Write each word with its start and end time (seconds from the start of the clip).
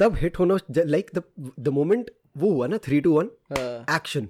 तब 0.00 0.16
हिट 0.16 0.38
होना 0.38 0.56
like 0.76 1.10
the 1.14 1.22
the 1.60 1.68
moment 1.78 2.10
वो 2.36 2.50
हुआ 2.52 2.66
ना 2.66 2.78
थ्री 2.84 3.00
टू 3.00 3.12
वन 3.12 3.30
एक्शन। 3.94 4.28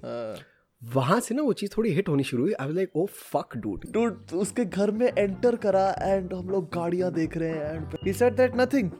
वहाँ 0.81 1.19
से 1.19 1.35
ना 1.35 1.43
वो 1.43 1.53
चीज़ 1.53 1.71
थोड़ी 1.77 1.91
हिट 1.93 2.09
होनी 2.09 2.23
शुरू 2.23 2.43
हुई। 2.43 2.53
I 2.53 2.71
like 2.73 2.95
oh 2.95 3.05
fuck 3.05 3.57
dude 3.57 3.85
dude 3.91 4.31
उसके 4.35 4.65
घर 4.65 4.91
में 4.91 5.07
एंटर 5.07 5.55
करा 5.65 5.87
एंड 6.01 6.33
हम 6.33 6.49
लोग 6.49 6.69
गाड़ियाँ 6.73 7.11
देख 7.13 7.37
रहे 7.37 7.49
हैं 7.49 7.75
and 7.75 7.97
he 8.05 8.13
said 8.13 8.35
that 8.35 8.55
nothing 8.55 8.91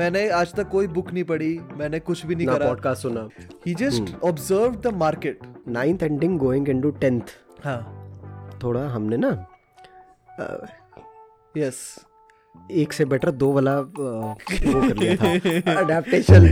मैंने 0.00 0.28
आज 0.30 0.54
तक 0.54 0.68
कोई 0.68 0.86
बुक 0.86 1.12
नहीं 1.12 1.24
पढ़ी 1.24 1.58
मैंने 1.76 1.98
कुछ 2.00 2.24
भी 2.26 2.34
नहीं 2.34 2.46
ना 2.46 2.54
करा। 2.54 2.66
पॉडकास्ट 2.66 3.02
सुना। 3.02 3.28
He 3.66 3.74
just 3.74 4.14
observe 4.24 4.74
the 4.80 4.94
market 4.96 5.40
ninth 5.68 6.02
ending 6.02 6.38
going 6.38 6.68
into 6.68 6.90
tenth 7.00 7.22
हाँ। 7.64 7.80
थोड़ा 8.62 8.86
हमने 8.88 9.16
ना 9.16 9.30
यस 11.56 11.80
एक 12.70 12.92
से 12.92 13.04
बेटर 13.04 13.30
दो 13.30 13.52
वाला 13.52 13.74
वो 13.80 14.34
कर 14.88 14.96
लिया 14.96 15.16
था। 15.16 15.28
अडेप्टेशन 15.80 16.42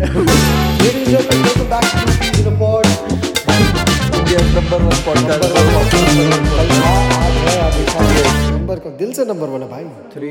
नंबर 8.51 8.79
का 8.79 8.91
दिल 8.97 9.13
से 9.13 9.25
नंबर 9.25 9.49
है 9.63 9.69
भाई। 9.69 9.85
Three 10.15 10.31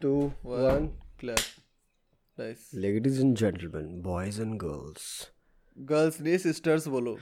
two 0.00 0.12
one 0.46 0.88
clear 1.20 1.40
ladies 2.74 3.20
and 3.20 3.36
gentleman 3.36 3.86
boys 4.02 4.40
and 4.42 4.54
girls 4.54 5.02
girls 5.76 6.20
नहीं 6.20 6.38
सिस्टर्स 6.38 6.88
बोलो। 6.88 7.16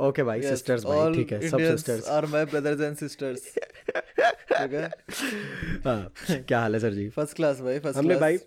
ओके 0.00 0.22
भाई 0.22 0.42
सिस्टर्स 0.42 0.84
भाई 0.84 1.12
ठीक 1.14 1.32
है 1.32 1.48
सब 1.48 1.58
sisters 1.58 2.08
are 2.08 2.26
my 2.26 2.44
brothers 2.44 2.80
and 2.80 2.96
sisters 2.96 3.54
ठीक 3.54 4.72
है 4.72 4.90
हाँ 5.84 6.12
क्या 6.28 6.60
हाल 6.60 6.74
है 6.74 6.80
सर 6.80 6.92
जी 6.92 7.08
फ़र्स्ट 7.08 7.36
क्लास 7.36 7.60
भाई 7.60 7.78
फ़र्स्ट 7.78 7.98
हमने 7.98 8.16
भाई 8.16 8.38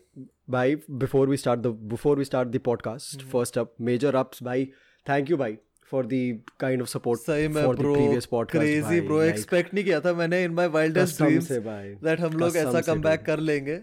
भाई 0.50 0.76
before 1.04 1.30
we 1.30 1.38
start 1.38 1.60
the 1.60 1.68
before 1.92 2.18
we 2.18 2.26
start 2.26 2.50
the 2.50 2.60
podcast. 2.66 3.22
First 3.22 3.58
up 3.58 3.76
major 3.82 4.16
ups 4.16 4.44
भाई 4.44 4.66
थैंक 5.10 5.30
यू 5.32 5.38
भाई 5.38 5.58
for 5.92 6.06
the 6.06 6.42
kind 6.60 6.82
of 6.82 6.90
support 6.90 7.22
सही 7.22 7.48
में 7.48 7.64
bro 7.76 7.94
previous 7.96 8.26
podcast 8.26 8.58
crazy 8.58 9.02
bro 9.02 9.22
expect 9.22 9.74
नहीं 9.74 9.84
किया 9.86 10.00
था 10.00 10.14
मैंने 10.14 10.44
in 10.44 10.52
my 10.52 10.68
wildest 10.68 11.22
dreams 11.22 11.52
that 11.52 12.20
हम 12.20 12.38
लोग 12.38 12.58
ऐसा 12.58 12.72
से 12.72 12.92
कम 12.92 13.02
बैक 13.02 13.26
कर 13.26 13.40
लेंगे 13.40 13.82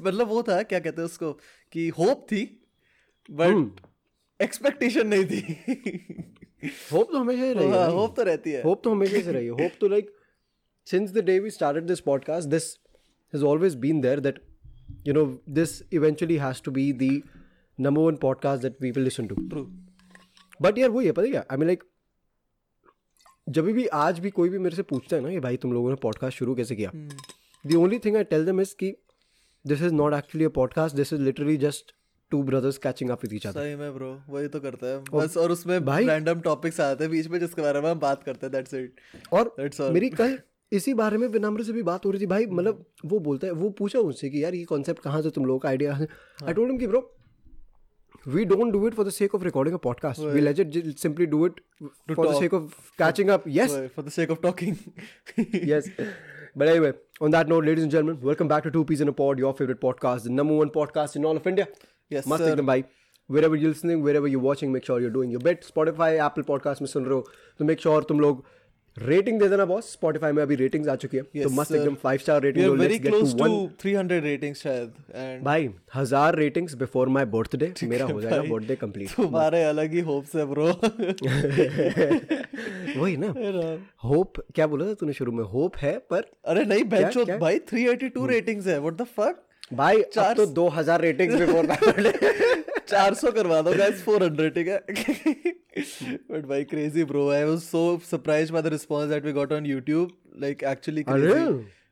मतलब 0.00 0.28
वो 0.28 0.42
था 0.42 0.62
क्या 0.62 0.78
कहते 0.78 1.02
हैं 1.02 1.06
उसको 1.06 1.32
कि 1.72 1.88
होप 1.88 2.26
थी 2.32 2.44
बट 3.28 3.80
एक्सपेक्टेशन 4.40 5.06
नहीं 5.06 5.24
थी 5.24 6.32
होप 6.92 7.08
तो 7.12 7.18
हमेशा 7.18 7.42
ही 7.42 7.52
रही 7.52 7.68
है 7.68 7.78
हाँ, 7.78 7.90
होप 7.90 8.16
तो 8.16 8.22
रहती 8.22 8.50
है। 8.50 8.62
होप 8.62 8.80
तो 8.84 8.90
हमेशा 8.90 9.20
से 9.20 9.32
रही 9.32 9.44
है। 9.44 9.50
होप 9.50 9.72
तो 9.80 9.88
like 9.88 10.10
since 10.92 11.12
the 11.16 11.22
day 11.22 11.38
we 11.42 11.50
started 11.56 11.90
this 11.90 12.00
podcast 12.08 12.50
this 12.54 12.64
has 13.32 13.42
always 13.50 13.76
been 13.84 14.00
there 14.00 14.20
that 14.26 14.40
you 15.04 15.14
know 15.18 15.26
this 15.58 15.74
eventually 16.00 16.38
has 16.38 16.60
to 16.68 16.74
be 16.78 16.86
the 17.02 17.10
number 17.78 18.04
one 18.06 18.18
podcast 18.24 18.64
that 18.64 18.78
people 18.80 19.08
listen 19.08 19.28
to. 19.28 19.48
True 19.50 19.64
but 20.62 20.78
यार 20.78 20.90
वही 20.90 21.06
है 21.06 21.12
पता 21.12 21.22
है 21.22 21.30
क्या? 21.30 21.44
आई 21.50 21.56
mean 21.56 21.66
like 21.66 21.84
जब 23.48 23.64
भी 23.64 23.86
आज 23.86 24.18
भी 24.18 24.30
कोई 24.30 24.48
भी 24.48 24.58
मेरे 24.58 24.76
से 24.76 24.82
पूछता 24.82 25.16
है 25.16 25.22
ना 25.22 25.30
कि 25.30 25.40
भाई 25.40 25.56
तुम 25.56 25.72
लोगों 25.72 25.90
ने 25.90 25.96
पॉडकास्ट 25.96 26.38
शुरू 26.38 26.54
कैसे 26.54 26.76
किया? 26.76 26.90
The 27.66 27.74
only 27.74 27.98
thing 27.98 28.16
I 28.16 28.24
tell 28.24 28.46
them 28.46 28.60
is 28.60 28.74
कि 28.80 28.96
this 29.66 29.82
is 29.82 29.92
not 29.92 30.14
actually 30.14 30.44
a 30.44 30.48
podcast 30.48 30.96
this 30.96 31.12
is 31.12 31.20
literally 31.20 31.56
just 31.56 31.94
two 32.32 32.42
brothers 32.42 32.78
catching 32.78 33.10
up 33.10 33.24
with 33.24 33.32
each 33.34 33.46
other 33.46 33.60
सही 33.60 33.74
में 33.76 33.94
ब्रो 33.94 34.10
वही 34.28 34.48
तो 34.48 34.60
करता 34.60 34.86
है। 34.86 35.02
बस 35.14 35.36
और 35.36 35.52
उसमें 35.52 35.84
भाई- 35.84 36.08
रैंडम 36.08 36.40
टॉपिक्स 36.40 36.80
आते 36.80 37.04
हैं 37.04 37.10
बीच 37.10 37.28
में 37.28 37.38
जिसके 37.40 37.62
बारे 37.62 37.80
में 37.80 37.90
हम 37.90 37.98
बात 37.98 38.22
करते 38.22 38.46
हैं 38.46 38.52
दैट्स 38.52 38.74
इट 38.74 39.00
और 39.32 39.54
That's 39.60 39.80
all. 39.80 39.90
मेरी 39.90 40.10
कल 40.10 40.38
इसी 40.72 40.94
बारे 40.94 41.16
में 41.18 41.26
विनम्र 41.28 41.62
से 41.62 41.72
भी 41.72 41.82
बात 41.82 42.06
हो 42.06 42.10
रही 42.10 42.20
थी। 42.20 42.26
भाई 42.26 42.46
मतलब 42.46 42.84
वो 43.04 43.18
बोलता 43.18 43.46
है 43.46 43.52
वो 43.52 43.70
पूछा 43.78 44.00
मुझसे 44.02 44.30
कि 44.30 44.44
यार 44.44 44.54
ये 44.54 44.64
कॉन्सेप्ट 44.64 45.02
कहाँ 45.02 45.22
से 45.22 45.30
तुम 45.30 45.44
लोगों 45.44 45.58
का 45.58 45.68
आइडिया 45.68 45.94
है? 45.94 46.08
आई 46.44 46.52
टोल्ड 46.52 46.70
हिम 46.70 46.78
कि 46.78 46.86
bro 46.86 47.08
we 48.28 48.42
don't 48.48 48.72
do 48.74 48.80
it 48.88 48.96
for 48.96 49.04
the 49.06 49.12
sake 49.14 49.32
of 49.36 49.44
recording 49.46 49.76
a 49.76 49.78
podcast. 49.84 50.26
We 50.34 50.42
legit 50.42 50.76
simply 51.04 51.26
do 51.30 51.38
it 51.46 51.56
for 51.80 51.88
the 52.10 52.16
talk. 52.18 52.36
sake 52.42 52.52
of 52.58 52.76
catching 53.00 53.32
up. 53.36 53.48
Yes. 53.54 53.72
For 53.94 54.04
the 54.04 54.10
sake 54.16 54.30
of 54.30 54.40
talking 54.42 54.76
yes. 55.70 55.88
But 56.55 56.67
anyway, 56.67 56.93
on 57.21 57.31
that 57.31 57.47
note, 57.47 57.65
ladies 57.65 57.83
and 57.83 57.91
gentlemen, 57.91 58.19
welcome 58.21 58.47
back 58.47 58.63
to 58.63 58.71
Two 58.71 58.83
Peas 58.85 59.01
in 59.01 59.07
a 59.07 59.13
Pod, 59.13 59.39
your 59.39 59.53
favorite 59.53 59.81
podcast, 59.81 60.23
the 60.23 60.29
number 60.29 60.55
one 60.55 60.69
podcast 60.69 61.15
in 61.15 61.25
all 61.25 61.37
of 61.37 61.47
India. 61.47 61.67
Yes, 62.15 62.27
Must 62.27 62.43
sir. 62.43 62.51
एकदम 62.51 62.65
भाई 62.65 62.83
wherever 63.35 63.57
you're 63.61 63.71
listening, 63.71 64.03
wherever 64.03 64.27
you're 64.27 64.43
watching, 64.43 64.71
make 64.71 64.85
sure 64.85 64.99
you're 65.01 65.15
doing 65.15 65.31
your 65.31 65.41
bit. 65.47 65.65
Spotify, 65.69 66.09
Apple 66.27 66.45
Podcast 66.49 66.81
में 66.81 66.87
सुन 66.87 67.05
रहे 67.05 67.13
हो 67.13 67.27
तो 67.59 67.65
make 67.65 67.83
sure 67.85 68.07
तुम 68.09 68.19
लोग 68.19 68.43
Rating 68.96 69.38
दे 69.40 69.48
देना 69.48 69.64
boss 69.64 69.96
Spotify 69.96 70.30
में 70.32 70.42
अभी 70.42 70.54
रेटिंग्स 70.54 70.88
आ 70.88 70.94
चुकी 70.96 71.16
है। 71.16 71.22
yes, 71.24 71.42
तो 71.42 71.50
मस्त 71.50 71.74
एकदम 71.74 71.94
five 72.02 72.18
star 72.18 72.42
rating 72.42 72.78
very 72.78 72.98
close 72.98 73.36
to 73.38 73.44
to 73.44 73.68
300 73.82 74.20
ratings 74.22 74.62
शायद 74.62 74.92
एंड 75.14 75.42
भाई 75.44 75.68
हज़ार 75.94 76.36
रेटिंग्स 76.36 76.74
बिफोर 76.74 77.08
माय 77.08 77.24
बर्थडे 77.34 77.72
मेरा 77.84 78.06
हो 78.06 78.20
जाएगा 78.20 78.42
बर्थडे 78.42 78.76
कंप्लीट 78.76 79.14
तुम्हारे 79.16 79.62
अलग 79.64 79.92
ही 79.94 80.00
होप्स 80.10 80.36
है 80.36 80.44
ब्रो 80.46 80.66
वही 82.96 83.16
ना। 83.16 83.28
होप 84.04 84.42
क्या 84.54 84.66
बोला 84.66 84.86
था 84.86 84.94
तूने 84.94 85.12
शुरू 85.12 85.32
में? 85.32 85.44
होप 85.44 85.76
है 85.76 85.96
पर 86.10 86.30
अरे 86.46 86.64
नहीं 86.64 86.84
बेंचो 86.86 87.24
भाई 87.38 87.58
382 87.72 88.28
रेटिंग्स 88.28 88.66
है 88.66 88.78
व्हाट 88.80 88.94
द 88.94 89.06
फक 89.16 89.42
भाई 89.76 90.00
अब 90.02 90.34
तो 90.36 90.46
दो 90.58 90.68
हज़ार 90.78 91.00
रेटिंग्स 91.00 91.38
बिफोर 91.40 91.66
माय 91.66 91.78
बर्थडे 91.86 92.12
400 92.92 93.32
करवा 93.34 93.60
दो 93.62 93.72
गाइस 93.78 94.04
400 94.04 94.48
ठीक 94.54 94.68
है 94.68 94.78
बट 96.30 96.46
भाई 96.48 96.64
crazy 96.72 97.04
bro 97.12 97.28
I 97.30 97.44
was 97.44 97.58
so 97.62 97.82
surprised 98.10 98.52
by 98.52 98.62
the 98.62 98.72
response 98.74 99.08
that 99.10 99.24
we 99.24 99.32
got 99.38 99.52
on 99.52 99.66
YouTube 99.66 100.10
like 100.42 100.62
actually 100.72 101.04
अरे 101.14 101.32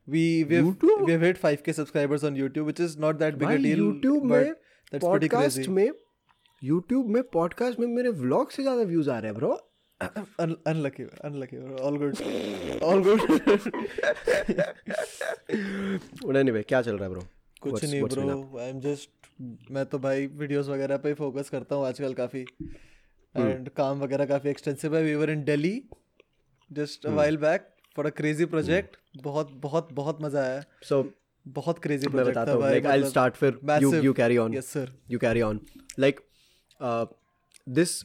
we 0.07 0.21
we've 0.51 0.69
we've 1.07 1.25
hit 1.25 1.41
5k 1.41 1.73
subscribers 1.79 2.23
on 2.29 2.37
YouTube 2.43 2.69
which 2.69 2.79
is 2.85 2.95
not 3.03 3.19
that 3.19 3.35
big 3.41 3.49
a 3.49 3.57
deal 3.65 3.83
YouTube 3.83 4.23
में 4.31 4.53
that's 4.93 5.05
pretty 5.07 5.29
crazy 5.33 5.67
में 5.79 5.89
YouTube 6.61 7.11
में 7.15 7.21
podcast 7.33 7.79
में 7.79 7.85
मेरे 7.87 8.09
vlog 8.23 8.51
से 8.51 8.63
ज़्यादा 8.63 8.83
views 8.93 9.09
आ 9.09 9.17
रहे 9.19 9.31
हैं 9.31 9.37
bro 9.39 9.59
Un- 10.43 10.55
unlucky 10.69 11.03
unlucky 11.27 11.57
bro. 11.57 11.75
all 11.87 11.97
good 12.03 12.21
all 12.87 13.03
good 13.07 13.21
और 16.25 16.37
एनीवे 16.37 16.63
क्या 16.63 16.81
चल 16.81 16.97
रहा 16.97 17.03
है 17.03 17.09
ब्रो 17.13 17.23
कुछ 17.61 17.83
नहीं 17.83 18.01
ब्रो 18.03 18.59
आई 18.59 18.69
एम 18.69 18.79
जस्ट 18.81 19.09
मैं 19.71 19.85
तो 19.85 19.99
भाई 19.99 20.27
वीडियोस 20.27 20.67
वगैरह 20.67 20.97
पे 21.05 21.13
फोकस 21.13 21.49
करता 21.49 21.75
हूँ 21.75 21.85
आजकल 21.87 22.13
काफ़ी। 22.13 22.45
Hmm. 23.35 23.47
एंड 23.47 23.69
काम 23.77 23.99
वगैरह 23.99 24.25
काफ़ी 24.25 24.49
एक्सटेंसिव 24.49 24.95
है। 24.97 25.03
We 25.03 25.15
were 25.15 25.29
in 25.29 25.43
Delhi 25.43 25.73
just 26.71 27.05
Hmm. 27.05 27.15
While 27.17 27.37
back 27.37 27.67
for 27.95 28.05
a 28.05 28.09
crazy 28.17 28.45
project 28.45 28.97
बहुत 29.23 29.51
बहुत 29.63 29.93
बहुत 29.93 30.21
मज़ा 30.21 30.43
आया। 30.43 30.61
सो 30.83 31.01
so, 31.01 31.07
बहुत 31.45 31.79
क्रेजी 31.79 32.07
मैं 32.07 32.11
प्रोजेक्ट 32.11 32.37
बताता 32.37 32.51
था 32.51 32.53
हूँ 32.53 32.61
भाई 32.61 32.71
लाइक 32.71 32.85
आई 32.85 33.03
स्टार्ट 33.09 33.35
फिर। 33.35 33.59
You 33.83 33.93
you 34.03 34.13
carry 34.13 34.37
on 34.37 34.53
yes 34.53 34.67
sir 34.73 34.91
you 35.13 35.19
carry 35.23 35.41
on. 35.47 35.59
Like 36.03 36.21
uh, 36.79 37.05
this 37.79 37.95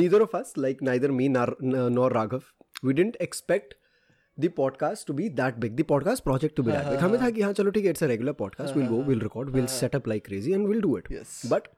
neither 0.00 0.20
of 0.24 0.34
us 0.38 0.52
like 0.64 0.82
neither 0.88 1.10
me 1.20 1.28
nor, 1.36 1.48
nor 1.96 2.10
raghav 2.16 2.44
we 2.88 2.94
didn't 3.00 3.18
expect 3.26 3.74
the 4.38 4.48
podcast 4.58 5.04
to 5.08 5.14
be 5.16 5.28
that 5.40 5.58
big 5.64 5.74
the 5.80 5.84
podcast 5.90 6.24
project 6.28 6.56
to 6.60 6.62
be 6.68 6.72
that 6.76 6.86
big 6.90 7.00
हमें 7.00 7.20
था 7.20 7.30
कि 7.30 7.42
हाँ 7.42 7.52
चलो 7.58 7.70
ठीक 7.70 7.84
है 7.84 7.92
it's 7.94 8.04
a 8.06 8.08
regular 8.12 8.34
podcast 8.42 8.76
we'll 8.78 8.88
go 8.92 9.00
we'll 9.08 9.24
record 9.26 9.52
we'll 9.56 9.68
set 9.74 9.94
up 9.98 10.08
like 10.12 10.24
crazy 10.28 10.54
and 10.58 10.70
we'll 10.70 10.84
do 10.86 10.94
it 11.00 11.10
Yes. 11.16 11.34
but 11.52 11.68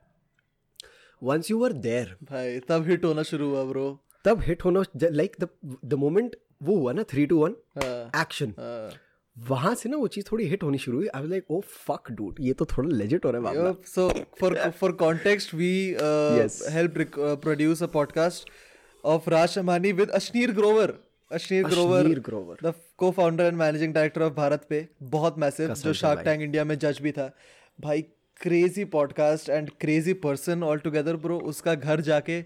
once 1.33 1.51
you 1.53 1.59
were 1.65 1.73
there 1.89 2.07
भाई 2.31 2.59
तब 2.69 2.89
hit 2.89 3.05
होना 3.05 3.23
शुरू 3.33 3.49
हुआ 3.49 3.65
ब्रो 3.73 3.89
तब 4.25 4.41
हिट 4.47 4.65
होना 4.65 4.83
लाइक 5.03 5.37
द 5.41 5.49
द 5.85 5.95
मोमेंट 6.05 6.37
वो 6.69 6.77
हुआ 6.79 6.93
ना 6.93 7.03
थ्री 7.13 7.27
टू 7.33 7.39
वन 7.45 7.55
हाँ 7.83 8.23
एक्शन 8.23 8.55
वहाँ 9.37 9.75
से 9.83 9.89
ना 9.89 9.97
वो 9.97 10.07
चीज़ 10.17 10.25
थोड़ी 10.33 10.45
हिट 10.49 10.63
होनी 10.63 10.79
शुरू 10.85 10.99
हुई 10.99 11.09
I 11.15 11.27
like 11.29 11.51
oh 11.51 11.61
fuck 11.87 12.11
dude 12.21 12.37
ये 12.41 12.53
तो 12.61 12.65
थोड़ा 12.77 12.89
लेजिट 12.97 13.25
हो 13.25 13.31
रहा 13.31 13.51
है 13.51 13.57
बाबा 13.57 13.75
so 13.95 14.07
for 14.43 14.51
for 14.83 14.91
context 15.03 15.53
we 15.63 15.73
uh, 16.07 16.37
Yes. 16.41 16.57
helped 16.77 16.97
rec- 17.03 17.19
uh, 17.27 17.35
produce 17.47 17.83
a 17.87 17.91
podcast 17.99 18.49
of 19.05 19.29
Raj 19.35 19.59
Ashneer 21.33 21.63
Grover 21.63 22.05
Ashneer 22.05 22.23
Grover. 22.23 22.57
the 22.63 22.73
co-founder 22.97 23.49
and 23.49 23.59
managing 23.59 23.93
director 23.93 24.23
of 24.23 24.35
Bharat 24.35 24.67
पे 24.71 24.89
बहुत 25.03 25.39
massive 25.39 25.75
जो 25.75 25.93
shark 25.93 26.21
tank 26.21 26.43
India 26.43 26.65
में 26.65 26.79
जज 26.79 26.99
भी 27.03 27.13
था। 27.13 27.33
भाई 27.81 28.03
crazy 28.41 28.85
podcast 28.85 29.49
and 29.49 29.71
crazy 29.81 30.13
person 30.13 30.63
all 30.63 30.79
together 30.79 31.17
bro 31.17 31.39
उसका 31.39 31.75
घर 31.75 32.01
जाके 32.01 32.41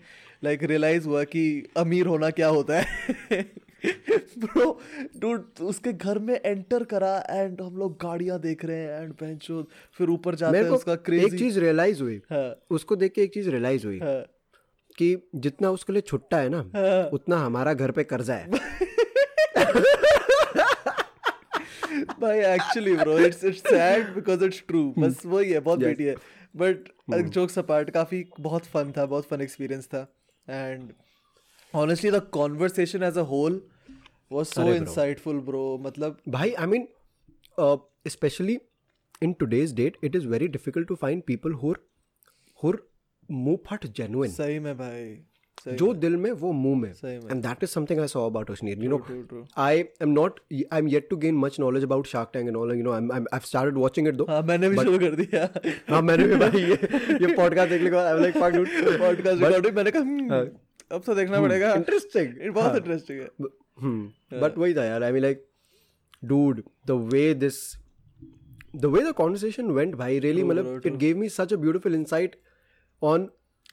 लाइक 0.45 0.63
रियलाइज़ 0.63 1.07
हुआ 1.07 1.25
कि 1.25 1.69
अमीर 1.77 2.07
होना 2.07 2.31
क्या 2.31 2.49
होता 2.49 2.81
है। 2.81 3.43
ब्रो 4.39 4.81
डूड 5.17 5.45
उसके 5.61 5.93
घर 5.93 6.19
में 6.19 6.41
एंटर 6.45 6.85
करा 6.85 7.27
एंड 7.31 7.61
हम 7.61 7.77
लोग 7.77 7.93
गाड़ियाँ 8.03 8.41
देख 8.41 8.65
रहे 8.65 8.77
हैं 8.77 9.03
एंड 9.03 9.13
बेंचो 9.13 9.69
फिर 9.99 10.09
ऊपर 10.09 10.35
जाते 10.35 10.59
हैं 10.59 10.69
को 10.69 10.75
उसका 10.75 10.93
एक 10.93 11.39
चीज़ 11.39 11.61
रियलाइज़ 11.61 12.03
हुई। 12.03 12.21
हाँ। 12.31 12.67
उसको 12.71 12.97
देख 12.97 13.13
के 13.13 13.23
एक 13.23 13.35
चीज़ 13.35 13.51
रियलाइज़ 13.51 13.87
हुई। 13.87 13.99
हाँ। 13.99 14.40
कि 15.01 15.09
जितना 15.37 15.71
उसके 15.71 15.93
लिए 15.93 16.03
छुट्टा 16.03 16.39
है 16.39 16.49
ना 16.49 16.65
हाँ। 16.77 17.03
उतना 17.13 17.39
हमारा 17.39 17.75
घर 17.75 17.91
पे 17.91 18.05
कर्जा 18.05 18.35
है। 18.35 18.49
भाई 22.21 22.39
actually 22.39 22.95
bro 22.97 23.19
it's 23.19 23.45
it's 23.45 23.61
sad 23.61 24.15
because 24.15 24.45
it's 24.45 24.63
true 24.69 24.83
बस 24.99 25.25
वही 25.27 25.51
है 25.51 25.61
बहुत 25.61 25.79
बेटी 25.79 26.05
है। 26.05 26.15
बट 26.55 27.29
जोक्स 27.35 27.59
अपार्ट 27.59 27.91
काफ़ी 27.91 28.25
बहुत 28.41 28.65
फन 28.67 28.93
था 28.97 29.07
बहुत 29.07 29.25
फन 29.25 29.41
एक्सपीरियंस 29.41 29.87
था। 29.87 30.01
And 30.49 30.93
honestly 31.75 32.11
the 32.11 32.21
conversation 32.33 33.03
as 33.03 33.19
a 33.19 33.23
whole 33.31 33.61
was 34.33 34.47
so. 34.47 34.73
Insightful 34.73 35.39
bro 35.41 35.63
मतलब 35.83 36.19
भाई 36.29 36.53
I 36.53 36.67
mean 36.67 36.89
specially 38.09 38.59
in 39.23 39.33
today's 39.33 39.75
date 39.75 39.97
it 40.05 40.17
is 40.17 40.27
very 40.29 40.49
difficult 40.49 40.89
to 40.89 40.95
find 40.95 41.23
people 41.27 41.53
who 41.63 41.75
who're 42.63 42.90
मुंहफट 43.31 43.87
genuine 43.97 44.31
सही 44.31 44.59
में 44.59 44.77
भाई 44.79 45.05
सही 45.65 45.77
जो 45.77 45.93
दिल 45.95 46.17
में 46.17 46.31
वो 46.33 46.53
मुँह 46.53 46.77
में। 46.81 46.89
And 46.91 47.43
that 47.43 47.63
is 47.63 47.71
something 47.71 48.01
I 48.01 48.09
saw 48.09 48.25
about 48.27 48.51
Ashneer 48.51 48.85
you 48.85 48.91
know 48.91 49.45
I 49.59 49.79
am 50.03 50.09
not 50.11 50.41
I 50.53 50.79
am 50.79 50.89
yet 50.89 51.09
to 51.11 51.17
gain 51.25 51.37
much 51.39 51.59
knowledge 51.61 51.85
about 51.85 52.07
shark 52.07 52.31
tank 52.33 52.49
and 52.49 52.57
all 52.57 52.75
you 52.77 52.83
know 52.83 52.93
I 52.93 53.25
I 53.35 53.41
started 53.47 53.79
watching 53.79 54.09
it 54.09 54.15
though 54.15 54.27
हाँ 54.31 54.41
मैंने 54.43 54.69
भी 54.71 54.77
शुरू 54.77 54.99
कर 54.99 55.15
दिया। 55.17 55.49
हाँ 55.91 56.01
मैंने 56.03 56.25
भी 56.25 56.37
भाई 56.37 56.63
ये 56.63 56.79
ये 57.23 57.35
पॉडकास्ट 57.41 57.71
देखने 57.71 57.91
के 57.91 57.97
I 57.97 58.15
am 58.15 58.23
like 58.23 58.35
fuck 58.35 58.57
dude 58.57 58.99
podcast 58.99 59.43
recording 59.43 59.77
मैंने 59.77 59.91
कहा 59.91 60.03
हम्म, 60.03 60.49
अब 60.93 61.03
तो 61.07 61.15
देखना 61.15 61.41
पड़ेगा। 61.41 61.75
Interesting 61.75 62.35
it 62.41 62.57
was 62.57 62.77
interesting 62.77 63.49
hmm 63.81 64.41
but 64.41 64.59
वही 64.59 64.75
था 64.75 64.85
यार 64.85 65.03
I 65.05 65.13
mean 65.13 65.23
like 65.23 65.47
dude 66.25 66.63
the 66.87 67.01
way 67.13 67.33
this 67.35 67.61
the 68.77 68.87
way 68.87 69.03
the 69.03 69.13
conversation 69.19 69.71
went 69.73 69.95
भाई 69.95 70.19
रियली 70.19 70.43
मतलब 70.45 70.87
it 70.87 70.97
give 70.97 71.19
me 71.19 71.29
such 71.29 71.53
a 71.53 71.57
beautiful 71.57 71.95
insight 71.95 72.37
on 73.02 73.28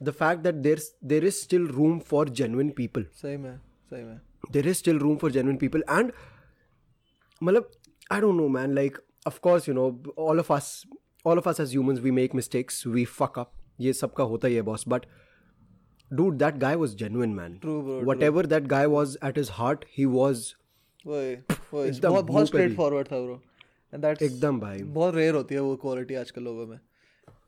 the 0.09 0.15
fact 0.21 0.43
that 0.47 0.63
there's 0.67 0.89
there 1.13 1.29
is 1.31 1.41
still 1.43 1.67
room 1.79 2.01
for 2.13 2.25
genuine 2.41 2.73
people. 2.81 3.05
सही 3.23 3.37
में 3.37 3.57
सही 3.91 4.03
में 4.05 4.21
there 4.57 4.71
is 4.73 4.79
still 4.83 5.01
room 5.07 5.19
for 5.23 5.31
genuine 5.39 5.59
people 5.63 5.85
and 5.97 6.13
malab, 7.49 7.67
i 8.11 8.21
don't 8.25 8.41
know 8.43 8.49
man 8.59 8.75
like 8.79 8.97
of 9.31 9.41
course 9.47 9.69
you 9.71 9.75
know 9.81 9.89
all 10.29 10.43
of 10.45 10.51
us 10.57 10.71
all 11.31 11.43
of 11.43 11.47
us 11.53 11.61
as 11.65 11.75
humans 11.77 12.01
we 12.07 12.15
make 12.21 12.35
mistakes 12.41 12.81
we 12.97 13.05
fuck 13.19 13.39
up 13.43 13.53
ये 13.81 13.93
सबका 13.93 14.25
होता 14.33 14.49
ही 14.49 14.55
है 14.55 14.63
boss 14.63 14.85
but 14.89 15.07
dude 16.11 16.39
that 16.41 16.59
guy 16.63 16.75
was 16.81 16.95
genuine 17.03 17.35
man 17.37 17.53
True, 17.61 17.79
bro, 17.85 18.01
whatever 18.09 18.43
that 18.55 18.67
guy 18.73 18.83
was 18.95 19.17
at 19.29 19.39
his 19.43 19.53
heart 19.61 19.87
he 19.99 20.07
was 20.17 20.43
वही 21.07 21.35
वही 21.73 21.89
एकदम 21.89 22.09
बहुत 22.09 22.25
मुंह 22.25 22.33
बहुत 22.33 22.43
पे 22.43 22.47
स्ट्रेट 22.47 22.69
भी। 22.71 22.77
फॉरवर्ड 22.77 23.07
था 23.13 23.21
ब्रो 23.21 23.41
एंड 23.95 24.03
दैट्स 24.03 24.23
एकदम 24.23 24.61
भाई 24.61 24.83
बहुत 24.99 25.15
रेयर 25.15 25.35
होती 25.35 25.55
है 25.55 25.61
वो 25.61 25.77
क्वालिटी 25.85 26.15
आजकल 26.15 26.43
लोगों 26.43 26.67
में 26.67 26.79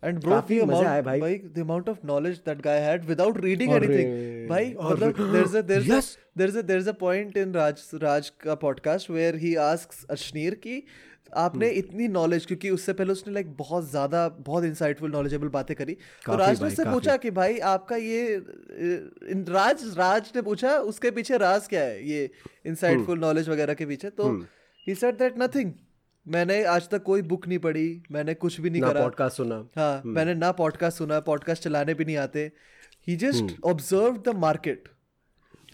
एंड 0.04 0.20
ब्रो 0.20 0.32
काफ़ी 0.32 0.62
मज़ा 0.62 0.90
आया 0.90 1.02
भाई। 1.02 1.20
भाई 1.20 1.38
the 1.38 1.60
amount 1.60 1.90
of 1.90 1.98
knowledge 2.06 2.38
that 2.46 2.62
guy 2.62 2.80
had 2.80 3.06
without 3.06 3.38
reading 3.38 3.72
anything 3.74 4.50
भाई 4.50 4.74
मतलब 4.82 5.32
there 5.32 5.44
is 5.46 5.58
a 5.58 5.62
there 5.62 5.82
is 5.82 6.16
there 6.38 6.50
is 6.50 6.58
a 6.58 6.62
there 6.62 6.80
is 6.80 6.90
a 6.90 6.94
point 7.00 7.38
in 7.38 7.54
Raj 7.54 7.90
Raj 7.94 8.30
का 8.30 8.56
podcast 8.56 9.10
where 9.10 9.36
he 9.36 9.56
asks 9.56 10.04
Ashneer 10.10 10.56
की 10.56 10.84
आपने 11.38 11.68
Hmm. 11.70 11.78
इतनी 11.78 12.08
knowledge 12.08 12.46
क्योंकि 12.46 12.70
उससे 12.70 12.94
पहले 12.94 13.12
उसने 13.12 13.34
लाइक 13.34 13.50
बहुत 13.58 13.90
ज़्यादा 13.90 14.28
बहुत 14.40 14.64
इंसाइटफुल 14.64 15.12
नॉलेजेबल 15.12 15.48
बातें 15.48 15.76
करी। 15.76 15.94
तो 16.26 16.36
राज 16.36 16.62
ने 16.62 16.68
उससे 16.68 16.86
पूछा 16.86 17.16
कि 17.18 17.32
भाई 17.32 17.60
आपका 17.72 17.96
ये 17.96 18.36
इन- 19.32 19.50
राज 19.50 19.84
राज 19.98 20.32
ने 20.36 20.42
पूछा 20.42 20.72
उसके 20.94 21.12
पीछे 21.12 21.38
राज 21.38 21.68
क्या 21.68 21.82
है? 21.82 22.10
ये 22.10 22.30
इंसाइटफुल 22.66 23.16
Hmm. 23.16 23.24
नॉलेज 23.24 23.50
वगैरह 23.50 23.74
के 23.74 23.86
पीछे। 23.86 24.10
तो 24.10 24.32
ही 24.88 24.96
सेड 24.96 25.18
दैट 25.18 25.38
नथिंग 25.38 25.72
मैंने 26.30 26.64
आज 26.64 26.90
तक 26.90 27.04
कोई 27.04 27.22
बुक 27.22 27.48
नहीं 27.48 27.60
पढ़ी 27.60 28.04
मैंने 28.12 28.34
कुछ 28.34 28.60
भी 28.62 28.70
नहीं 28.70 28.82
ना 28.82 28.90
करा। 28.90 29.02
पॉडकास्ट 29.02 29.38
सुना। 29.38 29.56
हाँ 29.76 30.02
मैंने 30.06 30.34
ना 30.34 30.52
पॉडकास्ट 30.52 30.98
सुना 30.98 31.20
पॉडकास्ट 31.20 31.64
चलाने 31.64 31.94
भी 31.94 32.06
नहीं 32.06 32.18
आते। 32.18 32.52
He 33.08 33.16
just 33.16 33.56
observe 33.66 34.18
the 34.26 34.36
market 34.36 34.90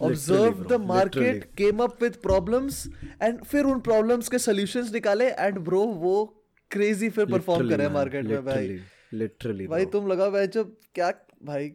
observe 0.02 0.64
the 0.68 0.80
market 0.80 1.44
came 1.58 1.82
up 1.82 2.02
with 2.02 2.16
problems 2.22 2.86
and 3.22 3.42
फिर 3.44 3.64
उन 3.64 3.80
प्रॉब्लम्स 3.80 4.28
के 4.28 4.38
सोल्यूशन 4.38 4.90
निकाले 4.92 5.30
एंड 5.30 5.58
ब्रो 5.58 5.80
वो 5.80 6.44
क्रेजी 6.70 7.08
फिर 7.08 7.26
परफॉर्म 7.26 7.68
करे 7.68 7.88
मार्केट 7.88 8.24
में 8.24 8.44
भाई। 8.44 8.68
literally, 8.68 9.22
literally 9.22 9.68
भाई 9.70 9.86
तुम 9.86 10.08
लगा 10.08 10.28
भाई 10.30 10.46
जब 10.46 10.76
क्या 10.94 11.10
भाई 11.44 11.68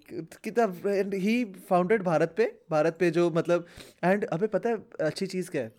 कितना 0.43 0.65
ही 1.17 1.43
फाउंडेड 1.69 2.03
भारत 2.03 2.33
पे 2.37 2.45
भारत 2.71 2.97
पे 2.99 3.11
जो 3.11 3.29
मतलब 3.29 3.65
एंड 4.03 4.25
अबे 4.25 4.47
पता 4.47 4.69
है 4.69 4.77
अच्छी 4.99 5.25
चीज़ 5.25 5.51
क्या 5.51 5.61
है? 5.61 5.71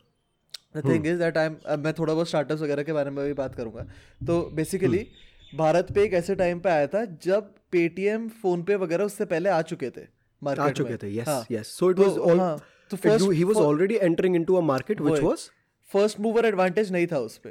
The 0.77 0.85
thing 0.89 1.07
is 1.07 1.19
that 1.19 1.39
I 1.39 1.47
am 1.47 1.57
मैं 1.79 1.93
थोड़ा 1.93 2.15
बहुत 2.15 2.29
स्टार्टअप्स 2.29 2.63
वगैरह 2.63 2.83
के 2.83 2.93
बारे 2.93 3.11
में 3.11 3.27
भी 3.27 3.33
बात 3.33 3.55
करूँगा। 3.55 3.83
तो 4.27 4.51
बेसिकली 4.55 5.07
भारत 5.55 5.93
पे 5.93 6.03
एक 6.03 6.13
ऐसे 6.13 6.35
टाइम 6.35 6.61
पे 6.61 6.69
आया 6.69 6.87
था 6.87 7.05
जब 7.05 7.55
पेटीएम 7.73 8.29
फ़ोन 8.29 8.63
पे 8.63 8.77
वगैरह 8.77 9.05
उससे 9.05 9.25
पहले 9.25 9.49
आ 9.49 9.63
चुके 9.63 9.91
थे 9.91 10.23
आ 10.49 10.71
चुके 10.71 10.97
थे 10.97 11.21
हाँ। 11.21 11.45
so 11.45 11.91
it 11.91 11.97
तो, 11.97 12.05
was 12.05 12.19
all 12.29 12.39
हाँ, 12.39 12.63
तो 12.91 12.97
it 12.97 13.03
first 13.03 13.25
do- 13.25 13.35
he 13.35 13.45
was 13.45 13.57
fir- 13.57 13.67
already 13.67 13.99
entering 14.01 14.37
into 14.41 14.55
a 14.55 14.63
market 14.71 14.97
which 14.97 15.11
वही। 15.11 15.23
was 15.23 15.39
फ़र्स्ट 15.93 16.21
मूवर 16.21 16.45
एडवांटेज 16.45 16.93
नहीं 16.93 17.07
था 17.07 17.19
उस 17.19 17.39
पे। 17.39 17.51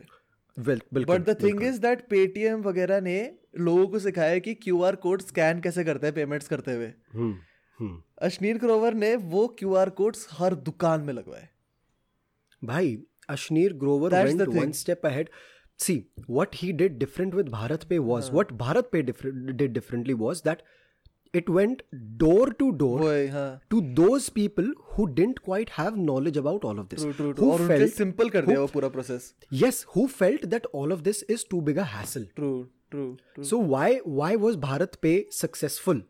But 0.59 1.21
the 1.29 1.37
thing 1.43 1.63
is 1.63 1.79
that 1.79 2.07
Paytm 2.09 2.61
वगैरह 2.61 3.01
ने 3.01 3.33
लोगों 3.59 3.87
को 3.87 3.99
सिखाया 3.99 4.39
कि 4.39 4.53
क्यू 4.53 4.81
आर 4.83 4.95
कोड 4.95 5.21
स्कैन 5.21 5.61
कैसे 5.61 5.83
करते 5.83 6.07
हैं 6.07 6.15
पेमेंट्स 6.15 6.47
करते 6.47 6.71
हुए। 6.71 6.93
हम्म 7.13 7.37
हम्म 7.79 8.01
अश्नीर 8.21 8.57
ग्रोवर 8.57 8.93
ने 8.93 9.15
वो 9.15 9.47
क्यू 9.47 9.73
आर 9.73 9.89
कोड्स 9.89 10.27
हर 10.31 10.55
दुकान 10.55 11.01
में 11.01 11.13
लगवाए। 11.13 11.49
Bhai, 12.65 12.97
Ashneer 13.34 13.76
Grover 13.84 14.08
That's 14.08 14.32
went 14.32 14.38
the 14.44 14.50
one 14.50 14.66
thing. 14.68 14.72
step 14.84 15.04
ahead. 15.04 15.30
See, 15.84 15.96
what 16.26 16.54
he 16.62 16.72
did 16.72 16.98
different 16.98 17.34
with 17.34 17.50
Bharat 17.54 17.88
Pay 17.88 17.98
was 18.10 18.30
what 18.30 18.56
Bharat 18.58 18.90
Pay 18.92 19.02
different, 19.02 19.56
did 19.56 19.72
differently 19.72 20.14
was 20.14 20.42
that 20.42 20.62
it 21.32 21.48
went 21.56 21.82
door 22.20 22.46
to 22.60 22.66
door 22.82 22.98
वही 23.00 23.26
हाँ 23.30 23.48
to 23.74 23.80
those 23.98 24.28
people 24.36 24.68
who 24.92 25.06
didn't 25.18 25.42
quite 25.48 25.72
have 25.78 25.98
knowledge 26.04 26.38
about 26.42 26.64
all 26.70 26.78
of 26.84 26.88
this. 26.92 27.02
True 27.04 27.12
true 27.18 27.32
true 27.32 27.44
Who 27.44 27.50
और 27.52 27.60
उनके 27.60 27.78
felt, 27.78 27.92
simple 27.96 28.30
कर 28.36 28.46
दिया 28.46 28.60
वो 28.60 28.66
पूरा 28.76 28.88
process 28.96 29.26
yes, 29.64 29.82
who 29.96 30.06
felt 30.20 30.48
that 30.54 30.68
all 30.72 30.92
of 30.96 31.02
this 31.08 31.22
is 31.36 31.44
too 31.54 31.60
big 31.70 31.80
a 31.84 31.88
hassle. 31.96 32.26
True 32.36 32.52
true 32.90 33.04
true 33.34 33.44
So 33.50 33.58
why 33.74 33.88
why 34.20 34.30
was 34.46 34.56
Bharat 34.66 35.00
Pay 35.06 35.16
successful? 35.42 36.00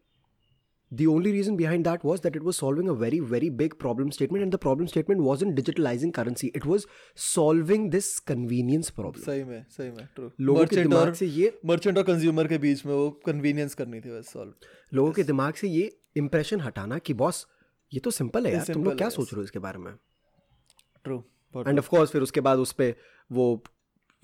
The 0.91 1.05
only 1.07 1.31
reason 1.33 1.57
behind 1.59 1.85
that 1.87 2.01
was 2.03 2.21
that 2.23 2.37
it 2.37 2.43
was 2.45 2.57
solving 2.61 2.89
a 2.89 2.93
very 3.01 3.19
very 3.27 3.49
big 3.59 3.75
problem 3.83 4.09
statement, 4.15 4.45
and 4.45 4.55
the 4.55 4.59
problem 4.63 4.89
statement 4.93 5.21
wasn't 5.27 5.59
digitalizing 5.59 6.11
currency. 6.17 6.49
It 6.59 6.65
was 6.71 6.85
solving 7.25 7.85
this 7.93 8.09
convenience 8.31 8.91
problem. 8.97 9.23
सही 9.25 9.43
में 9.43 9.63
सही 9.77 9.89
में 9.89 10.07
true 10.15 10.29
लोगों 10.41 10.65
के 10.65 10.75
दिमाग 10.75 11.13
से 11.21 11.25
ये 11.37 11.53
merchant 11.71 11.97
और 11.97 12.03
कंज्यूमर 12.03 12.47
के 12.47 12.57
बीच 12.65 12.85
में 12.85 12.93
वो 12.93 13.09
कन्वीनियंस 13.25 13.73
करनी 13.81 14.01
थी 14.01 14.17
बस 14.17 14.33
सॉल्व 14.33 14.53
लोगों 14.93 15.11
के 15.11 15.23
दिमाग 15.23 15.53
से 15.61 15.67
ये 15.67 15.89
इम्प्रेशन 16.17 16.61
हटाना 16.61 16.97
कि 17.07 17.13
बॉस 17.23 17.45
ये 17.91 17.99
तो 17.99 18.11
सिंपल 18.11 18.47
है 18.47 18.53
यार 18.53 18.73
तुम 18.73 18.83
लोग 18.83 18.97
क्या 18.97 19.07
है, 19.07 19.11
सोच 19.11 19.33
रहे 19.33 19.39
हो 19.39 19.43
इसके 19.43 19.59
बारे 19.67 19.79
में 19.79 19.93
ट्रू 21.03 21.23
एंड 21.67 21.79
ऑफ़ 21.79 21.89
कोर्स 21.89 22.11
फिर 22.11 22.21
उसके 22.21 22.41
बाद 22.49 22.59
उस 22.59 22.71
पे 22.81 22.95
वो 23.31 23.47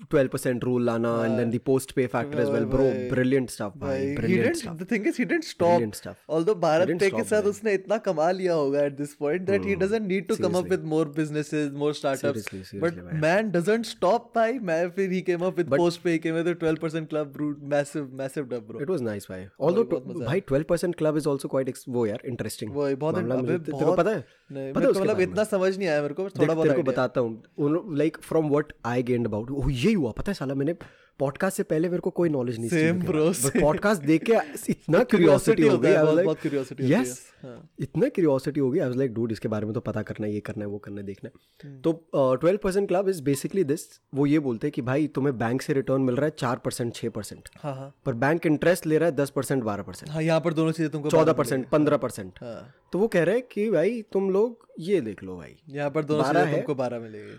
12% 0.00 0.64
रूल 0.64 0.84
लाना 0.86 1.10
and 1.24 1.36
then 1.38 1.50
the 1.50 1.58
post 1.66 1.92
pay 1.92 2.06
factor 2.06 2.40
as 2.40 2.48
well 2.48 2.64
bro 2.64 2.84
भाई, 2.84 3.08
ब्रिलियंट 3.10 3.50
स्टफ़ 3.50 3.78
भाई 3.78 4.14
भाई 4.16 4.28
he 4.28 4.36
didn't 4.42 4.58
stuff 4.58 4.76
the 4.82 4.86
thing 4.92 5.08
is 5.10 5.16
he 5.20 5.26
didn't 5.30 5.46
stop 5.48 5.72
Brilliant 5.72 5.96
stuff. 6.00 6.20
although 6.28 6.54
के 6.58 7.08
stop, 7.08 7.24
साथ 7.24 7.40
भाई. 7.42 7.50
उसने 7.50 7.74
इतना 7.74 7.96
कमा 8.06 8.30
लिया 8.30 8.54
होगा 8.54 8.84
at 8.90 8.96
this 9.00 9.14
point 9.22 9.46
that 9.48 9.66
he 9.70 9.76
doesn't 9.82 10.08
need 10.12 10.28
to 10.30 10.36
seriously. 10.36 10.44
come 10.44 10.58
up 10.60 10.70
with 10.74 10.86
more 10.92 11.04
businesses 11.18 11.72
more 11.82 11.90
startups 12.00 12.20
Seriously, 12.20 12.62
seriously, 12.62 12.80
but 12.84 13.00
भाई. 13.02 13.20
man 13.26 13.50
doesn't 13.56 13.90
stop 13.92 14.30
भाई 14.34 14.58
मैं 14.70 14.78
फिर 14.98 15.10
he 15.10 15.22
came 15.30 15.46
up 15.50 15.60
with 15.62 15.70
But- 15.74 15.82
postpay 15.84 16.16
he 16.16 16.22
came 16.26 16.38
with 16.40 16.48
the 16.50 16.56
12% 16.64 17.10
club 17.14 17.34
bro 17.36 17.50
massive 17.74 18.08
massive 18.22 18.48
dub 18.54 18.66
bro 18.70 18.88
was 18.90 19.02
nice 19.02 19.26
भाई 19.30 19.46
although 19.60 19.84
बहुत 19.84 20.08
मज़ा 20.08 20.26
भाई 20.26 20.42
12% 20.52 20.96
club 20.98 21.16
is 21.16 21.28
also 21.28 21.48
quite 21.48 21.74
वो 21.88 22.06
यार 22.06 22.22
इंटरेस्टिंग 22.26 22.72
वो 22.72 22.88
बहुत 22.96 23.14
तेरे 23.14 23.84
को 23.84 23.94
पता 23.94 24.10
है 24.10 24.24
नहीं 24.52 24.72
पता 24.72 24.86
है 24.86 24.92
मतलब? 24.92 25.20
इतना 25.20 25.44
समझ 25.44 25.76
नहीं 25.78 25.88
आया 25.88 26.02
मेरे 26.02 26.14
को 26.14 26.28
थोड़ा 26.30 26.54
बहुत 26.54 26.68
है। 26.68 26.82
बताता 26.82 27.20
हूँ 27.20 27.96
like 27.96 28.16
from 28.22 28.48
what 28.50 28.72
I 28.86 29.02
gained 29.02 29.26
about 29.26 29.50
ये 29.70 29.87
हुआ। 29.94 30.10
पता 30.12 30.30
है 30.30 30.34
साला 30.34 30.54
मैंने 30.54 30.74
पॉडकास्ट 31.18 31.56
से 31.56 31.62
पहले 31.62 31.88
मेरे 31.88 32.00
को 32.00 32.10
कोई 32.10 32.28
नॉलेज 32.28 32.58
नहीं 32.60 33.00
bro, 33.00 33.60
पॉडकास्ट 33.60 34.02
देख 34.02 34.24
के 34.24 34.32
इतना 34.70 35.02
क्यूरियोसिटी 35.04 35.62
हो 35.62 35.78
गई 35.78 35.90
है, 35.90 36.02
बहुत- 36.24 36.44
है, 36.46 36.90
यस 36.90 37.26
हाँ। 37.42 37.70
इतना 37.80 38.08
क्यूरियोसिटी 38.08 38.60
हो 38.60 38.70
गई 38.70 38.78
आई 38.78 38.86
वाज 38.86 38.96
लाइक 38.96 39.14
डूड 39.14 39.32
इसके 39.32 39.48
बारे 39.48 39.66
में 39.66 39.74
तो 39.74 39.80
पता 39.80 40.02
करना 40.02 40.26
है 40.26 40.32
ये 40.34 40.40
करना 40.40 40.64
है 40.64 40.68
वो 40.70 40.78
करना 40.78 41.00
है 41.00 41.06
देखना 41.06 41.30
है। 41.34 41.70
हम्म। 41.70 41.80
तो 41.80 41.92
twelve 42.14 42.58
percent 42.62 42.88
club 42.88 43.08
is 43.08 43.22
basically 43.22 43.64
this 43.64 43.80
वो 44.14 44.26
ये 44.26 44.38
बोलते 44.38 44.66
हैं 44.66 44.72
कि 44.72 44.82
भाई 44.82 45.06
तुम्हें 45.06 45.38
बैंक 45.38 45.62
से 45.62 45.72
रिटर्न 45.72 46.02
मिल 46.02 46.16
रहा 46.16 46.26
है 46.26 46.32
चार 46.38 46.56
परसेंट 46.56 46.94
छः 46.94 47.08
परसेंट 47.10 47.48
हाँ 47.56 47.74
हाँ। 47.74 47.94
पर 48.06 48.14
बैंक 48.14 48.46
इंटरेस्ट 48.46 48.86
ले 48.86 48.98
रहा 48.98 49.08
है 49.08 49.16
दस 49.16 49.30
परसेंट 49.30 49.62
बारह 49.64 49.82
परसेंट 49.82 50.10
हाँ 50.12 50.22
यहाँ 50.22 50.40
पर 50.40 50.52
दोनों 50.52 50.72
चीज़ें 50.72 50.92
तुमको 50.92 51.10
चौदह 51.10 51.32
परसेंट 51.32 51.68
पंद्रह 51.68 51.96
परसेंट 51.96 52.32
हाँ। 52.42 52.74
तो 52.92 52.98
वो 52.98 53.08
कह 53.08 53.22
रहे 53.22 53.34
हैं 53.34 53.44
कि 53.52 53.70
भाई 53.70 54.02
तुम 54.12 54.30
लोग 54.30 54.66
ये 54.80 55.00
देख 55.00 55.22
लो 55.22 55.36
भाई। 55.36 55.56
यहाँ 55.68 55.90
पर 55.90 56.04
दोनों 56.04 56.22
बारह 56.22 56.40
चीज़ें 56.40 56.52
है। 56.52 56.60
तुमको 56.60 56.74
बारह 56.74 57.00
मिलेगी। 57.00 57.36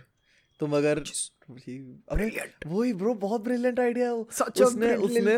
तुम 0.59 0.75
अगर 0.77 1.03
अरे 2.09 2.29
वही 2.67 2.93
ब्रो 2.93 3.13
बहुत 3.13 3.41
ब्रिलियंट 3.41 3.79
आइडिया 3.79 4.13
उसने 4.13 4.95
उसने 4.95 5.35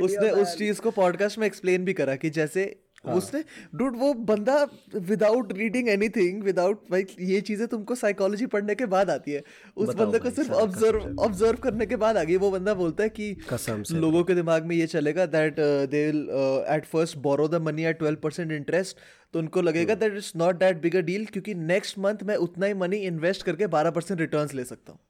उसने 0.00 0.30
उस 0.30 0.56
चीज़ 0.56 0.80
को 0.80 0.90
पॉडकास्ट 0.90 1.38
में 1.38 1.46
एक्सप्लेन 1.46 1.84
भी 1.84 1.92
करा 1.92 2.16
कि 2.16 2.30
जैसे 2.30 2.64
उसने 3.12 3.42
डूड 3.74 3.96
वो 3.96 4.12
बंदा 4.26 4.56
विदाउट 4.96 5.52
रीडिंग 5.58 5.88
एनीथिंग 5.88 6.42
विदाउट 6.42 6.82
भाई 6.90 7.06
ये 7.20 7.40
चीज़ें 7.42 7.66
तुमको 7.68 7.94
साइकोलॉजी 7.96 8.46
पढ़ने 8.46 8.74
के 8.74 8.86
बाद 8.86 9.10
आती 9.10 9.32
है। 9.32 9.42
उस 9.76 9.94
बंदे 9.96 10.18
को 10.18 10.30
सिर्फ़ 10.30 10.50
ऑब्ज़र्व 10.52 11.22
ऑब्ज़र्व 11.24 11.58
करने 11.62 11.86
के 11.86 11.96
बाद 11.96 12.16
आ 12.16 12.22
गई। 12.22 12.36
वो 12.36 12.50
बंदा 12.50 12.74
बोलता 12.74 13.02
है 13.02 13.08
कि 13.10 13.32
कसम 13.50 13.82
से। 13.82 13.94
लोगों 13.96 14.24
के 14.24 14.34
दिमाग 14.34 14.64
में 14.66 14.76
ये 14.76 14.86
चलेगा 14.88 15.26
that 15.28 15.60
they 15.90 16.04
will 16.06 16.28
at 16.70 16.86
first 16.86 17.18
borrow 17.20 17.48
the 17.48 17.62
money 17.62 17.84
at 17.84 17.98
twelve 17.98 18.18
percent 18.22 18.52
interest 18.52 18.96
तो 19.34 19.38
उनको 19.38 19.62
लगेगा. 19.62 19.94
That 19.96 20.16
it's 20.16 20.32
not 20.36 20.58
that 20.58 20.80
big 20.82 20.96
a 20.96 21.00
deal 21.02 21.26
क्योंकि 21.26 21.54
नेक्स्ट 21.66 21.98
मंथ 21.98 22.22
मैं 22.24 22.36
उतना 22.46 22.66
ही 22.66 22.74
मनी 22.76 22.96
इन्वेस्ट 23.06 23.42
करके 23.42 23.66
बारह 23.68 23.90
परसेंट 23.90 24.20
रिटर्न 24.20 24.56
ले 24.56 24.64
सकता 24.64 24.92
हूँ। 24.92 25.00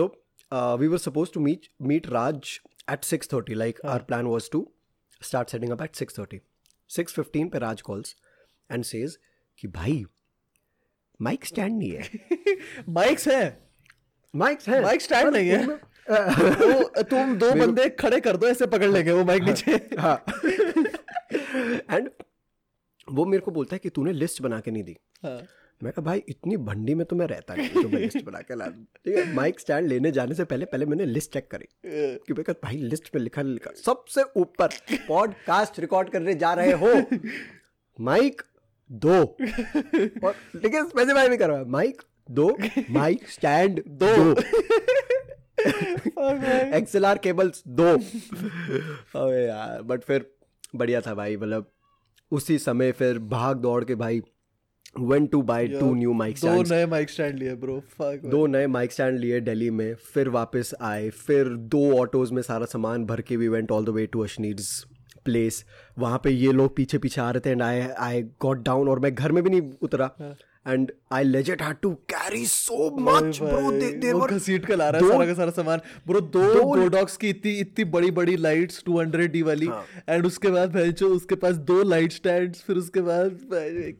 So 0.00 0.08
uh, 0.52 0.76
we 0.80 0.88
were 0.88 0.98
supposed 0.98 1.32
to 1.32 1.40
meet 1.40 1.68
meet 1.80 2.10
Raj 2.10 2.60
at 2.88 3.02
6:30 3.02 3.54
like 3.54 3.80
our 3.84 4.00
plan 4.00 4.28
was 4.28 4.48
to 4.48 4.60
start 5.20 5.50
setting 5.50 5.72
up 5.72 5.80
at 5.80 6.02
6:30 6.02 6.40
6:15 6.90 7.50
पे 7.52 7.58
राज 7.58 7.82
calls 7.82 8.14
and 8.70 8.88
says 8.92 9.16
कि 9.58 9.68
भाई 9.68 10.04
माइक 11.22 11.44
स्टैंड 11.44 11.78
नहीं 11.78 11.90
है 11.90 12.10
माइक्स 12.88 13.28
है 13.28 13.68
माइक्स 14.34 14.68
है 14.68 14.82
माइक 14.82 15.00
स्टैंड 15.00 15.28
नहीं 15.36 15.48
है 15.48 15.66
वो 15.66 17.02
तुम 17.02 17.36
दो 17.38 17.50
बंदे 17.54 17.88
खड़े 17.88 18.20
कर 18.20 18.36
दो 18.36 18.48
ऐसे 18.48 18.66
पकड़ 18.66 18.90
लेंगे 18.90 19.12
वो 19.12 19.24
माइक 19.24 19.42
नीचे 19.42 19.72
हाँ 20.00 20.24
एंड 21.90 22.10
वो 23.12 23.24
मेरे 23.24 23.40
को 23.40 23.50
बोलता 23.50 23.74
है 23.74 23.78
कि 23.78 23.90
तूने 23.90 24.12
लिस्ट 24.12 24.42
बना 24.42 24.60
के 24.60 24.70
नहीं 24.70 24.82
दी। 24.82 24.96
हाँ। 25.24 25.42
मैं 25.82 25.92
कहा 25.92 26.04
भाई 26.04 26.22
इतनी 26.28 26.56
भंडी 26.56 26.94
में 26.94 27.06
तो 27.06 27.16
मैं 27.16 27.26
रहता 27.26 27.54
नहीं 27.54 27.68
जो 27.68 27.88
मैं 27.88 28.00
लिस्ट 28.00 28.24
बना 28.24 28.40
के 28.40 28.54
ला 28.54 28.66
दूँ। 28.66 28.84
ठीक 28.84 29.16
है 29.16 29.34
माइक 29.34 29.60
स्टैंड 29.60 29.88
लेने 29.88 30.12
जाने 30.12 30.34
से 30.34 30.44
पहले 30.44 30.64
पहले 30.64 30.86
मैंने 30.86 31.06
लिस्ट 31.06 31.32
चेक 31.32 31.50
करी। 31.50 31.68
कि 31.86 32.32
मैं 32.32 32.44
कहा 32.44 32.54
भाई 32.64 32.76
लिस्ट 32.76 33.10
में 33.14 33.22
लिखा 33.22 33.42
लिखा 33.42 33.70
सबसे 33.84 34.22
ऊपर 34.36 34.68
पॉडकास्ट 35.08 35.80
रिकॉर्ड 35.80 36.10
करने 36.10 36.34
जा 36.34 36.54
रहे 36.54 36.72
हो। 36.72 37.02
माइक 38.00 38.42
दो। 38.92 39.22
और 40.26 40.34
लेकिन 40.54 40.86
स्पेसिफाई 40.86 41.28
भी 41.28 41.36
करवा 41.36 41.64
माइक 41.64 42.02
दो 42.30 42.58
माइक 42.90 43.28
स्टैंड 43.28 43.82
दो। 43.88 44.40
एक्सएलआर 46.76 47.18
केबल्स 47.18 47.62
दो। 47.68 47.84
अबे 47.84 49.46
यार 49.46 49.82
बट 49.82 50.02
फिर 50.02 50.30
बढ़िया 50.76 51.00
था 51.00 51.14
भाई 51.14 51.36
मतलब 51.36 51.72
उसी 52.30 52.58
समय 52.58 52.92
फिर 52.92 53.18
भाग 53.18 53.56
दौड़ 53.56 53.84
के 53.84 53.94
भाई 53.94 54.22
went 54.98 55.30
to 55.32 55.42
buy 55.42 55.60
two 55.80 55.90
new 55.94 56.12
mic 56.20 56.38
दो 56.40 56.62
नए 56.74 56.86
माइक 56.86 57.10
स्टैंड 57.10 57.38
लिए 57.38 57.54
ब्रो 57.54 57.76
दो 58.30 58.46
नए 58.46 58.66
माइक 58.66 58.92
स्टैंड 58.92 59.18
लिए 59.18 59.40
दिल्ली 59.40 59.70
में 59.70 59.94
फिर 60.14 60.28
वापस 60.36 60.74
आए 60.80 61.08
फिर 61.26 61.48
दो 61.74 61.82
ऑटोज 61.98 62.32
में 62.32 62.42
सारा 62.42 62.66
सामान 62.66 63.04
भर 63.06 63.20
के 63.20 63.36
we 63.36 63.48
went 63.48 63.70
all 63.72 63.84
the 63.84 63.88
way 63.98 64.06
to 64.12 64.22
Ashneer's 64.24 64.70
place 65.24 65.64
वहाँ 65.98 66.20
पे 66.24 66.30
ये 66.30 66.52
लोग 66.52 66.74
पीछे 66.76 66.98
पीछे 66.98 67.20
आ 67.20 67.30
रहे 67.30 67.40
थे 67.46 67.50
and 67.50 67.62
I 67.62 67.80
I 68.08 68.22
got 68.40 68.62
down 68.64 68.88
और 68.88 68.98
मैं 69.00 69.14
घर 69.14 69.32
में 69.32 69.42
भी 69.44 69.50
नहीं 69.50 69.72
उतरा. 69.82 70.10
And 70.66 70.90
I 71.12 71.24
legit 71.24 71.62
had 71.62 71.76
to 71.82 71.92
carry 72.10 72.44
so 72.46 72.90
much 73.00 73.38
bro 73.42 73.70
they 73.72 74.12
वो 74.12 74.18
वर 74.20 74.32
घसीट 74.34 74.66
के 74.66 74.76
ला 74.76 74.88
रहा 74.88 75.02
है 75.02 75.10
सारा 75.10 75.26
का 75.26 75.34
सारा 75.34 75.50
सामान। 75.52 75.80
ब्रो 76.06 76.20
दो 76.36 76.62
गोडॉक्स 76.64 77.16
की 77.16 77.28
इतनी 77.28 77.52
इतनी 77.60 77.84
बड़ी 77.90 78.10
बड़ी 78.10 78.36
लाइट्स 78.38 78.82
200 78.88 79.28
डी 79.32 79.42
वाली 79.42 79.68
एंड 80.08 80.26
उसके 80.26 80.50
बाद 80.50 80.72
भाई 80.74 80.92
जो 80.92 81.08
उसके 81.14 81.34
पास 81.44 81.56
दो 81.68 81.82
लाइट 81.84 82.12
स्टैंड्स 82.12 82.62
फिर 82.62 82.76
उसके 82.76 83.00
बाद 83.02 83.38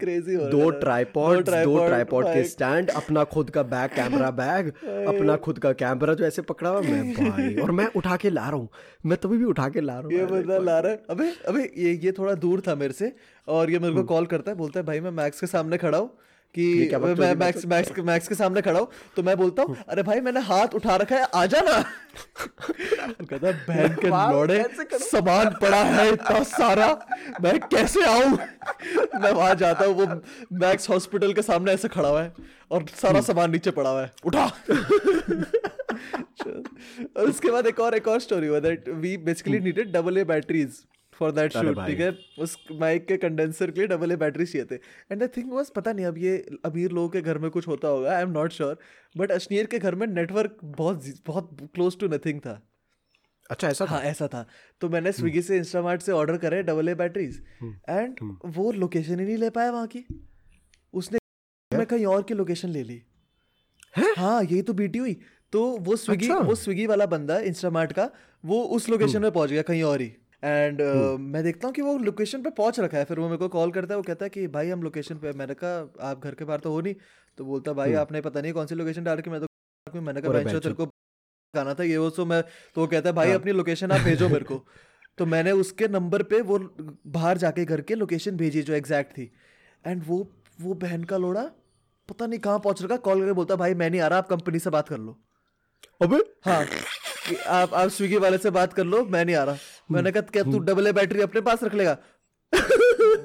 क्रेजी 0.00 0.34
हो 0.34 0.46
दो 0.46 0.58
रहा 0.58 0.66
है। 0.66 0.80
ट्राईपॉड 0.80 1.44
दो 1.44 1.86
ट्राईपॉड 1.86 2.26
के 2.26 2.44
स्टैंड 2.48 2.90
अपना 2.96 3.24
खुद 3.36 3.50
का 3.50 3.62
बैग 3.74 3.90
कैमरा 3.96 4.30
बैग 4.42 4.72
अपना 5.06 5.36
खुद 5.46 5.58
का 5.58 5.72
कैमरा 5.84 6.14
जो 6.14 6.24
ऐसे 6.26 6.42
पकड़ा 6.50 6.70
हुआ 6.70 6.80
मैं 6.82 7.14
भाई 7.14 7.54
और 7.62 7.70
मैं 7.72 7.86
उठा 7.96 8.16
के 8.16 8.30
ला 8.30 8.48
रहा 8.48 8.56
हूँ। 8.56 8.68
मैं 9.06 9.18
तभी 9.22 9.36
भी 9.38 9.44
उठा 9.46 9.68
के 9.68 9.80
ला 9.80 9.98
रहा 9.98 10.14
ये 10.14 10.20
हूँ 10.20 10.30
बंदा 10.30 10.58
ला 10.60 10.78
रहा 10.78 10.92
है। 10.92 11.02
अबे 11.10 11.28
अबे 11.48 11.70
ये 11.78 11.98
ये 12.04 12.12
थोड़ा 12.12 12.34
दूर 12.44 12.62
था 12.68 12.74
मेरे 12.74 12.92
से 12.94 13.12
और 13.48 13.70
ये 13.70 13.78
मेरे 13.78 13.94
को 13.94 14.02
कॉल 14.04 14.26
करता 14.26 14.50
है 14.50 14.56
बोलता 14.56 14.80
है 14.80 14.86
भाई 14.86 15.00
मैं 15.00 15.10
मैक्स 15.18 15.40
के 15.40 15.46
सामने 15.46 15.78
खड़ा 15.78 15.98
हूँ 15.98 16.10
कि 16.54 16.64
मैं 16.96 17.34
मैक्स 17.36 17.64
मैक्स 17.66 17.90
के 17.94 18.02
मैक्स 18.02 18.28
के 18.28 18.34
सामने 18.34 18.60
खड़ा 18.62 18.78
हूँ 18.80 18.88
तो 19.16 19.22
मैं 19.22 19.36
बोलता 19.36 19.62
हूँ 19.62 19.76
अरे 19.88 20.02
भाई 20.02 20.20
मैंने 20.20 20.40
हाथ 20.40 20.74
उठा 20.74 20.96
रखा 21.02 21.16
है 21.16 21.26
आजा 21.34 21.60
ना 21.60 21.76
वो 21.78 23.26
कहता 23.30 23.50
बहन 23.68 23.94
के 24.00 24.08
लौड़े 24.08 24.62
सामान 25.00 25.50
पड़ा 25.62 25.82
है 25.84 26.08
इतना 26.12 26.42
सारा 26.42 26.88
मैं 27.42 27.58
कैसे 27.68 28.04
आऊँ? 28.04 28.30
मैं 29.22 29.32
वहाँ 29.32 29.54
जाता 29.54 29.84
हूँ 29.84 29.94
वो 29.94 30.06
मैक्स 30.64 30.88
हॉस्पिटल 30.90 31.32
के 31.32 31.42
सामने 31.42 31.72
ऐसे 31.72 31.88
खड़ा 31.88 32.08
हुआ 32.08 32.22
है 32.22 32.32
और 32.70 32.86
सारा 33.02 33.20
सामान 33.30 33.50
नीचे 33.50 33.70
पड़ा 33.70 33.90
हुआ 33.90 34.02
है 34.02 34.10
उठा। 34.26 34.46
और 37.16 37.28
उसके 37.28 37.50
बाद 37.50 37.66
एक 37.66 37.80
और 37.80 37.94
एक 37.94 38.08
और 38.08 38.20
स्टोरी 38.20 38.46
हुआ 38.46 38.58
that 38.60 38.88
we 39.04 39.16
basically 39.24 39.58
needed 39.60 39.92
double 39.92 40.18
A 40.18 40.24
batteries 40.24 40.82
for 41.18 41.32
that 41.32 41.52
shoot 41.52 41.78
ठीक 41.86 42.00
है? 42.00 42.10
उस 42.38 42.56
माइक 42.80 43.06
के 43.06 43.16
कंडेंसर 43.16 43.70
के 43.70 43.80
लिए 43.80 43.88
डबल 43.88 44.12
ए 44.12 44.16
बैटरी 44.16 44.46
चाहिए 44.46 44.66
थे। 44.70 44.74
एंड 45.12 45.22
आई 45.22 45.28
थिंक 45.36 45.52
वाज 45.52 45.70
पता 45.70 45.92
नहीं 45.92 46.06
अब 46.06 46.18
ये 46.18 46.36
अमीर 46.64 46.92
लोगों 46.92 47.08
के 47.08 47.20
घर 47.22 47.38
में 47.38 47.50
कुछ 47.50 47.68
होता 47.68 47.88
होगा 47.88 48.14
I 48.16 48.22
am 48.22 48.30
not 48.30 48.52
sure 48.52 48.78
but 49.16 49.32
Ashneer 49.32 49.66
के 49.66 49.78
घर 49.78 49.94
में 49.94 50.06
नेटवर्क 50.06 50.58
बहुत 50.64 51.04
बहुत 51.26 51.56
क्लोज 51.74 51.98
टू 51.98 52.08
नथिंग 52.08 52.40
था। 52.40 52.60
अच्छा 53.50 53.68
ऐसा 53.68 53.84
था? 53.84 53.90
हाँ 53.90 54.00
ऐसा 54.02 54.26
था। 54.28 54.46
तो 54.80 54.88
मैंने 54.88 55.12
स्विगी 55.12 55.42
से 55.42 55.56
इंस्टामार्ट 55.56 56.02
से 56.02 56.12
ऑर्डर 56.12 56.36
करे 56.38 56.62
डबल 56.62 56.88
ए 56.88 56.94
बैटरीज 56.94 57.42
एंड 57.88 58.18
वो 58.46 58.70
लोकेशन 58.72 59.20
ही 59.20 59.26
नहीं 59.26 59.36
ले 59.36 59.50
पाया 59.50 59.70
वहाँ 59.70 59.86
की। 59.86 60.04
उसने 60.94 61.18
मैं 61.70 61.86
कहीं 61.86 62.06
और 62.06 62.22
की 62.22 62.34
लोकेशन 62.34 62.68
ले 62.68 62.82
ली। 62.82 63.00
है? 63.96 64.12
हाँ 64.16 64.42
यही 64.42 64.62
तो 64.62 64.72
बीटी 64.72 64.98
हुई। 64.98 65.16
तो 65.52 65.64
वो 65.78 65.96
स्विगी 65.96 66.26
अच्छा। 66.26 66.38
वो 66.38 66.54
स्विगी 66.54 66.86
वाला 66.86 67.06
बंदा 67.06 67.38
इंस्टामार्ट 67.40 67.92
का 67.92 68.10
वो 68.44 68.62
उस 68.76 68.88
लोकेशन 68.88 69.22
में 69.22 69.30
पहुँच 69.30 69.50
गया 69.50 69.62
कहीं 69.62 69.82
और 69.82 70.00
ही। 70.00 70.12
एंड 70.46 70.80
uh, 70.82 71.18
मैं 71.20 71.42
देखता 71.44 71.68
हूँ 71.68 71.74
कि 71.74 71.82
वो 71.82 71.96
लोकेशन 71.98 72.42
पे 72.42 72.50
पहुँच 72.50 72.80
रखा 72.80 72.98
है। 72.98 73.04
फिर 73.04 73.18
वो 73.18 73.26
मेरे 73.26 73.38
को 73.38 73.48
कॉल 73.48 73.70
करता 73.72 73.94
है 73.94 73.96
वो 73.96 74.02
कहता 74.02 74.24
है 74.24 74.30
कि 74.30 74.46
भाई 74.48 74.68
हम 74.68 74.82
लोकेशन 74.82 75.18
पे 75.18 75.32
मैंने 75.32 75.54
कहा 75.54 76.10
आप 76.10 76.24
घर 76.24 76.34
के 76.34 76.44
बाहर 76.44 76.60
तो 76.60 76.72
हो 76.72 76.80
नहीं। 76.80 76.94
तो 77.38 77.44
बोलता 77.44 77.72
भाई 77.72 77.92
आपने 77.94 78.20
पता 78.20 78.40
नहीं 78.40 78.52
कौन 78.52 78.66
सी 78.66 78.74
लोकेशन 78.74 79.04
डाल 79.04 79.20
के 79.20 79.30
मैं 79.30 79.40
तो 79.40 80.00
मैंने 80.00 80.20
कहा 80.20 80.32
बेंचो 80.32 80.58
तेरे 80.58 80.74
को 80.74 80.86
गाना 81.54 81.74
था 81.74 81.84
ये 81.84 81.96
वो 81.96 82.10
सो 82.10 82.24
मैं 82.24 82.42
तो 82.74 82.80
वो 82.80 82.86
कहता 82.86 83.08
है 83.08 83.14
भाई 83.14 83.28
हाँ। 83.28 83.38
अपनी 83.38 83.52
लोकेशन 83.52 83.92
आप 83.92 84.00
भेजो 84.00 84.28
मेरे 84.28 84.44
को। 84.44 84.64
तो 85.18 85.26
मैंने 85.26 85.52
उसके 85.52 85.88
नंबर 85.88 86.22
पे 86.22 86.40
वो 86.40 86.58
बाहर 87.06 87.38
जाके 87.38 87.64
घर 87.64 87.80
के 87.80 87.94
लोकेशन 87.94 88.36
भेजी 88.36 88.62
जो 88.62 88.74
एग्जैक्ट 88.74 89.12
थी। 89.12 89.30
एंड 89.84 90.02
वो 90.06 90.18
वो 90.60 90.74
बहन 90.74 91.04
का 91.04 91.16
लोड़ा 91.16 91.42
पता 92.08 92.26
नहीं 92.26 92.38
कहाँ 92.40 92.58
पहुँच 92.58 92.82
रखा 92.82 92.96
कॉल 92.96 93.20
करके 93.20 93.32
बोलता 93.32 93.56
भाई 93.56 93.74
मैं 93.74 93.90
नहीं 93.90 94.00
आ 94.00 94.06
रहा 94.06 94.18
आप 94.18 94.28
कंपनी 94.28 94.58
से 94.58 94.70
बात 94.70 94.88
कर 94.88 94.98
लो। 94.98 95.18
अबे! 96.02 96.16
हाँ 96.44 96.66
आप 97.48 97.74
आप 97.74 97.88
स्विगी 97.88 98.16
वाले 98.16 98.38
से 98.38 98.50
बात 98.50 98.72
कर 98.72 98.84
लो 98.84 99.04
मैं 99.04 99.24
नहीं 99.24 99.36
आ 99.36 99.42
रहा। 99.44 99.56
मैंने 99.90 100.10
कहा 100.12 100.22
क्या 100.22 100.42
तू 100.42 100.58
डबल 100.58 100.86
ए 100.86 100.92
बैटरी 100.92 101.20
अपने 101.20 101.40
पास 101.40 101.64
रख 101.64 101.74
लेगा? 101.74 101.96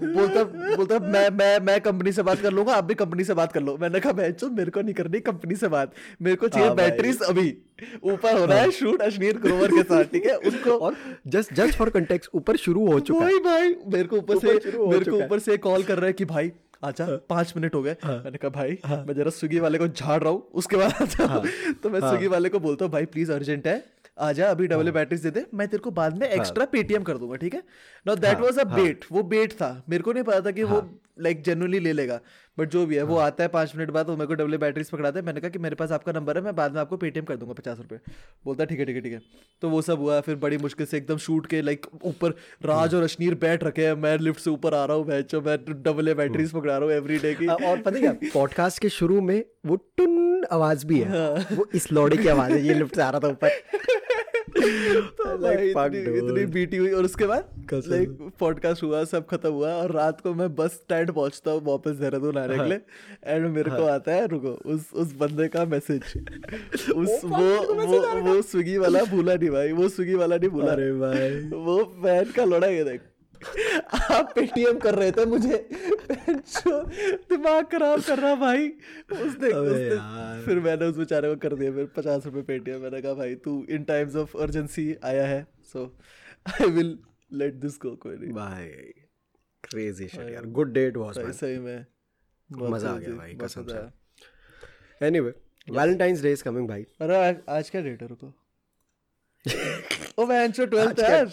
बोलता 0.04 0.44
बोलता 0.76 1.00
मैं 1.00 1.30
मैं 1.30 1.60
मैं 1.60 1.80
कंपनी 1.82 2.12
से 2.12 2.24
बात 2.24 2.40
कर 2.40 2.52
लूँगा 2.52 2.74
आप 2.74 2.84
भी 2.84 2.94
कंपनी 2.94 3.24
से 3.24 3.34
बात 3.34 3.52
कर 3.52 3.62
लो। 3.62 3.78
मैंने 3.78 4.00
कहा 4.00 4.14
मैं 4.14 4.50
मेरे 4.56 4.72
को 4.72 4.82
नहीं 4.82 4.94
करनी 4.94 5.20
कंपनी 5.20 5.56
से 5.56 5.68
बात। 5.68 5.94
मेरे 6.22 6.36
को 6.36 6.48
चाहिए 6.48 6.68
हाँ 6.68 6.76
बैटरीज 6.76 7.22
अभी। 7.22 7.58
ऊपर 8.04 8.40
हो 8.40 8.46
रहा 8.46 8.58
है। 8.58 8.72
शूट 8.72 9.02
अश्नीर 9.02 9.38
ग्रोवर 9.38 9.72
के 9.72 9.84
साथ 9.84 10.04
ठीक 10.04 10.26
है? 10.26 10.36
उसको 10.36 10.78
और 10.78 10.96
जस्ट 11.28 11.54
जस्ट 11.54 11.78
फॉर 11.78 11.90
कंटेक्स्ट 11.90 12.36
ऊपर 12.36 12.58
शुरू 12.58 12.92
हो 12.92 13.00
चुका 13.00 13.26
है। 13.26 13.40
भाई 13.40 13.40
भाई 13.40 13.76
मेरे 13.88 14.04
को 14.04 14.18
ऊपर 14.18 14.40
से 14.40 14.54
मेरे 14.78 15.12
को 15.12 15.18
ऊपर 15.18 15.40
से 15.40 15.58
कॉल 15.58 15.84
कर 15.84 15.98
रहा 15.98 16.08
है 16.08 16.14
कि 16.14 16.26
भाई 16.26 16.52
आजा 16.84 17.06
पाँच 17.30 17.54
मिनट 17.58 17.76
हो 17.76 17.82
गए। 17.84 17.96
मैंने 18.06 18.38
कहा 18.38 18.50
भाई 18.50 18.78
मैं 18.86 19.14
जरा 19.14 19.30
स्विगी 19.30 19.60
वाले 19.60 19.78
को 19.78 19.88
झाड़ 19.88 20.22
रहा 20.22 20.32
हूँ 20.32 20.48
उसके 20.54 20.76
बाद 20.76 20.94
आता 21.02 21.44
तो 21.84 21.90
मैं 21.90 22.00
स्विगी 22.00 22.28
वाले 22.28 22.50
को 22.50 22.60
बोलता 22.60 22.86
हूँ 22.86 22.92
भाई 22.92 23.06
प्लीज़ 23.06 23.32
अर्जेंट 23.32 23.68
है। 23.68 23.84
आजा 24.22 24.50
अभी 24.52 24.68
डबल 24.68 24.92
बैटरीज 24.92 25.22
दे 25.24 25.32
दे 25.32 25.46
मैं 25.54 25.68
तेरे 25.68 25.82
को 25.82 25.92
बाद 25.92 26.18
में 26.18 26.28
एक्स्ट्रा 26.28 26.66
पेटीएम 26.72 27.04
कर 27.04 27.18
दूँगा 27.18 27.36
ठीक 27.38 27.54
है? 27.54 27.64
No 28.06 28.16
that 28.18 28.40
was 28.40 28.60
a 28.60 28.64
bet 28.66 29.06
वो 29.12 29.24
बेट 29.26 29.54
था। 29.54 29.72
मेरे 29.90 30.04
को 30.04 30.14
नहीं 30.14 30.24
पता 30.24 30.42
था 30.42 30.52
कि 30.52 30.64
वो 30.64 30.84
लाइक 31.22 31.42
जेनुअली 31.44 31.80
ले 31.80 31.94
लेगा। 31.94 32.20
बट 32.58 32.70
जो 32.70 32.86
भी 32.86 32.96
है 32.96 33.04
वो 33.04 33.18
आता 33.18 33.44
है 33.44 33.48
पाँच 33.50 33.76
मिनट 33.76 33.90
बाद 33.92 34.10
वो 34.10 34.16
मेरे 34.16 34.28
को 34.28 34.34
डबल 34.36 34.58
बैटरीज 34.58 34.90
पकड़ाता 34.90 35.20
है। 35.20 35.26
मैंने 35.26 35.42
कहा 35.42 35.50
कि 35.50 35.60
मेरे 35.60 35.76
पास 35.76 35.92
आपका 35.92 36.12
नंबर 36.12 36.38
है 36.38 36.44
मैं 36.44 36.56
बाद 36.56 36.74
में 36.74 36.80
आपको 36.82 36.98
पेटीएम 36.98 37.26
कर 37.26 37.36
दूँगा 37.36 37.54
पचास 37.54 37.78
रुपये 37.78 38.00
बोलता 38.46 38.64
है 38.64 38.68
ठीक 38.68 38.80
है 38.80 38.86
ठीक 38.86 38.96
है 38.96 39.02
ठीक 39.02 39.14
है। 39.14 39.22
तो 39.62 39.70
वो 39.70 39.82
सब 39.82 40.00
हुआ 40.00 40.20
फिर 40.22 40.36
बड़ी 40.38 40.58
मुश्किल 40.58 40.86
से 40.86 40.98
एकदम 40.98 41.18
शूट 41.26 41.46
के 41.48 41.62
लाइक 41.62 41.86
ऊपर 42.04 42.36
राज 42.66 42.96
और 42.96 43.04
अश्नीर 43.04 43.36
बैठ 43.42 43.64
रखे 43.64 43.86
हैं। 43.86 43.94
मैं 43.98 44.18
लिफ्ट 44.20 44.40
से 44.40 44.50
ऊपर 44.50 44.74
आ 44.74 44.84
रहा 44.86 44.98
हूँ 44.98 45.06
मैं 45.08 45.42
मैं 45.42 45.58
डबल 45.84 46.08
ए 46.08 46.14
बैटरीज 46.14 46.52
पकड़ा 46.52 46.78
रहा 46.78 46.86
हूँ 46.86 46.94
एवरी 46.94 47.18
डे 47.20 47.34
की। 47.36 47.48
और 47.48 47.82
पता 47.82 48.00
क्या 48.00 48.14
पॉडकास्ट 48.24 48.82
के 48.82 48.90
शुरू 48.90 49.22
में 49.22 49.44
वो 49.66 49.76
टुन 49.98 50.46
आवाज़ 50.52 50.86
भी 50.88 51.00
है। 51.00 51.30
वो 51.54 51.68
इस 51.76 51.92
लौड़े 51.92 52.18
की 52.18 52.28
आवाज़ 52.28 52.52
है 52.52 52.62
ये 52.68 52.74
लिफ्ट 52.74 52.96
से 52.96 53.02
आ 53.02 53.10
रहा 53.10 53.20
था 53.20 53.28
ऊपर। 53.28 53.50
तो 55.22 55.32
Like, 55.42 55.60
इतनी 55.60 56.18
इतनी 56.18 56.46
बीटी 56.46 56.78
हुई 56.78 56.92
और 56.92 57.06
उसके 57.06 57.26
बाद? 57.26 57.68
लाइक 57.74 58.32
पॉडकास्ट 58.40 58.84
हुआ। 58.84 59.04
सब 59.04 59.28
खत्म 59.28 59.50
हुआ 59.50 59.74
और 59.74 59.92
रात 59.92 60.22
को 60.22 60.34
मैं 60.34 60.56
बस 60.56 60.72
स्टैंड 60.72 61.12
पहुँचता 61.12 61.52
हूँ 61.52 61.62
वापस 61.66 61.92
देहरादून 61.92 62.38
आने 62.38 62.58
के 62.58 62.66
लिए 62.66 62.82
एंड 63.26 63.48
मेरे 63.48 63.72
हाँ. 63.72 63.80
को 63.80 63.86
आता 63.86 64.12
है 64.12 64.28
रुको 64.28 64.52
उस 64.66 64.94
उस 64.94 65.14
बंदे 65.14 65.48
का 65.48 65.66
मैसेज 65.66 66.02
उस 66.96 67.22
वो 67.26 67.74
वो 67.74 68.22
वो 68.22 68.42
स्विगी 68.42 68.78
वाला 68.78 69.04
भूला 69.04 69.36
नहीं 69.36 69.50
भाई 69.50 69.72
वो 69.72 69.90
स्विगी 69.90 70.16
वाला 70.16 70.38
नहीं 70.38 70.50
भूला। 70.50 70.72
अरे 70.72 70.92
भाई। 70.94 71.30
वो 71.60 71.84
फ़ैन 71.84 72.32
का 72.32 72.46
लड़ा 72.46 72.68
ये 72.68 72.84
देख। 72.84 73.02
आप 74.12 74.32
पेटीएम 74.36 74.78
कर 74.80 74.96
रहे 74.96 75.12
थे 75.12 75.26
मुझे। 75.26 75.58
दिमाग 77.30 77.66
खराब 77.66 78.02
कर 78.02 78.20
रहा 78.20 78.36
भाई 78.36 78.68
उसने, 78.68 79.50
उसने 79.50 80.46
फिर 80.46 80.60
मैंने 80.60 80.86
उस 80.86 80.98
बेचारे 80.98 81.30
को 81.30 81.36
कर 81.40 81.56
दिया 81.56 81.72
फिर 81.72 81.86
पचास 81.96 82.26
रुपए 82.26 82.42
पेटीएम 82.48 82.82
मैंने 82.82 83.02
कहा 83.02 83.14
भाई 83.14 83.36
तू 83.46 83.54
इन 83.70 83.84
टाइम्स 83.84 84.16
ऑफ़ 84.16 84.38
अर्जेंसी 84.38 84.96
आया 85.04 85.26
है 85.28 85.46
so 85.74 85.86
I 86.50 86.70
will 86.70 86.98
let 87.34 87.54
this 87.56 87.78
go 87.82 87.96
कोई 87.96 88.16
नहीं. 88.16 88.32
भाई 88.34 88.68
क्रेजी 89.64 90.08
शिट 90.08 90.30
यार। 90.30 90.46
गुड 90.50 90.74
डे 90.74 90.86
इट 90.88 90.98
वाज 90.98 91.18
भाई 91.20 91.34
सही 91.34 91.58
में। 91.60 91.86
मज़ा 92.50 92.90
आ 92.90 92.98
गया 92.98 93.16
भाई, 93.16 93.34
कसम 93.42 93.66
से। 93.68 95.08
Anyway 95.08 95.34
Valentine's 95.68 96.22
day 96.22 96.32
is 96.32 96.44
coming 96.44 96.68
भाई। 96.68 96.86
अरे 97.02 97.16
आज, 97.18 97.36
आज 97.50 97.70
क्या 97.70 97.82
डेट 97.82 98.02
है 98.02 98.08
रुको। 98.08 98.34
ओ 100.20 100.26
मैं 100.26 100.52
जो 100.52 100.66
12th 100.66 101.00
है 101.00 101.12
यार 101.12 101.26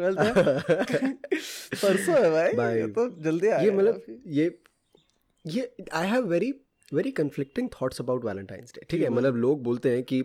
12th 0.00 0.20
है। 0.20 1.12
परसों 1.82 2.14
है 2.14 2.30
भाई, 2.30 2.52
भाई 2.52 2.76
ये 2.76 2.86
तो 2.88 3.08
जल्दी 3.22 3.48
आ 3.48 3.60
ये 3.60 3.70
मतलब 3.70 4.22
ये 4.26 4.58
ये 5.44 5.74
I 5.92 6.08
have 6.08 6.26
very 6.28 6.52
very 6.94 7.10
conflicting 7.10 7.68
thoughts 7.80 8.00
about 8.00 8.24
Valentine's 8.24 8.72
day 8.74 8.86
ठीक 8.90 9.02
है? 9.02 9.08
मतलब 9.08 9.36
लोग 9.36 9.62
बोलते 9.62 9.94
हैं 9.94 10.02
कि 10.02 10.22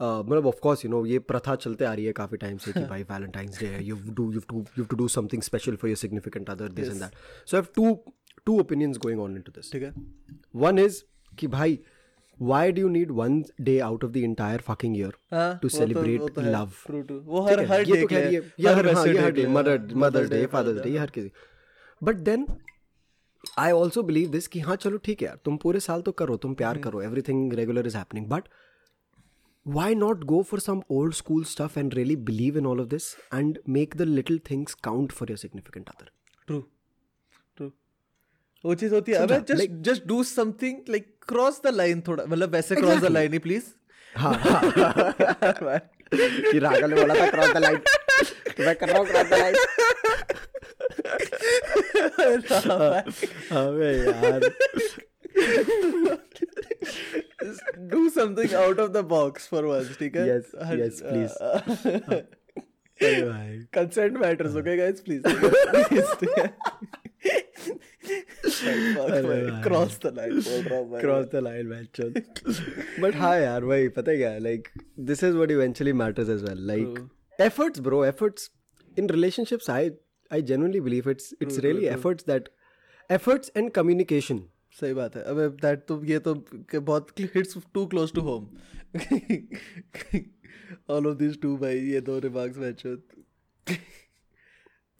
मतलब 0.00 0.46
ऑफ़ 0.46 0.58
कोर्स 0.62 0.84
यू 0.84 0.90
नो 0.90 1.04
ये 1.06 1.18
प्रथा 1.18 1.54
चलते 1.56 1.84
आ 1.84 1.92
रही 1.94 2.04
है 2.04 2.12
काफ़ी 2.12 2.36
टाइम 2.36 2.58
से 2.58 2.72
कि 2.72 2.80
भाई 2.92 3.02
वैलेंटाइंस 3.02 3.60
डे 3.60 3.66
है 3.66 3.84
you 3.84 3.96
do 3.96 4.32
you 4.32 4.40
to 4.40 4.64
you 4.78 4.84
to 4.84 4.96
do 4.96 5.08
something 5.08 5.42
special 5.42 5.76
for 5.76 5.90
your 5.90 5.96
significant 5.96 6.50
other 6.50 6.68
this 6.72 6.88
and 6.88 7.00
that 7.00 7.46
so 7.46 7.56
have 7.56 7.66
two 7.74 7.94
two 8.46 8.58
opinions 8.60 8.98
going 8.98 9.20
on 9.20 9.36
into 9.36 9.52
this 9.52 9.72
ठीक 9.72 9.82
है। 9.82 9.92
वन 10.56 10.78
इज़ 10.78 11.02
कि 11.38 11.46
भाई 11.46 11.78
why 12.39 12.61
do 12.75 12.81
you 12.83 12.89
need 12.93 13.11
one 13.17 13.35
day 13.67 13.75
out 13.87 14.03
of 14.05 14.13
the 14.13 14.21
entire 14.27 14.61
fucking 14.69 14.95
year 14.99 15.11
हाँ, 15.33 15.59
to 15.61 15.67
वो 15.67 15.69
तो- 15.69 15.79
celebrate 15.79 16.19
वो 16.21 16.29
तो 16.37 16.41
है, 16.41 16.51
love 16.53 16.79
true, 16.87 17.01
true. 17.09 17.19
वो 17.25 17.45
ठीक 17.47 17.49
हर 17.49 17.59
है, 17.59 17.65
हर 17.67 17.79
ये 17.79 17.95
डे 17.95 18.01
तो 18.01 18.07
के 18.07 18.15
खैर 18.15 18.29
लिए, 18.29 18.39
ये 18.39 18.51
ये 18.67 18.73
हर 18.73 18.85
हाँ 18.87 18.93
वैसे 18.93 19.11
ये 19.13 19.19
हर 19.19 19.31
day 19.31 19.35
डे 19.35 19.41
के 19.41 19.47
लिए, 19.47 19.55
मदर 19.55 19.79
हाँ, 19.79 19.99
mother's 20.05 20.29
day 20.29 20.35
Father's 20.35 20.51
father's 20.51 20.83
day 20.83 20.97
हर 20.97 21.09
किसी 21.17 21.31
but 22.01 22.15
then 22.29 22.47
I 23.59 23.71
also 23.71 24.03
believe 24.03 24.29
this 24.31 24.47
कि 24.47 24.59
हाँ 24.67 24.75
चलो 24.85 24.97
ठीक 25.05 25.21
है 25.21 25.27
यार 25.27 25.37
तुम 25.45 25.57
पूरे 25.63 25.79
साल 25.87 26.01
तो 26.01 26.11
करो 26.21 26.37
तुम 26.45 26.53
प्यार 26.63 26.77
करो 26.87 27.01
everything 27.01 27.53
regular 27.61 27.87
is 27.87 27.95
happening 27.95 28.27
but 28.35 28.47
why 29.65 29.89
not 29.97 30.23
go 30.29 30.37
for 30.47 30.57
some 30.63 30.79
old 30.93 31.13
school 31.17 31.43
stuff 31.49 31.75
and 31.81 31.93
really 31.97 32.15
believe 32.29 32.55
in 32.61 32.65
all 32.71 32.79
of 32.83 32.87
this 32.93 33.05
and 33.37 33.59
make 33.75 33.93
the 33.99 34.07
little 34.07 34.39
things 34.49 34.73
count 34.87 35.13
for 35.19 35.27
your 35.31 35.37
significant 35.43 35.91
other 35.93 36.07
true 36.47 36.57
true 36.57 36.63
वो 38.64 38.74
चीज़ 38.74 38.94
होती 38.94 39.12
है। 39.12 39.18
अबे 39.18 39.38
just 39.52 39.70
just 39.88 40.06
do 40.06 40.22
something 40.24 40.76
like 40.88 41.06
cross 41.28 41.60
the 41.64 41.74
line 41.74 42.00
थोड़ा 42.08 42.24
मतलब 42.24 42.50
वैसे 42.52 42.74
cross 42.76 43.00
the 43.00 43.10
line 43.12 43.32
ही 43.32 43.38
please 43.46 43.64
हाँ 44.14 44.34
हाँ। 44.34 45.78
कि 46.14 46.58
रागल 46.58 46.90
ने 46.90 46.96
बोला 47.00 47.14
था 47.14 47.26
क्रॉस 47.30 47.52
द 47.54 47.56
लाइन 47.62 47.76
तो 47.78 48.64
मैं 48.64 48.74
कर 48.76 48.88
रहा 48.88 48.98
हूँ 48.98 49.06
क्रॉस 49.06 49.26
द 49.26 49.34
लाइन 49.40 49.54
अबे 53.58 53.92
यार। 53.98 54.40
Do 57.90 58.08
something 58.10 58.54
out 58.54 58.80
of 58.80 58.90
the 58.92 59.04
box 59.10 59.48
for 59.48 59.64
once 59.64 59.96
ठीक 59.98 60.16
है? 60.16 60.40
Please. 61.02 61.36
अरे 62.98 63.22
भाई। 63.22 63.58
Consent 63.74 64.16
matters 64.20 64.56
okay 64.56 64.76
guys 64.76 65.00
please 65.00 65.22
cross 69.62 69.98
the 70.06 70.12
line 70.16 70.40
बोल 70.40 70.62
रहा 70.62 70.78
हूँ 70.78 71.00
cross 71.00 71.26
the 71.26 71.36
line 71.36 71.66
match 71.66 72.00
but 73.00 73.16
हाँ 73.16 73.40
यार 73.40 73.64
वही 73.64 73.88
पता 73.88 74.10
है 74.10 74.16
क्या? 74.16 74.38
Like 74.38 74.68
this 74.98 75.24
is 75.24 75.34
what 75.34 75.50
eventually 75.50 75.92
matters 75.92 76.28
as 76.28 76.42
well 76.42 76.66
like 76.66 77.08
efforts 77.40 77.80
bro 77.80 78.04
efforts 78.04 78.50
in 78.98 79.10
relationships 79.10 79.70
I 79.70 79.90
I 80.32 80.42
genuinely 80.42 80.80
believe 80.86 81.06
it's 81.10 81.28
it's 81.42 81.58
really 81.64 81.86
efforts 81.88 82.24
that 82.30 82.48
efforts 83.10 83.50
and 83.56 83.74
communication. 83.78 84.40
सही 84.80 84.94
बात 84.94 85.16
है। 85.16 85.22
अब 85.22 85.38
दैट 85.62 85.84
तो 85.88 86.04
ये 86.04 86.18
तो 86.18 86.34
बहुत 86.74 87.06
hits 87.20 87.56
too 87.74 87.86
close 87.86 88.12
to 88.12 88.20
home 88.20 88.48
all 90.90 91.06
of 91.06 91.16
this 91.16 91.40
too 91.42 91.56
भाई 91.56 91.78
ये 91.78 92.00
दो 92.00 92.18
रिमार्क्स 92.18 92.58
मैच 92.58 92.82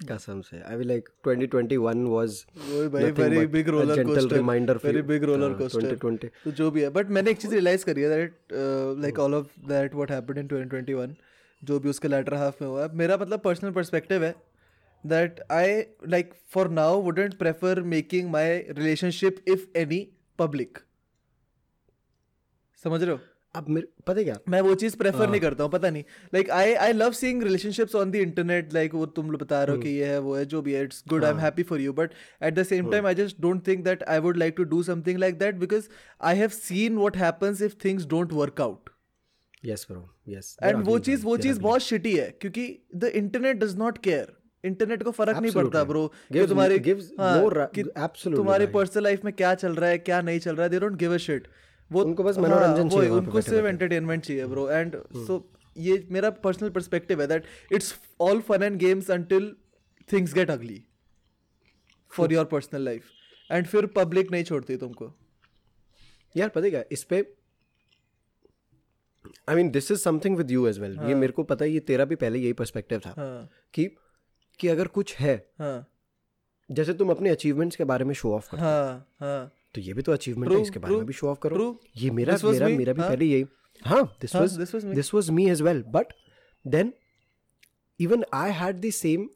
कसम 0.00 0.40
से। 0.40 0.61
आई 0.62 0.85
लाइक 0.85 1.09
2021 1.26 2.02
was 2.09 2.35
वही 2.57 2.88
भाई 2.88 3.11
very 3.12 3.47
big 3.47 3.69
roller 3.69 4.05
coaster 4.05 4.37
reminder 4.37 4.76
for 4.76 4.85
very 4.85 5.02
big 5.09 5.25
roller 5.25 5.55
coaster 5.55 5.97
2020 5.97 6.31
तो 6.45 6.50
जो 6.52 6.71
भी 6.71 6.83
है 6.83 6.90
बट 6.90 7.11
मैंने 7.11 7.31
एक 7.31 7.38
चीज़ 7.38 7.52
रियलाइज़ 7.52 7.85
करी 7.85 8.02
है 8.02 8.09
that 8.11 8.52
like 9.02 9.19
all 9.19 9.35
of 9.35 9.47
that 9.69 9.95
what 9.95 10.11
happened 10.11 10.38
in 10.38 10.49
2021 10.49 11.14
जो 11.62 11.78
भी 11.81 11.88
उसके 11.88 12.09
लेटर 12.09 12.35
हाफ़ 12.35 12.62
में 12.62 12.69
हुआ 12.69 12.83
है। 12.83 12.95
मेरा 12.97 13.17
मतलब 13.17 13.40
पर्सनल 13.40 13.71
पर्सपेक्टिव 13.73 14.25
है 14.25 14.35
that 15.05 15.40
I 15.52 15.81
like 16.09 16.35
for 16.55 16.69
now 16.71 17.00
wouldn't 17.02 17.35
prefer 17.38 17.81
making 17.95 18.31
my 18.31 18.57
relationship 18.71 19.45
if 19.49 19.67
any 19.78 20.00
public 20.38 20.78
समझ 22.85 23.03
रहे 23.03 23.12
हो? 23.12 23.18
अब 23.59 23.68
मेरे 23.68 23.87
पता 24.07 24.23
क्या? 24.23 24.38
मैं 24.49 24.61
वो 24.61 24.75
चीज़ 24.75 24.97
प्रेफर 24.97 25.29
नहीं 25.29 25.40
करता 25.40 25.64
हूँ 25.64 25.71
पता 25.73 25.90
नहीं। 25.90 26.05
Like 26.35 26.51
I 26.51 26.75
I 26.87 26.92
love 26.92 27.12
seeing 27.12 27.42
relationships 27.42 27.94
on 27.94 28.11
the 28.11 28.16
internet 28.16 28.75
like 28.75 28.94
वो 28.94 29.07
तुम 29.16 29.31
लोग 29.31 29.40
बता 29.40 29.62
रहे 29.62 29.77
हो 29.77 29.83
कि 29.83 29.88
ये 29.90 30.07
है 30.07 30.18
वो 30.18 30.35
है 30.37 30.44
जो 30.47 30.62
भी 30.62 30.73
है 30.73 30.83
it's 30.85 31.03
good 31.09 31.25
I 31.25 31.31
am 31.31 31.38
happy 31.38 31.62
for 31.62 31.81
you 31.81 31.92
but 31.92 32.12
at 32.42 32.55
the 32.55 32.62
same 32.64 32.90
time 32.90 33.07
I 33.07 33.14
just 33.14 33.40
don't 33.40 33.66
think 33.66 33.85
that 33.85 34.03
I 34.09 34.18
would 34.18 34.37
like 34.37 34.55
to 34.57 34.64
do 34.66 34.83
something 34.83 35.18
like 35.18 35.38
that 35.38 35.55
because 35.57 35.88
I 36.23 36.37
have 36.37 36.49
seen 36.61 36.99
what 36.99 37.16
happens 37.16 37.62
if 37.62 37.75
things 37.85 38.07
don't 38.07 38.33
work 38.33 38.61
out 38.61 38.90
yes 39.64 39.85
bro. 39.87 40.01
Yes 40.29 40.57
and 40.62 40.85
वो 40.87 40.99
चीज़ 40.99 41.25
वो 41.25 41.37
चीज़ 41.37 41.61
बहुत 41.61 41.83
shitty 41.83 42.16
है 42.16 42.31
क्योंकि 42.40 42.66
the 42.97 43.05
internet 43.14 43.57
does 43.57 43.77
not 43.77 43.99
care 43.99 44.37
internet 44.64 45.03
को 45.03 45.11
फ़र्क 45.11 45.38
नहीं 45.38 45.53
पड़ता 45.53 45.83
ब्रो 45.85 46.07
कि 46.33 46.47
तुम्हारे 46.47 46.77
हाँ, 47.21 47.71
कि 47.75 47.83
तुम्हारे 48.27 48.66
पर्सनल 48.66 49.05
लाइफ 49.05 49.25
में 49.25 49.33
क्या 49.33 49.55
चल 49.55 49.75
रहा 49.75 49.90
है 49.90 49.99
क्या 50.01 50.21
नहीं 50.21 50.38
चल 50.38 50.57
रहा 50.57 50.64
है 50.64 50.71
they 50.71 50.81
don't 50.81 50.97
give 50.99 51.14
a 51.14 51.16
shit 51.16 51.49
वो 51.90 52.03
उनको 52.05 52.24
बस 52.24 52.38
हाँ, 52.38 52.44
मनोरंजन 52.44 52.88
चाहिए 52.88 53.09
उनको 53.11 53.40
सिर्फ़ 53.40 53.66
एंटरटेनमेंट 53.66 54.24
चाहिए 54.24 54.46
ब्रो 54.46 54.70
एंड 54.70 54.96
सो 55.27 55.51
ये 55.77 56.07
मेरा 56.11 56.31
पर्सनल 56.44 56.70
पर्सपेक्टिव 56.70 57.20
है 57.20 57.27
that 57.27 57.44
it's 57.72 57.94
all 58.20 58.40
fun 58.40 58.62
and 58.62 58.79
games 58.79 59.11
until 59.11 59.57
things 60.12 60.35
get 60.35 60.51
ugly 60.51 60.83
for 62.12 62.33
your 62.33 62.44
personal 62.44 62.85
life 62.85 63.11
and 63.51 63.66
फिर 63.66 63.87
पब्लिक 63.87 64.31
नहीं 64.31 64.44
छोड़ती 64.44 64.77
तुमको। 64.77 65.12
यार 66.37 66.48
पता 66.48 66.68
क्या? 66.68 66.83
इस 66.92 67.05
पे 67.05 67.20
I 69.48 69.57
mean 69.57 69.70
this 69.70 69.90
is 69.90 69.98
something 69.98 70.37
with 70.37 70.51
you 70.51 70.66
as 70.66 70.79
well 70.79 70.98
ये 71.03 71.14
मेरे 71.14 71.33
को 71.33 71.42
पता 71.42 71.64
है 71.64 71.70
ये 71.70 71.81
तेरा 71.81 72.05
भी 72.05 72.14
पहले 72.14 72.38
यही 72.38 72.53
पर्सपेक्टिव 72.53 73.01
था 73.07 73.14
हाँ। 73.16 73.48
कि 73.74 73.90
कि 74.61 74.68
अगर 74.68 74.87
कुछ 74.87 75.16
है 75.16 75.37
हाँ। 75.59 75.87
जैसे 76.70 76.94
तुम 76.94 77.11
अपने 77.11 77.31
अचीवमेंट्स 77.31 77.77
के 77.77 77.85
बारे 77.85 78.05
में 78.05 78.14
शो 78.14 78.33
ऑफ़ 78.35 78.51
करो 78.51 78.61
हाँ 78.61 79.09
हाँ। 79.20 79.53
तो 79.74 79.81
ये 79.81 79.92
भी 79.92 80.02
तो 80.02 80.12
अचीवमेंट 80.12 80.52
है 80.52 80.61
इसके 80.62 80.78
बारे 80.78 80.94
में 80.94 81.04
भी 81.07 81.12
शो 81.12 81.28
ऑफ़ 81.28 81.38
करो। 81.42 81.81
ये 81.96 82.11
मेरा 82.11 82.37
मेरा 82.44 82.68
मेरा 82.68 82.92
भी 82.92 83.02
पहले 83.02 83.24
यही 83.24 83.46
हाँ 83.83 84.04
this 84.20 84.35
was 84.37 84.85
this 84.87 85.14
was 85.14 85.31
me 85.33 85.48
as 85.50 85.62
well 85.62 85.83
but 85.94 86.12
then 86.64 86.92
even 88.00 88.24
I 88.35 88.52
had 88.52 88.81
the 88.81 88.90
same 88.92 89.28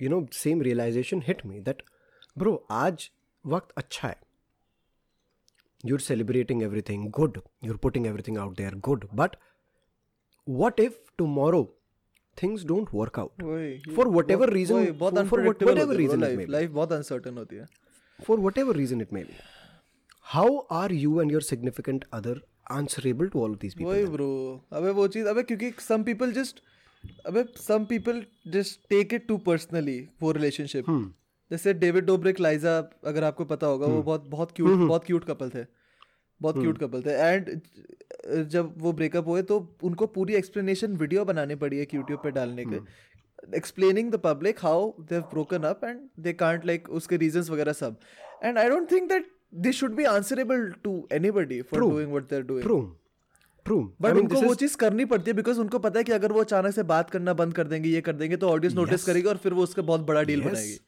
you 0.00 0.10
know 0.10 0.26
same 0.32 0.62
realisation 0.62 1.22
hit 1.26 1.44
me 1.46 1.60
that 1.60 1.82
bro 2.38 2.54
आज 2.70 3.08
वक्त 3.44 3.72
अच्छा 3.76 4.08
है। 4.08 4.16
You 5.84 5.96
are 5.96 6.00
celebrating 6.00 6.62
everything 6.62 7.08
good 7.10 7.40
you 7.64 7.72
are 7.72 7.76
putting 7.82 8.06
everything 8.06 8.38
out 8.38 8.56
there 8.56 8.74
good 8.88 9.06
but 9.14 9.36
what 10.46 10.80
if 10.80 10.98
tomorrow 11.18 11.62
things 12.36 12.64
don't 12.66 12.88
work 12.94 13.18
out 13.18 13.42
for 13.96 14.08
whatever 14.30 14.50
reason 14.52 14.92
for 15.24 15.48
whatever 15.62 15.94
reason 15.96 16.46
life 16.50 16.70
बहुत 16.70 16.92
uncertain 16.92 17.38
होती 17.38 17.56
है। 17.56 17.66
For 18.20 18.40
whatever 18.58 18.76
reason 18.76 19.00
it 19.00 19.12
may 19.12 19.24
be 19.24 19.34
how 20.26 20.50
are 20.72 20.92
you 20.92 21.20
and 21.20 21.32
your 21.32 21.42
significant 21.42 22.04
other 22.12 22.40
answerable 22.72 23.28
to 23.28 23.40
all 23.44 23.56
of 23.56 23.64
these 23.64 23.78
people 23.78 23.92
वही 23.92 24.04
bro 24.12 24.28
अबे 24.72 24.90
वो 25.00 25.08
चीज़ 25.08 25.26
अबे 25.28 25.42
क्योंकि 25.42 25.72
some 25.80 26.02
people 26.02 26.32
just 26.32 26.62
अबे 27.26 27.44
some 27.60 27.84
people 27.84 28.24
just 28.52 28.88
take 28.90 29.14
it 29.14 29.26
too 29.28 29.36
personally 29.48 29.98
वो 30.22 30.32
रिलेशनशिप 30.32 30.86
Hmm. 30.90 31.04
जैसे 31.50 31.72
David 31.74 32.04
Dobrik 32.06 32.38
Liza 32.40 32.76
अगर 33.06 33.24
आपको 33.24 33.44
पता 33.44 33.66
होगा 33.66 33.86
वो 33.86 34.02
बहुत 34.02 34.26
बहुत 34.28 34.52
क्यूट 34.56 34.78
बहुत 34.78 35.04
क्यूट 35.04 35.24
कपल 35.24 35.50
थे। 35.50 35.64
बहुत 36.40 36.58
क्यूट 36.58 36.78
कपल 36.78 37.02
थे। 37.02 37.10
एंड 37.10 38.46
जब 38.50 38.72
वो 38.82 38.92
ब्रेकअप 38.92 39.26
हुए 39.28 39.42
तो 39.42 39.58
उनको 39.84 40.06
पूरी 40.14 40.34
एक्सप्लेनेशन 40.34 40.96
वीडियो 40.96 41.24
बनानी 41.24 41.54
पड़ी 41.64 41.78
है 41.78 41.86
यूट्यूब 41.94 42.20
पे 42.22 42.30
डालने 42.30 42.64
के। 42.64 42.80
Explaining 43.56 44.10
the 44.12 44.20
public 44.24 44.64
how 44.64 44.88
they 45.00 45.14
have 45.14 45.24
broken 45.30 45.62
up 45.70 45.84
and 45.84 46.00
they 46.18 46.32
can't 46.32 46.66
like 46.66 46.88
उसके 47.00 47.16
रीजंस 47.16 47.50
वगैरह 47.50 47.72
सब। 47.82 47.96
And 48.44 48.58
I 48.58 48.68
don't 48.68 48.90
think 48.92 49.08
that 49.08 49.30
they 49.52 49.72
should 49.72 49.94
be 49.94 50.04
answerable 50.04 50.70
to 50.84 50.96
anybody 51.12 51.60
for 51.62 51.80
True. 51.80 51.92
What 52.08 52.28
they 52.30 52.36
are 52.36 52.42
doing 52.42 52.64
true 52.66 52.82
true 53.66 53.82
but 54.00 54.10
I 54.10 54.12
mean, 54.12 54.20
उनको 54.20 54.40
वो 54.42 54.54
चीज़ 54.54 54.76
करनी 54.76 55.04
पड़ती 55.04 55.30
है 55.30 55.36
because 55.36 55.58
उनको 55.60 55.78
पता 55.78 55.98
है 55.98 56.04
कि 56.04 56.12
अगर 56.12 56.32
वो 56.32 56.40
अचानक 56.40 56.74
से 56.74 56.82
बात 56.92 57.10
करना 57.10 57.32
बंद 57.34 57.54
कर 57.54 57.66
देंगे 57.66 57.88
ये 57.88 58.00
कर 58.00 58.12
देंगे 58.16 58.36
तो 58.36 58.48
ऑडियंस 58.48 58.74
नोटिस 58.76 59.00
Yes. 59.00 59.06
करेगी 59.06 59.28
और 59.28 59.36
फिर 59.36 59.52
वो 59.52 59.62
उसका 59.62 59.82
बहुत 59.82 60.06
बड़ा 60.06 60.22
डील 60.22 60.40
Yes. 60.40 60.50
बनाएगी 60.50 60.78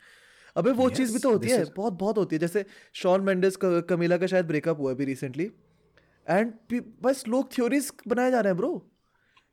अबे 0.57 0.71
वो 0.71 0.89
yes. 0.89 0.97
चीज़ 0.97 1.13
भी 1.13 1.19
तो 1.19 1.31
होती 1.33 1.49
this 1.49 1.57
है 1.59 1.65
is- 1.65 1.75
बहुत 1.77 1.93
बहुत 1.99 2.19
होती 2.19 2.37
है 2.37 2.41
जैसे 2.41 2.65
शॉन 2.95 3.21
मेंडेस 3.21 3.57
कमीला 3.65 4.17
का 4.17 4.27
शायद 4.27 4.47
ब्रेकअप 4.47 4.81
हुआ 4.81 4.91
अभी 4.93 5.05
रिसेंटली 5.05 5.51
एंड 6.27 6.53
बस 7.03 7.25
लोग 7.29 7.53
थ्योरीज 7.53 7.93
बनाए 8.09 8.31
जा 8.31 8.41
रहे 8.41 8.51
हैं 8.51 8.57
ब्रो 8.57 8.73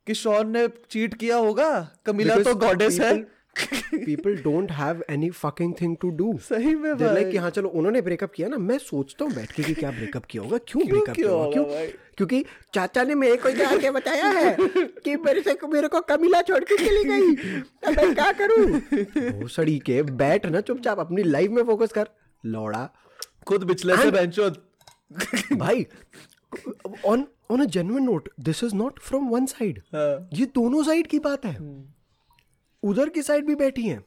कि 0.08 0.14
शॉन 0.14 0.52
ने 0.52 0.68
चीट 0.90 1.14
किया 1.14 1.38
होगा 1.38 1.70
कमीला 2.06 2.36
Because 2.36 2.54
तो 2.54 2.60
गॉडेस 2.60 3.00
है 3.00 3.12
people- 3.12 3.40
people 3.56 4.36
don't 4.44 4.72
have 4.72 5.02
any 5.10 5.30
fucking 5.40 5.72
thing 5.80 5.96
to 6.04 6.12
do. 6.20 6.28
सही 6.40 6.74
में 6.76 6.98
भाई। 6.98 7.24
कि 7.32 7.38
हाँ 7.38 7.50
चलो 7.50 7.70
उन्होंने 7.70 8.02
ब्रेकअप 8.02 8.32
किया 8.32 8.48
ना 8.48 8.58
मैं 8.58 8.78
सोचता 8.78 9.26
हूँ 9.26 9.34
बैठ 9.34 9.52
के 9.52 9.64
कि 9.64 9.74
क्या 9.74 9.92
ब्रेकअप 9.92 10.26
किया 10.26 10.44
होगा 10.44 10.58
क्यों 10.68 10.88
ब्रेकअप 10.88 11.16
किया 11.16 11.26
किया 11.26 11.36
होगा 11.36 11.52
क्यों? 11.52 11.88
क्योंकि 12.18 12.44
चाचा 12.74 13.04
ने 13.04 13.16
मेरे 13.16 13.38
को 13.38 13.52
जाके 13.52 13.92
बताया 13.92 14.30
है 14.30 14.56
कि 14.60 15.16
मेरे 15.16 15.42
से 15.42 15.58
मेरे 15.68 15.88
को 15.88 16.02
कमीला 16.10 16.42
छोड़ 16.42 16.64
के 16.64 16.78
चली 16.78 17.04
गई। 17.04 17.62
अब 17.88 17.98
मैं 17.98 18.14
क्या 18.16 18.32
करूँ? 18.32 18.66
भोसड़ी 19.40 19.78
के 19.80 20.02
बैठ 20.04 20.46
ना 20.46 20.62
चुपचाप 20.62 21.00
अपनी 21.00 21.24
लाइफ 21.24 21.52
में 21.52 21.64
फोकस 21.64 21.92
कर। 21.92 22.10
लौड़ा। 22.46 22.90
खुद 23.48 23.64
बिचले 23.64 23.98
से 23.98 24.12
बेंचो। 24.12 24.50
भाई 25.58 25.86
on 27.06 27.26
on 27.52 27.62
a 27.62 27.66
genuine 27.66 28.04
note 28.04 28.30
this 28.40 28.64
is 28.64 28.76
not 28.76 29.00
from 29.00 29.30
one 29.30 29.46
side 29.46 29.82
ये 30.34 30.46
दोनों 30.56 30.84
साइड 30.84 31.08
की 31.08 31.20
बात 31.20 31.46
है। 31.46 31.58
उधर 32.84 33.10
की 33.10 33.22
साइड 33.22 33.46
भी 33.46 33.56
बैठी 33.56 33.84
हैं 33.84 34.04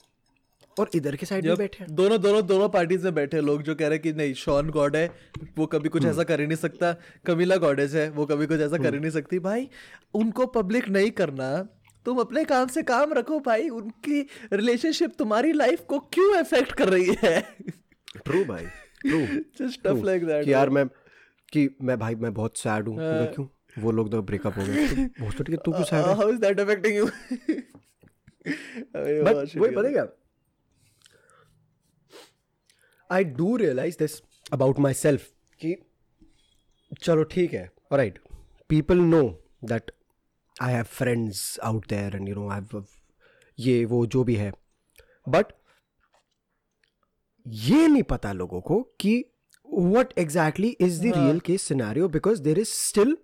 और 0.78 0.90
इधर 0.94 1.16
की 1.16 1.26
साइड 1.26 1.44
भी 1.44 1.54
बैठे 1.56 1.84
हैं। 1.84 1.94
दोनों 1.94 2.20
दोनों 2.20 2.46
दोनों 2.46 2.68
पार्टीज़ 2.68 3.04
में 3.04 3.14
बैठे 3.14 3.40
लोग 3.40 3.62
जो 3.62 3.74
कह 3.74 3.88
रहे 3.88 3.94
हैं 3.94 4.02
कि 4.02 4.12
नहीं 4.12 4.34
शॉन 4.34 4.70
गॉड 4.70 4.96
है 4.96 5.10
वो 5.58 5.66
कभी 5.66 5.88
कुछ 5.88 6.04
ऐसा 6.04 6.22
कर 6.22 6.40
ही 6.40 6.46
नहीं 6.46 6.56
सकता। 6.56 6.92
कमिला 7.26 7.56
गॉडेज 7.56 7.96
है 7.96 8.10
वो 8.10 8.26
कभी 8.26 8.46
कुछ 8.46 8.60
ऐसा 8.60 8.78
कर 8.78 8.94
ही 8.94 9.00
नहीं 9.00 9.10
सकती। 9.10 9.38
भाई 9.38 9.68
उनको 10.14 10.46
पब्लिक 10.46 10.88
नहीं 10.88 11.10
करना 11.10 11.68
तुम 12.06 12.18
अपने 12.18 12.44
काम 12.44 12.66
से 12.68 12.82
काम 12.82 13.12
रखो 13.12 13.38
भाई 13.40 13.68
उनकी 13.68 14.20
रिलेशनशिप 14.52 15.12
तुम्हारी 15.18 15.52
लाइफ 15.52 15.80
को 15.80 15.98
क्यों 15.98 16.34
अफेक्ट 16.36 16.72
कर 16.72 16.88
रही 16.88 17.16
है? 17.22 17.40
ट्रू 18.24 18.44
भाई 18.44 18.66
true 19.00 19.20
just 19.20 19.74
stuff 19.74 20.04
like 20.04 20.26
that 20.26 20.48
यार 20.48 20.70
मैं 20.70 20.86
कि 21.52 21.68
मैं 21.82 21.98
भाई 21.98 22.14
मैं 22.14 22.34
बहुत 22.34 22.58
सैड 22.58 22.88
हूँ। 22.88 22.96
क्यों? 23.00 23.46
वो 23.78 23.90
लोग 23.90 24.10
तो 24.10 24.22
ब्रेकअप 24.22 24.58
हो 24.58 24.64
गए। 24.66 24.86
बहुत 25.20 25.42
तू 25.64 25.72
क्यों 25.72 25.84
सैड 25.84 26.04
है? 26.04 26.14
How 26.16 26.28
is 26.28 26.38
that 26.38 26.60
affecting 26.60 26.96
you 26.96 27.06
I 33.10 33.24
do 33.24 33.56
realise 33.56 33.96
this 33.98 34.22
about 34.52 34.78
myself 34.94 35.30
कि 35.60 35.76
चलो 37.02 37.24
ठीक 37.24 37.52
है 37.52 37.70
right 37.92 38.18
people 38.68 38.98
know 38.98 39.22
that 39.64 39.90
I 40.62 40.72
have 40.72 40.84
friends 40.84 41.58
out 41.62 41.88
there 41.88 42.16
and 42.16 42.28
you 42.28 42.34
know 42.34 42.48
I 42.50 42.60
have 42.60 42.84
ये 43.58 43.84
वो 43.84 44.06
जो 44.06 44.24
भी 44.24 44.34
है। 44.34 44.52
बट 45.28 45.46
ये 47.46 47.88
नहीं 47.88 48.02
पता 48.02 48.32
लोगों 48.32 48.60
को 48.60 48.82
कि 49.00 49.24
what 49.68 50.18
exactly 50.18 50.68
is 50.80 51.00
the 51.02 51.12
real 51.16 51.40
case 51.40 51.62
scenario 51.62 52.08
because 52.08 52.42
there 52.42 52.58
is 52.58 52.68
still 52.68 53.16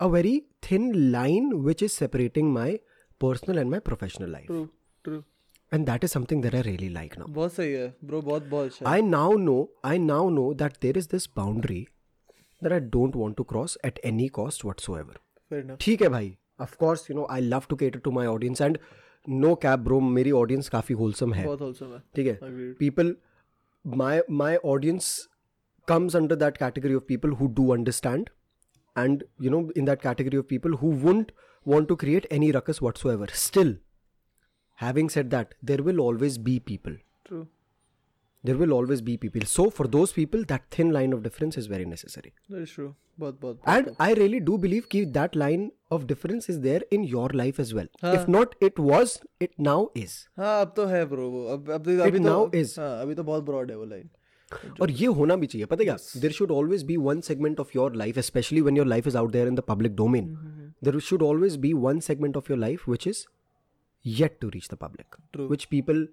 a 0.00 0.06
very 0.06 0.42
thin 0.70 0.94
line 0.94 1.52
which 1.54 1.82
is 1.82 1.92
separating 1.92 2.52
my 2.52 2.78
personal 3.24 3.60
and 3.62 3.74
my 3.74 3.80
professional 3.90 4.32
life 4.36 4.46
true 4.46 4.64
true 5.08 5.22
and 5.76 5.90
that 5.90 6.04
is 6.06 6.12
something 6.16 6.42
that 6.44 6.54
i 6.58 6.60
really 6.66 6.88
like 6.96 7.14
now 7.20 7.28
बहुत 7.38 7.52
सही 7.52 7.72
है 7.72 7.86
bro 8.10 8.20
बहुत 8.28 8.46
बहुत 8.52 8.66
अच्छा 8.66 8.92
i 8.96 9.00
now 9.06 9.30
know 9.46 9.60
i 9.92 9.96
now 10.04 10.20
know 10.36 10.48
that 10.62 10.78
there 10.84 11.00
is 11.00 11.08
this 11.14 11.26
boundary 11.40 11.80
that 12.62 12.74
i 12.76 12.80
don't 12.94 13.18
want 13.22 13.38
to 13.40 13.46
cross 13.52 13.76
at 13.88 14.00
any 14.12 14.28
cost 14.38 14.64
whatsoever 14.68 15.18
fair 15.50 15.64
enough 15.64 15.80
ठीक 15.86 16.02
है 16.02 16.08
भाई 16.16 16.30
of 16.66 16.76
course 16.84 17.04
you 17.10 17.18
know 17.18 17.26
i 17.36 17.40
love 17.48 17.68
to 17.72 17.80
cater 17.82 18.02
to 18.06 18.14
my 18.20 18.26
audience 18.34 18.64
and 18.68 18.80
no 19.44 19.54
cap 19.66 19.84
bro 19.88 20.00
मेरी 20.18 20.32
audience 20.42 20.68
काफ़ी 20.76 20.94
wholesome 21.02 21.34
है 21.34 21.46
बहुत 21.46 21.82
है 21.82 22.02
ठीक 22.16 22.26
है 22.26 22.72
people 22.84 23.12
my 23.84 24.14
my 24.42 24.52
audience 24.74 25.10
comes 25.92 26.14
under 26.14 26.36
that 26.44 26.58
category 26.62 26.96
of 27.00 27.06
people 27.12 27.36
who 27.40 27.48
do 27.60 27.66
understand 27.76 28.30
and 28.96 29.24
you 29.46 29.52
know 29.54 29.62
in 29.82 29.90
that 29.90 30.02
category 30.08 30.40
of 30.44 30.48
people 30.48 30.80
who 30.82 30.90
wouldn't 31.04 31.30
want 31.65 31.87
to 31.87 31.95
create 31.95 32.25
any 32.29 32.51
ruckus 32.51 32.81
whatsoever 32.81 33.27
still 33.33 33.75
having 34.85 35.09
said 35.09 35.29
that 35.29 35.53
there 35.61 35.83
will 35.89 35.99
always 35.99 36.37
be 36.49 36.59
people 36.71 36.95
true 37.25 37.47
there 38.43 38.57
will 38.57 38.73
always 38.73 39.01
be 39.01 39.17
people 39.17 39.45
so 39.45 39.69
for 39.69 39.87
those 39.87 40.11
people 40.11 40.43
that 40.45 40.65
thin 40.69 40.91
line 40.91 41.13
of 41.13 41.23
difference 41.23 41.57
is 41.57 41.67
very 41.67 41.85
necessary 41.85 42.33
that 42.49 42.67
is 42.67 42.75
true 42.79 42.91
बहुत 43.19 43.39
बहुत 43.41 43.59
and 43.73 43.89
i 43.99 44.13
really 44.19 44.39
do 44.45 44.57
believe 44.57 44.87
ki 44.89 45.03
that 45.17 45.35
line 45.35 45.65
of 45.91 46.07
difference 46.11 46.49
is 46.53 46.59
there 46.61 46.81
in 46.97 47.03
your 47.11 47.27
life 47.41 47.59
as 47.63 47.73
well 47.77 47.89
हाँ. 48.03 48.13
if 48.15 48.27
not 48.35 48.55
it 48.69 48.81
was 48.89 49.13
it 49.47 49.53
now 49.69 49.77
is 50.03 50.15
हाँ 50.37 50.59
अब 50.61 50.73
तो 50.75 50.85
है 50.85 51.05
bro 51.05 51.29
वो 51.29 51.45
अब 51.53 51.69
अब 51.71 51.89
अभी 52.01 52.19
तो 52.19 52.25
now 52.25 52.41
is. 52.61 52.77
हाँ 52.79 53.01
अभी 53.01 53.15
तो 53.15 53.23
बहुत 53.23 53.43
ब्रॉड 53.43 53.71
है 53.71 53.77
वो 53.77 53.85
लाइन 53.85 54.09
और 54.81 54.91
ये 54.91 55.07
होना 55.19 55.35
भी 55.35 55.47
चाहिए 55.47 55.65
पता 55.65 55.81
है 55.81 55.85
क्या 55.85 56.21
there 56.21 56.31
should 56.31 56.51
always 56.51 56.83
be 56.85 56.97
one 57.09 57.21
segment 57.29 57.59
of 57.59 57.75
your 57.75 57.95
life 57.95 58.19
specially 58.31 58.61
when 58.61 58.77
your 58.77 58.87
life 58.87 59.07
is 59.07 59.15
out 59.15 59.31
there 59.31 59.47
in 59.47 59.55
the 59.55 59.63
public 59.67 59.95
domain 59.95 60.35
there 60.84 60.98
should 60.98 61.22
always 61.22 61.56
be 61.56 61.72
one 61.72 62.00
segment 62.00 62.36
of 62.36 62.52
your 62.52 62.58
life 62.58 62.88
which 62.88 63.06
is 63.06 63.26
yet 64.06 64.38
to 64.40 64.48
reach 64.48 64.68
the 64.70 64.74
public 64.74 65.16
True. 65.36 65.50
Which 65.50 65.64
people 65.64 66.08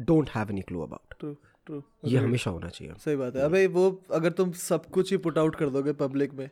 don't 0.00 0.30
have 0.30 0.50
any 0.50 0.62
clue 0.62 0.80
about 0.80 1.14
true 1.18 1.32
true 1.66 1.82
ये 2.04 2.18
हमेशा 2.18 2.50
होना 2.50 2.68
चाहिए। 2.68 2.94
सही 2.98 3.16
बात 3.16 3.36
है। 3.36 3.42
अबे 3.42 3.66
वो 3.66 4.04
अगर 4.12 4.32
तुम 4.32 4.52
सब 4.52 4.86
कुछ 4.86 5.10
ही 5.10 5.16
पुट 5.16 5.38
आउट 5.38 5.56
कर 5.56 5.70
दोगे 5.70 5.92
पब्लिक 5.92 6.34
में 6.34 6.50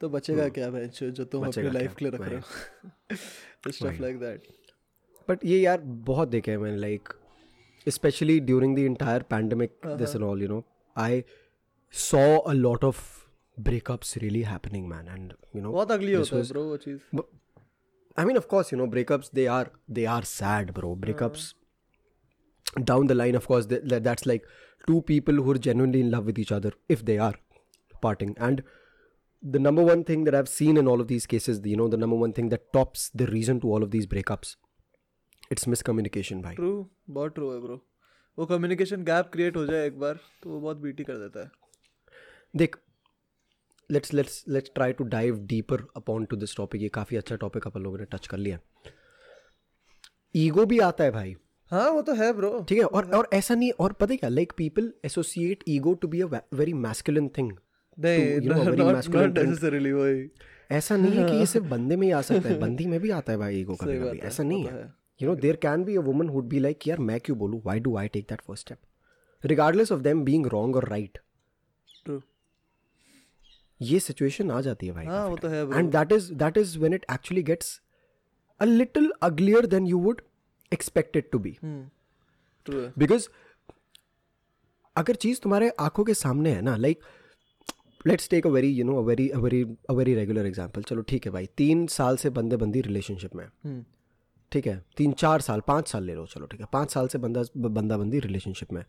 तो 0.00 0.08
बचेगा 0.08 0.48
क्या 0.48 0.70
बेंच 0.70 1.04
जो 1.04 1.24
तुम 1.24 1.40
अपनी 1.40 1.50
बचेगा 1.50 1.70
लाइफ 1.70 1.94
के 1.94 2.10
क्या? 2.10 2.10
लिए 2.10 2.18
रख 2.18 2.28
रहे 2.28 2.40
हो? 2.40 3.70
स्टफ़ 3.72 4.02
लाइक 4.02 4.20
दैट 4.20 4.42
बट 5.28 5.44
ये 5.44 5.60
यार 5.60 5.80
बहुत 5.80 6.28
देखे 6.28 6.50
हैं 6.50 6.58
मैंने 6.58 6.76
like 6.76 7.08
especially 7.88 8.34
during 8.48 8.74
the 8.74 8.82
entire 8.88 9.22
pandemic 9.32 9.72
this 10.00 10.12
and 10.16 10.24
all 10.26 10.42
you 10.42 10.48
know 10.50 10.58
i 10.96 11.24
saw 11.94 12.26
a 12.52 12.54
lot 12.54 12.84
of 12.88 13.00
breakups 13.69 14.15
really 14.23 14.41
happening 14.47 14.87
man 14.93 15.07
and 15.15 15.33
you 15.57 15.61
know 15.65 15.71
बहुत 15.73 15.91
अगली 15.91 16.15
this 16.15 16.19
होता 16.31 16.35
है 16.35 16.41
was- 16.41 16.51
ब्रो 16.51 16.63
वो 16.69 16.77
चीज 16.87 16.99
But, 17.19 17.29
I 18.21 18.25
mean, 18.27 18.37
of 18.39 18.45
course, 18.51 18.71
you 18.73 18.77
know, 18.79 18.85
breakups 18.93 19.27
they 19.39 19.47
are 19.55 19.65
they 19.97 20.05
are 20.11 20.21
sad, 20.29 20.69
bro. 20.77 20.91
Breakups 21.01 21.47
down 22.91 23.09
the 23.11 23.17
line, 23.17 23.35
of 23.39 23.47
course, 23.51 23.67
th- 23.73 23.83
th- 23.91 24.01
that's 24.07 24.25
like 24.31 24.47
two 24.87 25.01
people 25.11 25.41
who 25.43 25.51
are 25.53 25.61
genuinely 25.67 26.01
in 26.05 26.09
love 26.15 26.25
with 26.31 26.39
each 26.43 26.51
other 26.57 26.71
if 26.95 27.03
they 27.09 27.17
are 27.27 27.35
parting. 28.05 28.31
And 28.47 28.63
the 29.55 29.61
number 29.67 29.85
one 29.89 30.03
thing 30.03 30.23
that 30.29 30.37
I've 30.39 30.49
seen 30.53 30.77
in 30.83 30.87
all 30.93 31.03
of 31.05 31.07
these 31.11 31.27
cases, 31.35 31.61
you 31.73 31.77
know, 31.81 31.87
the 31.95 32.01
number 32.05 32.19
one 32.23 32.33
thing 32.39 32.49
that 32.55 32.65
tops 32.79 33.05
the 33.23 33.27
reason 33.35 33.61
to 33.65 33.71
all 33.75 33.87
of 33.87 33.91
these 33.97 34.09
breakups, 34.15 34.55
it's 35.55 35.69
miscommunication, 35.75 36.41
bhai. 36.47 36.55
True 36.55 36.73
बहुत 37.19 37.35
true 37.35 37.51
है 37.53 37.59
bro 37.67 37.79
वो 38.39 38.45
communication 38.45 39.03
gap 39.11 39.29
create 39.33 39.55
हो 39.57 39.65
जाए 39.65 39.85
एक 39.87 39.99
बार 39.99 40.19
तो 40.43 40.49
वो 40.49 40.59
बहुत 40.59 40.77
BT 40.87 41.03
कर 41.03 41.17
देता 41.27 41.43
है 41.43 41.51
देख 42.63 42.75
let's 43.92 44.12
let's 44.14 44.44
let's 44.48 44.70
try 44.74 44.92
to 44.92 45.04
dive 45.04 45.38
deeper 45.46 45.86
upon 45.96 46.24
to 46.24 46.36
this 46.36 46.56
topic 46.56 46.82
ये 46.82 46.88
काफ़ी 46.88 47.16
अच्छा 47.16 47.36
टॉपिक 47.36 47.66
अपन 47.66 47.80
लोगों 47.80 47.98
ने 47.98 48.04
टच 48.12 48.26
कर 48.26 48.38
लिया। 48.38 48.58
ईगो 50.34 50.64
भी 50.66 50.78
आता 50.80 51.04
है 51.04 51.10
भाई। 51.10 51.34
हाँ 51.70 51.88
वो 51.90 52.02
तो 52.02 52.14
है 52.14 52.32
ब्रो 52.32 52.64
ठीक 52.68 52.78
है 52.78 52.84
और 52.84 53.10
और 53.14 53.28
ऐसा 53.32 53.54
नहीं 53.54 53.70
और 53.80 53.92
पता 53.92 54.12
है 54.12 54.16
क्या? 54.16 54.28
Like 54.30 54.52
people 54.56 54.92
associate 55.04 55.64
ego 55.68 55.94
to 55.94 56.08
be 56.08 56.20
a 56.20 56.26
very 56.54 56.72
masculine 56.72 57.28
thing 57.38 57.52
ऐसा 60.72 60.96
नहीं 60.96 61.16
है 61.16 61.24
कि 61.24 61.36
ये 61.36 61.46
सिर्फ़ 61.46 61.66
बंदे 61.68 61.96
में 61.96 62.06
ही 62.06 62.12
आ 62.12 62.20
सकता 62.20 62.48
है 62.48 62.58
बंदी 62.58 62.86
में 62.86 62.98
भी 63.00 63.10
आता 63.10 63.32
है 63.32 63.38
भाई 63.38 63.56
ईगो 63.56 63.74
कभी 63.74 63.98
कभी 63.98 64.18
ऐसा 64.18 64.42
नहीं 64.42 64.64
है। 64.66 64.72
है। 64.72 64.92
You 65.22 65.28
know 65.28 65.34
there 65.36 65.56
can 65.56 65.84
be 65.84 65.96
a 65.96 66.00
woman 66.00 66.28
would 66.28 66.48
be 66.48 66.58
like 66.58 66.88
यार 66.88 66.98
मैं 67.00 67.20
क्यों 67.20 67.38
बोलूँ? 67.38 67.60
Why 67.62 67.80
do 67.80 67.96
I 67.96 68.08
take 68.08 68.26
that 68.28 68.40
first 68.40 68.66
step 68.66 69.46
regardless 69.46 69.92
of 69.92 70.00
them 70.00 70.24
being 70.24 70.46
wrong 70.46 70.76
और 70.76 70.88
राइट 70.88 71.18
ये 73.82 73.98
सिचुएशन 74.00 74.50
आ 74.50 74.60
जाती 74.60 74.86
है 74.86 74.92
भाई 74.92 75.06
हाँ 75.06 75.26
वो 75.28 75.36
तो 75.36 75.48
है 75.48 75.62
and 75.70 75.90
that 75.92 76.12
is 76.12 76.32
that 76.34 76.58
is 76.58 76.78
when 76.78 76.94
it 76.94 77.06
actually 77.12 77.42
gets 77.42 77.80
a 78.60 78.64
little 78.64 79.12
uglier 79.22 79.66
than 79.66 79.86
you 79.86 79.98
would 80.00 80.20
expect 80.72 81.16
it 81.16 81.30
to 81.32 81.38
be 81.38 81.56
true 81.62 82.86
because 82.98 83.28
अगर 84.96 85.14
चीज़ 85.16 85.40
तुम्हारे 85.40 85.70
आँखों 85.80 86.04
के 86.04 86.14
सामने 86.14 86.50
है 86.50 86.62
ना 86.62 86.76
like 86.76 87.04
let's 88.06 88.28
take 88.28 88.46
a 88.46 88.50
very 88.50 88.68
you 88.70 88.84
know 88.84 88.96
a 88.96 89.04
very 89.06 89.28
a 89.28 89.38
very 89.38 89.62
a 89.90 89.92
very 89.92 90.14
regular 90.14 90.46
example 90.46 90.82
चलो 90.82 91.02
ठीक 91.02 91.26
है 91.26 91.32
भाई 91.32 91.46
तीन 91.56 91.86
साल 91.86 92.16
से 92.16 92.30
बंदे 92.30 92.56
बंदी 92.56 92.80
रिलेशनशिप 92.80 93.34
में। 93.34 93.44
हम्म 93.44 93.84
ठीक 94.52 94.66
है 94.66 94.76
तीन 94.96 95.12
चार 95.12 95.40
साल 95.40 95.60
पाँच 95.66 95.88
साल 95.88 96.04
ले 96.04 96.14
लो 96.14 96.26
चलो 96.26 96.46
ठीक 96.46 96.60
है 96.60 96.66
पाँच 96.72 96.92
साल 96.92 97.08
से 97.08 97.18
बंदा 97.18 97.42
बंदा 97.56 97.96
बंदी 97.98 98.18
रिलेशनशिप 98.20 98.72
में। 98.72 98.84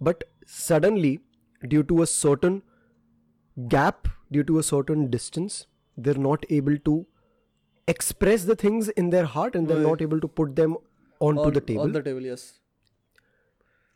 But 0.00 0.24
suddenly 0.58 1.18
due 1.62 1.82
to 1.82 1.98
a 1.98 2.04
certain 2.04 2.60
gap 3.56 4.02
to 4.30 4.56
a 4.56 4.60
certain 4.60 5.06
distance 5.06 5.66
they 5.98 6.10
are 6.10 6.16
not 6.16 6.46
able 6.50 6.76
to 6.76 7.04
express 7.88 8.44
the 8.46 8.54
things 8.60 8.88
in 9.00 9.10
their 9.10 9.26
heart 9.32 9.56
and 9.58 9.68
they're 9.68 9.82
Right. 9.82 9.90
not 9.90 10.00
able 10.06 10.20
to 10.22 10.28
put 10.38 10.54
them 10.54 10.72
onto 11.20 11.42
on, 11.42 11.52
the 11.56 11.60
table. 11.60 11.80
On 11.80 11.92
the 11.92 12.00
table 12.04 12.26
yes 12.26 12.52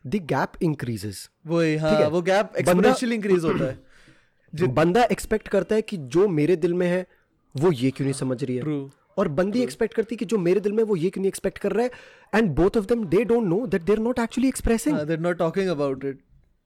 the 0.05 0.21
gap 0.33 0.53
increases. 0.63 1.17
वही 1.47 1.77
हाँ। 1.77 2.09
वो 2.09 2.23
gap 2.23 2.53
exponential 2.59 3.13
increase 3.13 3.45
होता 3.45 3.65
है। 3.65 4.69
बंदा 4.75 5.03
expect 5.05 5.49
करता 5.49 5.75
है 5.75 5.83
कि 5.83 5.97
जो 5.97 6.29
मेरे 6.29 6.57
दिल 6.57 6.75
में 6.75 6.87
है 6.87 7.07
वो 7.55 7.73
ये 7.73 7.91
क्यों 7.91 8.05
नहीं 8.05 8.15
समझ 8.15 8.43
रही 8.45 8.57
है? 8.57 8.63
ट्रू 8.63 8.91
और 9.19 9.29
बंदी 9.29 9.63
एक्सपेक्ट 9.63 9.95
करती 9.95 10.15
है 10.15 10.17
कि 10.17 10.25
जो 10.25 10.39
मेरे 10.39 10.61
दिल 10.61 10.73
में 10.73 10.83
वो 10.85 10.97
ये 10.97 11.11
क्यों 11.11 11.23
नहीं 11.23 11.29
एक्सपेक्ट 11.29 11.59
कर 11.59 11.73
रहा 11.73 11.85
है? 11.85 11.91
And 12.35 12.55
both 12.55 12.77
of 12.77 12.87
them 12.87 13.05
they 13.05 13.25
don't 13.25 13.47
know 13.47 13.67
that 13.67 13.83
they 13.83 13.93
are 13.93 13.99
not 13.99 14.19
actually 14.19 14.49
expressing 14.49 14.99
they 14.99 15.13
are 15.13 15.21
not 15.21 15.39
talking 15.39 15.69
about 15.69 16.05
it 16.05 16.21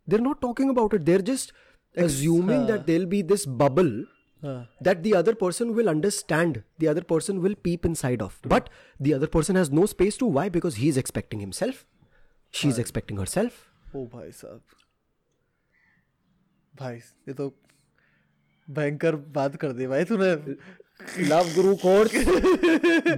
they 0.09 0.17
are 0.17 0.23
not 0.23 0.41
talking 0.41 0.71
about 0.71 0.95
it 0.95 1.01
they 1.01 1.15
are 1.15 1.21
just 1.21 1.55
assuming 1.97 2.67
that 2.67 2.87
there'll 2.87 3.07
be 3.15 3.23
this 3.23 3.47
bubble 3.63 3.93
हाँ 4.45 4.57
that 4.87 5.03
the 5.03 5.15
other 5.19 5.35
person 5.35 5.75
will 5.75 5.89
understand 5.89 6.63
the 6.79 6.89
other 6.89 7.03
person 7.13 7.41
will 7.45 7.55
peep 7.69 7.87
inside 7.91 8.23
of 8.23 8.39
but 8.55 8.69
the 9.07 9.15
other 9.19 9.29
person 9.37 9.57
has 9.57 9.71
no 9.71 9.87
space 9.93 10.19
to 10.23 10.27
why 10.39 10.49
because 10.57 10.77
he's 10.85 10.99
expecting 11.03 11.41
himself 11.41 11.85
she's 12.55 12.79
expecting 12.79 13.23
herself 13.25 13.63
Oh, 13.97 14.05
भाई 14.15 14.31
साहब 14.33 14.61
भाई 16.81 16.97
ये 17.29 17.35
तो 17.41 17.49
भयंकर 18.69 19.17
बात 19.37 19.57
कर 19.65 19.73
दी 19.79 19.87
भाई 19.87 20.05
तूने 20.11 20.31
लव 21.01 21.49
गुरु 21.55 21.75
कोर्स 21.77 22.13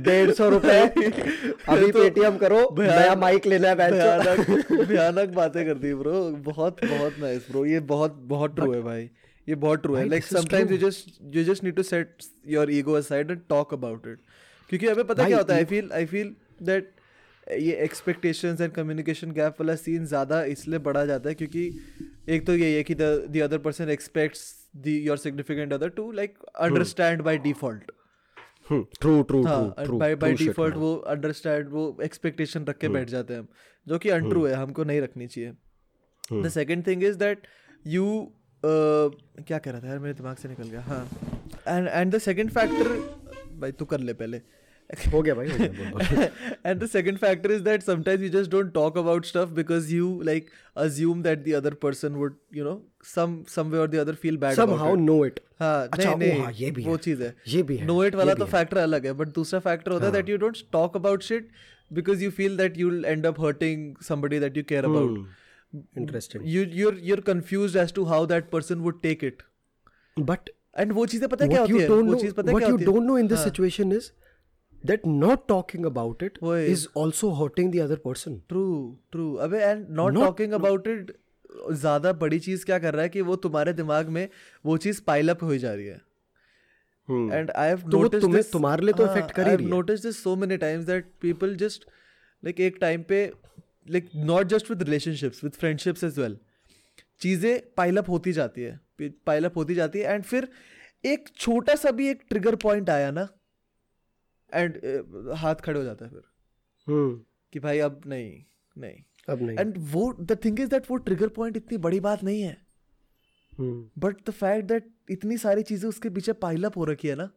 डेढ़ 0.05 0.31
सौ 0.35 0.49
रुपए। 0.51 0.81
अभी 0.81 1.91
तो 1.91 1.99
पेटीएम 1.99 2.37
करो 2.37 2.59
नया 2.79 3.15
माइक 3.17 3.47
लेना 3.47 3.69
है 3.69 3.75
भयानक 3.77 4.61
भयानक 4.73 5.29
बातें 5.35 5.65
कर 5.67 5.79
दी 5.79 5.93
ब्रो 5.95 6.23
बहुत 6.47 6.85
बहुत 6.85 7.19
नाइस 7.21 7.47
ब्रो 7.51 7.65
ये 7.67 7.81
बहुत 7.93 8.15
बहुत 8.29 8.57
ट्रू 8.57 8.73
है 8.73 8.81
भाई। 8.83 9.09
ये 9.47 9.55
बहुत 9.57 9.83
ट्रू 9.83 9.95
है। 9.95 10.09
Like 10.09 10.25
sometimes 10.25 10.73
you 10.73 10.79
just 10.79 11.19
you 11.37 11.45
just 11.45 11.65
need 11.65 11.77
to 11.77 11.83
set 11.83 12.25
your 12.49 12.73
ego 12.73 12.93
aside 12.95 13.31
and 13.31 13.41
talk 13.49 13.75
about 13.75 14.07
it 14.09 14.19
क्योंकि 14.71 14.87
अबे 14.87 15.03
पता 15.05 15.27
क्या 15.27 15.37
होता 15.37 15.55
है 15.55 15.61
I 15.61 15.65
feel 15.65 15.91
I 15.95 16.07
feel 16.07 16.35
that 16.62 16.93
ये 17.47 17.73
एक्सपेक्टेशंस 17.85 18.61
एंड 18.61 18.73
कम्युनिकेशन 18.73 19.33
गैप 19.33 19.61
वाला 19.61 19.75
सीन 19.77 20.07
ज़्यादा 20.07 20.43
इसलिए 20.55 20.79
बढ़ा 20.87 21.05
जाता 21.07 21.29
है 21.29 21.35
क्योंकि 21.35 21.69
एक 22.29 22.47
तो 22.47 22.55
ये 22.55 22.77
है 22.77 22.83
कि 22.83 22.95
the 22.95 23.41
other 23.45 23.59
person 23.65 23.91
expects 23.91 24.41
the 24.77 24.95
your 25.07 25.17
significant 25.19 25.73
other 25.73 25.89
to 25.99 26.11
like 26.12 26.39
understand 26.61 27.23
by 27.23 27.39
default 27.39 27.91
true 28.69 29.23
true 29.23 29.43
हाँ 29.45 29.75
ट्रू 29.79 29.99
बाय 29.99 30.15
बाय 30.17 30.33
डिफ़ॉल्ट 30.35 30.77
वो 30.77 30.95
अंडरस्टैंड 31.15 31.69
वो 31.73 31.85
एक्सपेक्टेशन 32.05 32.65
रख 32.65 32.79
के 32.79 32.89
बैठ 32.89 33.09
जाते 33.09 33.35
हैं 33.35 33.41
हम 33.41 33.49
जो 33.87 33.99
कि 33.99 34.09
अनट्रू 34.11 34.45
है 34.47 34.55
हमको 34.55 34.85
नहीं 34.85 35.01
रखनी 35.01 35.27
चाहिए। 35.27 35.53
The 36.43 36.49
second 36.49 36.87
thing 36.87 37.05
is 37.05 37.17
that 37.19 37.47
you 37.87 38.07
क्या 38.62 39.59
कह 39.59 39.71
रहा 39.71 39.81
था 39.81 39.89
यार 39.89 39.99
मेरे 39.99 40.15
दिमाग 40.15 40.37
से 40.37 40.49
निकल 40.49 40.69
गया। 40.69 40.81
हाँ 40.83 41.09
and 41.69 41.89
and 41.89 42.15
the 42.15 42.19
second 42.19 42.51
factor 42.51 42.89
भाई 43.61 43.73
तू 43.73 43.85
कर 43.85 44.01
ले 44.01 44.12
पहले। 44.15 44.41
हो 45.12 45.20
गया 45.22 45.35
भाई 45.35 45.46
and 46.66 46.83
the 46.83 46.87
second 46.87 47.18
factor 47.18 47.53
is 47.53 47.62
that 47.62 47.83
sometimes 47.83 48.22
you 48.22 48.29
just 48.31 48.51
don't 48.51 48.72
talk 48.75 48.99
about 48.99 49.25
stuff 49.27 49.51
because 49.53 49.92
you 49.94 50.20
like 50.25 50.51
assume 50.77 51.22
that 51.22 51.44
the 51.44 51.53
other 51.55 51.75
person 51.83 52.12
would 52.14 52.37
you 52.55 52.64
know 52.64 52.75
some 53.05 53.42
someway 53.49 53.79
और 53.79 53.88
the 53.90 53.96
other 53.96 54.14
feel 54.14 54.37
bad 54.37 54.57
somehow 54.57 54.94
know 54.96 55.25
it 55.27 55.40
हाँ 55.61 55.88
नहीं 55.99 56.14
नहीं 56.16 56.53
ये 56.55 56.70
भी 56.70 56.85
वो 56.85 56.96
चीज़ 56.96 57.22
है। 57.22 57.35
ये 57.49 57.62
भी 57.62 57.77
है 57.77 57.87
नो 57.87 58.03
इट 58.05 58.14
वाला 58.14 58.35
तो 58.35 58.44
फैक्टर 58.44 58.77
अलग 58.77 59.07
है 59.07 59.12
बट 59.12 59.29
दूसरा 59.35 59.61
फैक्टर 59.61 59.92
होता 59.92 60.07
है 60.07 60.12
that 60.12 60.29
you 60.29 60.37
don't 60.37 60.59
talk 60.72 60.96
about 60.96 61.22
shit 61.22 61.49
because 61.90 62.25
you 62.25 62.31
feel 62.31 62.57
that 62.57 62.79
you 62.79 62.90
will 62.90 63.05
end 63.05 63.27
up 63.27 63.40
hurting 63.40 63.94
somebody 64.03 64.38
that 64.40 64.57
you 64.57 64.64
care 64.68 64.85
about 64.85 65.27
interesting 65.99 66.44
you 66.46 66.64
you 66.72 66.90
are 66.90 66.99
you 67.03 67.14
are 67.14 67.20
confused 67.33 67.77
as 67.77 67.92
to 67.94 68.05
how 68.05 68.27
that 68.27 68.51
person 68.51 68.79
would 68.79 69.01
take 69.03 69.25
it 69.25 69.42
but 70.16 70.51
and 70.79 70.92
वो 70.92 71.07
चीज़ें 71.07 71.29
पता 71.29 71.46
क्या 71.46 71.61
होती 71.61 71.79
है? 71.79 71.88
वो 71.88 72.14
चीज़ 72.14 72.33
पता 72.35 72.53
क्या 72.53 72.68
होती 72.68 72.83
है? 72.83 72.88
You 72.88 72.92
don't 72.92 73.07
know 73.07 73.18
in 73.18 73.27
this 73.27 73.44
situation 73.44 73.92
is 73.92 74.11
that 74.87 75.05
not 75.20 75.42
talking 75.51 75.87
about 75.90 76.22
it 76.22 76.38
वही। 76.42 76.72
is 76.75 76.87
also 77.03 77.31
hurting 77.40 77.70
the 77.75 77.83
other 77.85 77.99
person 78.07 78.38
true 78.49 78.64
true 79.12 79.33
अबे 79.46 79.59
and 79.59 79.87
not 79.90 80.12
Not- 80.12 80.25
talking 80.25 80.53
about 80.53 80.88
it 80.88 81.12
ज़्यादा 81.72 82.12
बड़ी 82.12 82.38
चीज़ 82.38 82.64
क्या 82.64 82.79
कर 82.79 82.94
रहा 82.94 83.03
है 83.03 83.09
कि 83.09 83.20
वो 83.20 83.37
तुम्हारे 83.37 83.72
दिमाग 83.72 84.09
में 84.09 84.29
वो 84.64 84.77
चीज़ 84.77 85.01
पाइल 85.07 85.29
अप 85.29 85.42
हो 85.42 85.57
जा 85.57 85.72
रही 85.75 85.87
है. 85.87 86.01
एंड 87.09 87.51
आई 87.51 87.68
हैव 87.68 87.83
नोटिस 87.88 88.20
तुम्हें- 88.20 88.44
तुम्हारे 88.53 88.85
लिए 88.85 88.92
तो 88.92 89.07
कर 89.07 89.49
ही 89.49 89.55
रही 89.57 89.64
है। 89.64 89.70
Notice 89.70 90.03
this 90.03 90.22
so 90.22 90.35
many 90.37 90.57
times 90.57 90.85
that 90.87 91.11
people 91.20 91.55
just 91.57 91.85
like 92.42 92.61
एक 92.61 92.77
टाइम 92.81 93.03
पे 93.03 93.25
like 93.90 94.09
not 94.16 94.46
just 94.46 94.70
with 94.70 94.83
relationships 94.83 95.44
with 95.44 95.53
friendships 95.53 96.05
as 96.05 96.18
well 96.18 96.37
चीज़ें 97.20 97.61
पाइल 97.77 97.96
अप 97.96 98.09
होती 98.11 98.33
जाती 98.33 98.62
है 98.62 98.81
पाइल 99.27 99.44
अप 99.44 99.57
होती 99.57 99.75
जाती 99.75 99.99
है 99.99 100.14
एंड 100.14 100.25
फिर 100.25 100.49
एक 101.05 101.29
छोटा 101.37 101.75
सा 101.75 101.90
भी 101.90 102.09
एक 102.09 102.22
ट्रिगर 102.29 102.55
पॉइंट 102.57 102.90
आया 102.90 103.11
ना 103.11 103.29
एंड 104.52 105.32
हाथ 105.37 105.54
खड़े 105.54 105.78
हो 105.78 105.85
जाता 105.85 106.04
है 106.04 106.11
फिर। 106.11 106.22
Hmm. 106.87 107.14
कि 107.52 107.61
भाई 107.61 107.78
अब 107.78 108.00
नहीं 108.06 108.32
नहीं। 108.76 109.02
अब 109.28 109.42
नहीं। 109.42 109.59
एंड 109.59 109.74
वो 109.92 110.12
द 110.20 110.38
थिंग 110.44 110.61
इज़ 110.61 110.68
दैट 110.70 110.90
वो 110.90 110.96
ट्रिगर 111.06 111.28
पॉइंट 111.38 111.56
इतनी 111.56 111.78
बड़ी 111.78 112.00
बात 112.00 112.24
नहीं 112.24 112.42
है. 112.42 112.56
बट 113.52 114.16
द 114.28 114.30
फैक्ट 114.32 114.66
दैट 114.68 114.90
इतनी 115.11 115.37
सारी 115.38 115.62
चीज़ें 115.62 115.88
उसके 115.88 116.11
पीछे 116.11 116.32
पाइल 116.42 116.64
अप 116.64 116.76
हो 116.76 116.85
रखी 116.85 117.09
है 117.09 117.14
ना 117.14 117.30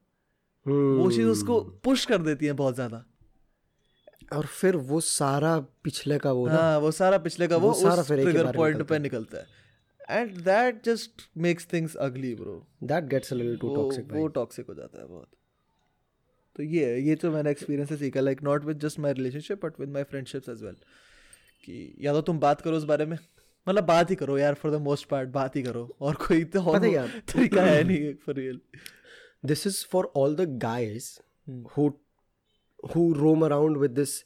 वो 0.66 1.12
चीज़ 1.12 1.28
उसको 1.28 1.60
Hmm. 1.60 1.72
पुश 1.84 2.06
कर 2.06 2.22
देती 2.22 2.46
है 2.46 2.54
बहुत 2.54 2.76
ज़्यादा। 2.76 3.04
और 4.38 4.46
फिर 4.46 4.76
वो 4.90 5.00
सारा 5.02 5.60
पिछले 5.84 6.18
का 6.20 6.32
वो 6.32 6.48
हाँ 6.48 6.80
वो 6.80 6.92
सारा 6.92 7.18
पिछले 7.18 7.48
का 7.48 7.58
वो, 7.58 7.68
वो 7.68 7.74
सारा 7.74 8.02
उस 8.02 8.08
फिर 8.08 8.22
ट्रिगर 8.22 8.52
पॉइंट 8.56 8.82
पे 8.90 9.00
निकलता 9.00 9.38
है। 9.38 9.48
And 10.12 10.38
that 10.44 10.84
just 10.86 11.22
makes 11.38 11.68
things 11.74 11.96
ugly 12.08 12.34
bro 12.36 12.56
that 12.92 13.10
gets 13.14 13.34
a 13.34 13.38
little 13.40 13.58
too 13.64 13.72
toxic 13.78 14.12
वो 14.14 14.28
टॉक्सिक 14.36 14.68
हो 14.68 14.74
जाता 14.74 15.02
है 15.02 15.08
बहुत। 15.08 15.30
तो 16.60 16.64
ये 16.64 17.00
ये 17.00 17.16
तो 17.16 17.32
मैंने 17.32 17.52
एक्सपीरियंस 17.52 17.90
से 17.90 17.98
सीखा 17.98 18.20
like 18.20 18.44
not 18.44 18.66
with 18.66 18.80
just 18.80 19.00
my 19.00 19.14
relationship 19.14 19.66
but 19.66 19.74
with 19.80 19.90
my 19.90 20.04
friendships 20.04 20.50
as 20.50 20.64
well 20.64 20.74
कि 21.66 21.98
या 22.02 22.14
तो 22.14 22.22
तुम 22.22 22.40
बात 22.40 22.62
करो 22.62 22.78
उस 22.78 22.84
बारे 22.84 23.06
में। 23.06 23.18
मतलब 23.70 23.84
बात 23.84 24.12
ही 24.12 24.16
करो 24.16 24.38
यार 24.38 24.54
फॉर 24.54 24.72
द 24.72 24.76
मोस्ट 24.76 25.08
पार्ट 25.08 25.30
बात 25.30 25.56
ही 25.56 25.64
करो। 25.64 25.96
और 26.02 26.16
कोई 26.16 26.44
तो 26.44 26.62
है 26.62 26.90
क्या? 26.90 27.08
तरीका 27.08 27.62
है 27.62 27.84
नहीं 27.84 28.14
for 28.14 28.36
real 28.36 28.62
is 29.48 29.86
for 29.96 30.04
all 30.18 30.38
the 30.42 30.48
guys 30.60 31.22
Hmm. 31.50 31.62
who 31.76 31.94
who 32.94 33.14
roam 33.16 33.44
around 33.44 33.78
with 33.78 33.96
this 33.96 34.24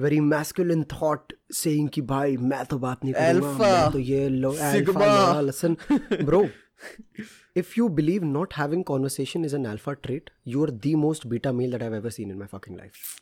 very 0.00 0.20
masculine 0.20 0.84
thought 0.84 1.32
saying 1.54 1.90
कि 1.90 2.00
भाई 2.00 2.36
मैं 2.36 2.64
तो 2.64 2.78
बात 2.78 3.04
नहीं 3.04 3.14
करूँगा 3.14 3.58
मैं 3.58 3.92
तो 3.92 3.98
ये 3.98 4.28
लो 4.28 4.56
alpha 4.56 5.50
listen. 5.50 5.76
Bro 6.30 6.48
if 7.54 7.76
you 7.76 7.88
believe 7.88 8.22
not 8.22 8.52
having 8.54 8.84
conversation 8.84 9.44
is 9.44 9.54
an 9.54 9.66
alpha 9.66 9.96
trait, 9.96 10.30
you 10.44 10.62
are 10.64 10.70
the 10.70 10.94
most 10.94 11.28
beta 11.28 11.52
male 11.52 11.70
that 11.70 11.82
I've 11.82 11.92
ever 11.92 12.10
seen 12.10 12.30
in 12.30 12.38
my 12.38 12.46
fucking 12.46 12.76
life. 12.76 13.20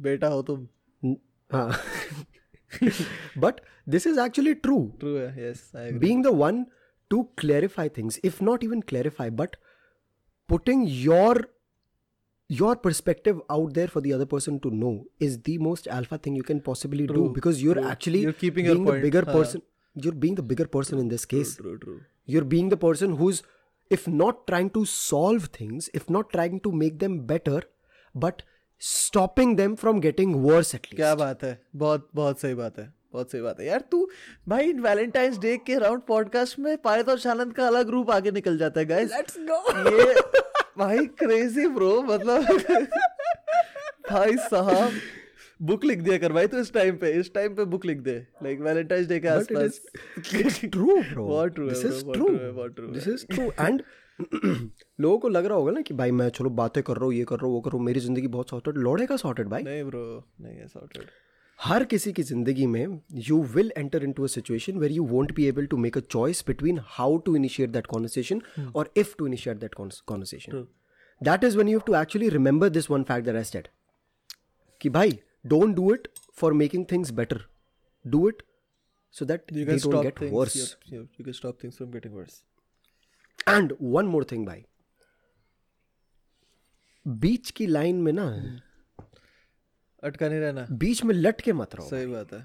Beta 0.00 0.28
ho 0.28 0.42
tum. 0.42 0.68
But 3.36 3.60
this 3.86 4.06
is 4.06 4.18
actually 4.18 4.56
true. 4.56 4.92
True, 4.98 5.32
yes. 5.36 5.70
I 5.74 5.82
agree. 5.82 5.98
Being 5.98 6.22
the 6.22 6.32
one 6.32 6.66
to 7.10 7.28
clarify 7.36 7.88
things, 7.88 8.18
if 8.22 8.40
not 8.42 8.64
even 8.64 8.82
clarify, 8.82 9.30
but 9.30 9.56
putting 10.48 10.86
your 10.86 11.36
your 12.48 12.76
perspective 12.76 13.40
out 13.48 13.72
there 13.74 13.88
for 13.88 14.00
the 14.00 14.12
other 14.12 14.26
person 14.26 14.60
to 14.60 14.70
know 14.70 15.06
is 15.18 15.40
the 15.42 15.56
most 15.58 15.86
alpha 15.88 16.18
thing 16.18 16.34
you 16.36 16.42
can 16.42 16.60
possibly 16.60 17.06
true, 17.06 17.28
do 17.28 17.28
because 17.30 17.62
you're 17.62 17.74
true. 17.74 17.86
actually 17.88 18.20
you're 18.20 18.34
keeping 18.34 18.66
being 18.66 18.82
a 18.82 18.84
point. 18.84 18.96
the 18.96 19.10
bigger 19.10 19.22
person. 19.22 19.62
You're 19.94 20.12
being 20.12 20.34
the 20.34 20.42
bigger 20.42 20.66
person 20.66 20.98
in 20.98 21.08
this 21.08 21.24
case. 21.24 21.56
True, 21.56 21.78
true, 21.78 21.78
true. 21.78 22.00
You're 22.28 22.48
being 22.54 22.68
the 22.68 22.76
person 22.76 23.16
who's 23.16 23.42
if 23.90 24.08
not 24.08 24.46
trying 24.46 24.70
to 24.70 24.84
solve 24.84 25.48
things 25.58 25.88
if 25.92 26.10
not 26.10 26.30
trying 26.30 26.60
to 26.60 26.72
make 26.72 26.98
them 26.98 27.16
better 27.26 27.62
but 28.14 28.42
stopping 28.80 29.56
them 29.56 29.76
from 29.76 30.00
getting 30.00 30.36
worse 30.42 30.74
at 30.74 30.86
least 30.86 30.96
क्या 30.96 31.14
बात 31.14 31.42
है 31.44 31.58
बहुत 31.76 32.08
बहुत 32.14 32.40
सही 32.40 32.54
बात 32.54 32.78
है 32.78 32.92
बहुत 33.12 33.32
सही 33.32 33.40
बात 33.42 33.60
है 33.60 33.66
यार 33.66 33.84
तू 33.90 34.06
भाई 34.48 34.72
वैलेंटाइंस 34.86 35.38
डे 35.38 35.56
के 35.66 35.78
राउंड 35.78 36.02
पॉडकास्ट 36.08 36.58
में 36.58 36.76
पायत 36.84 37.08
और 37.08 37.18
शानंद 37.18 37.52
का 37.54 37.66
अलग 37.66 37.90
रूप 37.90 38.10
आगे 38.10 38.30
निकल 38.30 38.58
जाता 38.58 38.80
है 38.80 38.86
गाइस 38.86 39.12
let's 39.12 39.38
go 39.50 39.60
ये 39.88 40.14
भाई 40.78 41.06
क्रेजी 41.18 41.66
ब्रो 41.74 42.00
मतलब 42.02 42.88
भाई 44.10 44.36
साहब 44.36 44.92
बुक 45.62 45.84
लिख 45.84 45.98
दिया 45.98 46.18
कर 46.18 46.32
भाई 46.32 46.46
तू 46.46 46.58
इस 46.58 46.72
टाइम 46.72 46.96
पे 46.96 47.10
इस 47.12 47.32
टाइम 47.34 47.54
पे 47.54 47.64
बुक 47.64 47.84
लिख 47.86 47.98
दे। 47.98 48.26
लाइक 48.42 48.60
वैलेंटाइंस 48.60 49.06
डे 49.08 49.20
के 49.20 49.28
आसपास। 49.28 49.80
बहुत 50.18 50.54
is 50.54 51.14
बहुत 51.14 51.54
true. 51.56 52.16
true 52.16 52.40
है, 52.40 52.52
बहुत 52.52 52.74
true 52.74 52.94
this 52.94 53.06
is 53.06 53.26
true. 53.34 53.50
And 53.66 53.82
लोगों 55.00 55.18
को 55.18 55.28
लग 55.28 55.46
रहा 55.46 55.58
होगा 55.58 55.72
ना 55.72 55.80
कि 55.80 55.94
भाई 55.94 56.10
मैं 56.10 56.28
चलो 56.28 56.50
बातें 56.50 56.82
कर 56.82 56.96
रहा 56.96 57.04
हूँ 57.04 57.14
ये 57.14 57.24
कर 57.24 57.36
रहा 57.36 57.46
हूँ 57.46 57.54
वो 57.54 57.60
कर 57.60 57.70
रहा 57.70 57.78
हूँ 57.78 57.86
मेरी 57.86 58.00
ज़िंदगी 58.00 58.26
बहुत 58.26 58.50
सॉर्टेड 58.50 58.76
लौड़े 58.76 59.06
का 59.06 59.16
सॉर्टेड 59.16 59.48
भाई। 59.48 59.62
नहीं 59.62 59.84
ब्रो 59.84 60.24
नहीं 60.40 60.56
है 60.56 60.66
सॉर्टेड 60.66 61.04
हर 61.58 61.84
किसी 61.84 62.12
की 62.12 62.22
ज़िंदगी 62.22 62.66
में 62.66 63.00
you 63.12 63.42
will 63.42 63.72
enter 63.76 64.04
into 64.04 64.24
a 64.24 64.26
situation 64.26 64.78
where 64.78 64.92
you 64.92 65.04
won't 65.04 65.32
be 65.32 65.46
able 65.46 65.66
to 65.66 65.76
make 65.76 65.98
a 65.98 66.00
choice 66.00 66.44
between 66.46 66.80
how 66.82 67.18
to 67.18 67.36
initiate 67.36 67.70
that 67.70 67.86
conversation 67.86 68.42
और 68.76 68.92
if 68.96 69.14
to 69.18 69.26
initiate 69.26 69.56
that 69.56 69.74
conversation 69.74 70.66
that 71.22 71.44
is 71.44 71.58
when 71.58 71.68
you 71.68 71.80
to 71.80 71.94
actually 71.94 72.28
remember 72.28 72.70
this 72.76 72.90
one 72.90 73.04
fact 73.04 73.26
that 73.26 73.40
I 73.42 73.46
said. 73.52 73.68
कि 74.80 74.88
भाई 74.88 75.20
don't 75.44 75.74
do 75.78 75.86
it 75.94 76.08
for 76.40 76.52
making 76.62 76.84
things 76.92 77.10
better 77.20 77.40
do 78.04 78.26
it 78.28 78.42
so 79.18 79.24
that 79.30 79.50
you 79.56 79.64
they 79.64 79.72
can 79.72 79.80
don't 79.80 79.92
stop 79.92 80.04
get 80.04 80.18
things 80.18 80.32
worse 80.32 80.56
yep, 80.60 80.92
yep, 80.94 81.06
you 81.18 81.24
can 81.24 81.34
stop 81.40 81.60
things 81.64 81.76
from 81.82 81.90
getting 81.98 82.20
worse 82.22 82.42
and 83.48 83.72
one 83.94 84.06
more 84.06 84.24
thing 84.30 84.46
भाई 84.46 84.64
बीच 87.24 87.50
की 87.56 87.66
line 87.66 87.96
में 88.02 88.12
ना 88.12 88.24
अटका 90.08 90.28
नहीं 90.28 90.40
रहना 90.40 90.66
बीच 90.82 91.02
में 91.04 91.14
लट 91.14 91.40
के 91.40 91.52
मत 91.52 91.74
रहो 91.74 91.88
सही 91.88 92.06
बात 92.06 92.32
है 92.32 92.40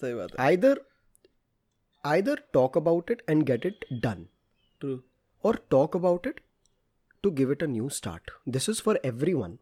सही 0.00 0.14
बात 0.14 0.32
है 0.38 0.46
either 0.50 0.74
either 2.14 2.36
talk 2.58 2.78
about 2.82 3.12
it 3.14 3.22
and 3.34 3.46
get 3.50 3.68
it 3.70 3.86
done 4.06 4.24
true 4.80 4.98
or 5.44 5.54
talk 5.74 5.98
about 6.00 6.26
it 6.32 6.40
to 7.26 7.30
give 7.40 7.54
it 7.56 7.62
a 7.66 7.70
new 7.76 7.88
start 8.00 8.34
this 8.56 8.68
is 8.74 8.82
for 8.88 8.94
everyone 9.12 9.56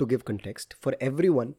to 0.00 0.08
give 0.12 0.24
context 0.30 0.76
for 0.86 0.94
everyone 1.10 1.54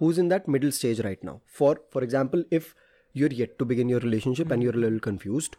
who's 0.00 0.18
in 0.18 0.28
that 0.28 0.48
middle 0.56 0.72
stage 0.78 1.00
right 1.08 1.22
now 1.24 1.36
for 1.60 1.76
for 1.90 2.02
example 2.08 2.44
if 2.50 2.74
you're 3.14 3.36
yet 3.42 3.58
to 3.58 3.64
begin 3.64 3.88
your 3.88 4.00
relationship 4.00 4.50
and 4.50 4.62
you're 4.62 4.78
a 4.80 4.82
little 4.86 5.00
confused 5.00 5.56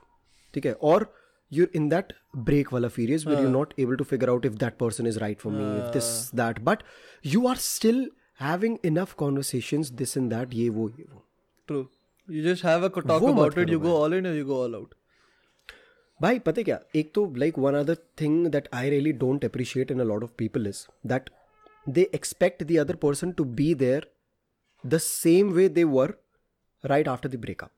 okay 0.54 0.76
or 0.92 1.10
you're 1.52 1.74
in 1.80 1.90
that 1.90 2.14
break 2.50 2.72
wala 2.72 2.90
periods 2.90 3.26
where 3.26 3.40
you're 3.42 3.56
not 3.58 3.74
able 3.86 3.98
to 3.98 4.08
figure 4.14 4.30
out 4.30 4.46
if 4.52 4.58
that 4.64 4.78
person 4.78 5.06
is 5.06 5.20
right 5.26 5.42
for 5.46 5.52
me 5.52 5.66
if 5.78 5.94
this 5.94 6.10
that 6.42 6.64
but 6.64 6.84
you 7.36 7.48
are 7.48 7.56
still 7.68 8.02
having 8.40 8.78
enough 8.84 9.16
conversations 9.18 9.92
this 10.02 10.16
and 10.22 10.36
that 10.38 10.54
ye 10.62 10.70
wo 10.82 10.90
ye 10.98 11.08
wo 11.14 11.24
true 11.70 11.80
you 12.28 12.44
just 12.44 12.66
have 12.66 12.84
a 12.86 12.88
talk 12.98 13.22
वो 13.22 13.28
मत 13.28 13.34
about 13.34 13.58
it 13.58 13.66
करो 13.66 13.74
you 13.74 13.80
go 13.80 13.94
all 14.02 14.14
in 14.14 14.28
और 14.28 14.36
you 14.36 14.46
go 14.46 14.62
all 14.64 14.76
out 14.76 14.94
भाई 16.20 16.40
पता 16.46 16.60
है 16.60 16.64
क्या 16.64 16.80
एक 16.96 17.12
तो 17.16 17.26
like 17.38 17.58
one 17.60 17.74
other 17.76 17.98
thing 18.22 18.46
that 18.52 18.68
I 18.74 18.90
really 18.90 19.12
don't 19.24 19.46
appreciate 19.46 19.92
in 19.92 20.00
a 20.00 20.04
lot 20.04 20.24
of 20.24 20.32
people 20.38 20.68
is 20.68 20.86
that 21.08 21.30
they 21.98 22.10
expect 22.16 22.64
the 22.64 22.78
other 22.86 22.96
person 23.04 23.32
to 23.40 23.44
be 23.60 23.74
there 23.84 24.08
the 24.85 24.99
same 24.99 25.51
way 25.53 25.69
they 25.79 25.85
were 25.97 26.15
right 26.85 27.09
after 27.09 27.29
the 27.29 27.37
breakup 27.41 27.71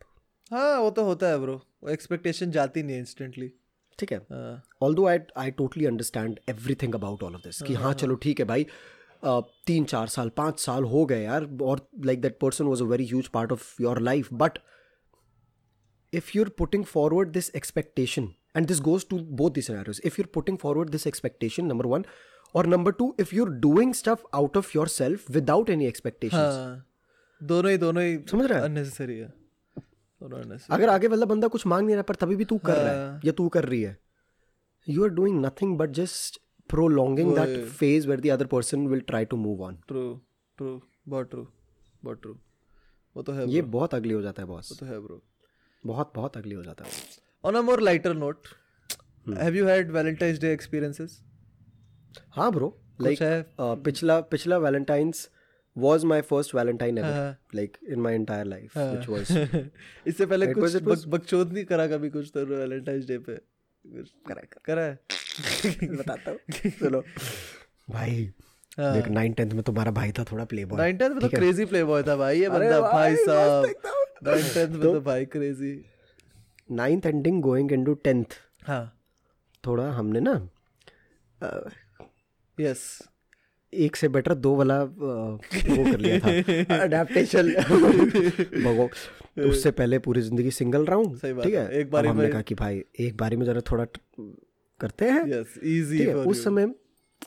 हाँ 0.52 0.78
वो 0.80 0.90
तो 0.96 1.04
होता 1.04 1.28
है 1.28 1.38
bro 1.40 1.60
वो 1.82 1.90
expectation 1.90 2.50
जाती 2.50 2.82
नहीं 2.82 2.94
है 2.94 3.00
instantly 3.00 3.50
ठीक 3.98 4.12
है 4.12 4.18
हाँ, 4.30 4.62
although 4.94 5.06
I 5.06 5.18
I 5.38 5.50
totally 5.60 5.86
understand 5.86 6.38
everything 6.48 6.94
about 6.94 7.22
all 7.22 7.34
of 7.34 7.42
this 7.42 7.62
कि 7.62 7.74
हाँ 7.74 7.92
चलो 8.02 8.14
ठीक 8.26 8.40
है 8.40 8.46
भाई 8.46 8.66
अ, 9.22 9.40
तीन 9.66 9.84
चार 9.92 10.06
साल 10.14 10.28
पाँच 10.36 10.60
साल 10.60 10.84
हो 10.94 11.04
गए 11.06 11.22
यार 11.22 11.48
और 11.62 11.86
like 12.06 12.20
that 12.22 12.38
person 12.40 12.64
was 12.64 12.82
a 12.82 12.86
very 12.86 13.06
huge 13.06 13.28
part 13.36 13.52
of 13.52 13.82
your 13.82 14.00
life 14.10 14.32
but 14.44 14.58
if 16.12 16.26
you're 16.34 16.50
putting 16.60 16.82
forward 16.88 17.30
this 17.36 17.46
expectation 17.60 18.26
and 18.58 18.68
this 18.72 18.80
goes 18.88 19.04
to 19.04 19.16
both 19.38 19.54
the 19.54 19.62
scenarios 19.68 20.00
if 20.10 20.18
you're 20.18 20.28
putting 20.36 20.58
forward 20.64 20.92
this 20.96 21.06
expectation 21.10 21.66
number 21.70 21.86
one 21.92 22.04
or 22.54 22.62
number 22.74 22.92
two 23.00 23.08
if 23.24 23.32
you're 23.38 23.54
doing 23.64 23.94
stuff 24.00 24.22
out 24.40 24.58
of 24.60 24.68
yourself 24.74 25.24
without 25.38 25.72
any 25.76 25.88
expectations 25.92 26.58
हाँ, 26.58 26.76
दोनों 27.40 27.70
ही 27.70 27.78
दोनों 27.78 28.02
ही 28.02 28.18
समझ 28.30 28.46
रहा 28.46 28.58
है? 28.58 28.64
Unnecessary 28.64 29.18
है। 29.18 29.32
अगर 30.70 30.88
आगे 30.88 31.08
वाला 31.08 31.26
बंदा 31.26 31.48
कुछ 31.48 31.66
मांग 31.66 31.86
नहीं 31.86 31.96
रहा 31.96 32.02
पर 32.08 32.14
तभी 32.14 32.36
भी 32.36 32.44
तू 32.44 32.58
कर 32.58 32.76
रहा 32.76 32.92
है 32.92 33.08
हाँ। 33.08 33.20
या 33.24 33.32
तू 33.32 33.48
कर 33.48 33.64
रही 33.64 33.82
है 33.82 33.96
you 34.86 35.02
are 35.04 35.10
doing 35.10 35.44
nothing 35.46 35.76
but 35.78 35.90
just 36.00 36.40
prolonging 36.70 37.30
that 37.36 37.50
phase 37.78 38.06
where 38.10 38.20
the 38.24 38.30
other 38.34 38.46
person 38.50 38.84
will 38.90 39.02
try 39.08 39.18
to 39.32 39.38
move 39.40 39.58
on. 39.64 39.74
True 39.88 40.02
true 40.58 40.70
बहुत 41.08 41.30
ट्रू 41.30 41.46
बहुत 42.04 42.20
ट्रू 42.22 42.32
वो 43.16 43.22
तो 43.22 43.32
है 43.32 43.48
ये 43.50 43.62
बहुत 43.74 43.94
अगली 43.94 44.14
हो 44.14 44.22
जाता 44.22 44.42
है 44.42 44.48
बॉस 44.48 44.70
वो 44.72 44.76
तो 44.80 44.86
है 44.86 45.00
ब्रो 45.00 45.20
बहुत 45.84 46.12
बहुत 46.16 46.36
अगली 46.36 46.54
हो 46.54 46.62
जाता 46.62 46.84
है। 46.84 46.90
On 47.44 47.54
a 47.54 47.60
more 47.62 47.80
lighter 47.80 48.14
note. 48.14 48.46
Have 49.38 49.54
you 49.56 49.66
had 49.66 49.90
Valentine's 49.90 50.40
Day 50.40 50.52
experiences 50.52 51.20
हाँ 52.30 52.50
ब्रो 52.52 52.76
लाइक 53.00 53.18
पिछला 53.60 54.20
पिछला 54.32 54.58
Valentine's 54.58 55.28
was 55.76 56.04
my 56.04 56.16
first 56.22 56.52
valentine 56.54 56.98
ever 56.98 57.12
हाँ। 57.12 57.36
like 57.54 57.78
in 57.94 58.02
my 58.02 58.10
entire 58.18 58.44
life 58.44 58.74
which 58.76 59.08
was 59.08 59.30
इससे 60.06 60.26
पहले 60.26 60.46
It 60.46 60.54
कुछ 60.54 60.64
was- 60.64 60.76
it 60.82 60.88
was- 60.88 61.04
बक, 61.04 61.10
बकचोद 61.10 61.52
नहीं 61.52 61.64
करा 61.64 61.86
कभी 61.86 62.10
कुछ 62.10 62.30
तो 62.34 62.44
वैलेंटाइंस 62.46 63.06
डे 63.06 63.18
पे? 63.18 63.34
करा 64.28 64.42
करा 64.64 64.82
है। 64.82 64.98
बताता 65.96 66.30
हूँ। 66.30 66.70
सुनो। 66.70 67.00
भाई 67.90 68.32
हाँ। 68.78 68.92
देख 68.94 69.08
नाइन 69.08 69.32
टेंथ 69.32 69.52
में 69.52 69.62
तुम्हारा 69.62 69.90
भाई 69.90 70.12
था 70.12 70.24
थोड़ा 70.24 70.44
प्ले 70.44 70.64
बॉय 70.64 70.78
नाइन 70.78 70.96
टेंथ 70.96 71.10
में 71.10 71.20
तो 71.20 71.28
क्रेजी 71.28 71.64
प्ले 71.64 71.84
बॉय 71.84 72.02
था 72.02 72.16
भाई 72.16 72.40
ये 72.40 72.48
बंदा। 72.48 72.80
भाई 72.80 73.16
साहब। 73.16 73.64
नाइन 74.24 74.42
टेंथ 74.54 74.68
में 74.68 74.82
तो 74.82 75.00
भाई 75.00 75.24
crazy 75.24 75.74
ninth 76.70 77.06
ending 77.06 77.42
going 77.42 77.72
into 77.72 77.94
tenth 77.94 78.38
हाँ। 78.66 78.84
थोड़ा 79.66 79.90
हमने 79.92 80.20
ना 80.20 80.34
यस 82.60 82.86
एक 83.76 83.96
से 83.96 84.08
बेटर 84.08 84.34
दो 84.36 84.54
वाला 84.56 84.82
वो 84.82 85.38
कर 85.90 85.98
लिया 86.00 86.18
था। 86.18 86.82
अडेप्टेशन 86.82 87.52
भगो 88.64 88.88
तो 89.36 89.48
उससे 89.48 89.70
पहले 89.72 89.98
पूरी 89.98 90.20
ज़िंदगी 90.20 90.50
सिंगल 90.52 90.84
रहा? 90.84 90.96
हूँ 90.96 91.18
ठीक 91.18 91.54
है। 91.54 91.68
एक 91.80 91.90
बार 91.90 92.06
हमने 92.06 92.28
कहा 92.28 92.42
कि 92.42 92.54
भाई 92.54 92.82
एक 93.00 93.16
बारी 93.16 93.36
में 93.36 93.46
जरा 93.46 93.60
थोड़ा 93.70 93.84
करते 94.80 95.04
हैं। 95.04 95.26
यस 95.28 95.58
इजी 95.64 95.98
ठीक 95.98 96.14
उस 96.16 96.44
समय 96.44 96.72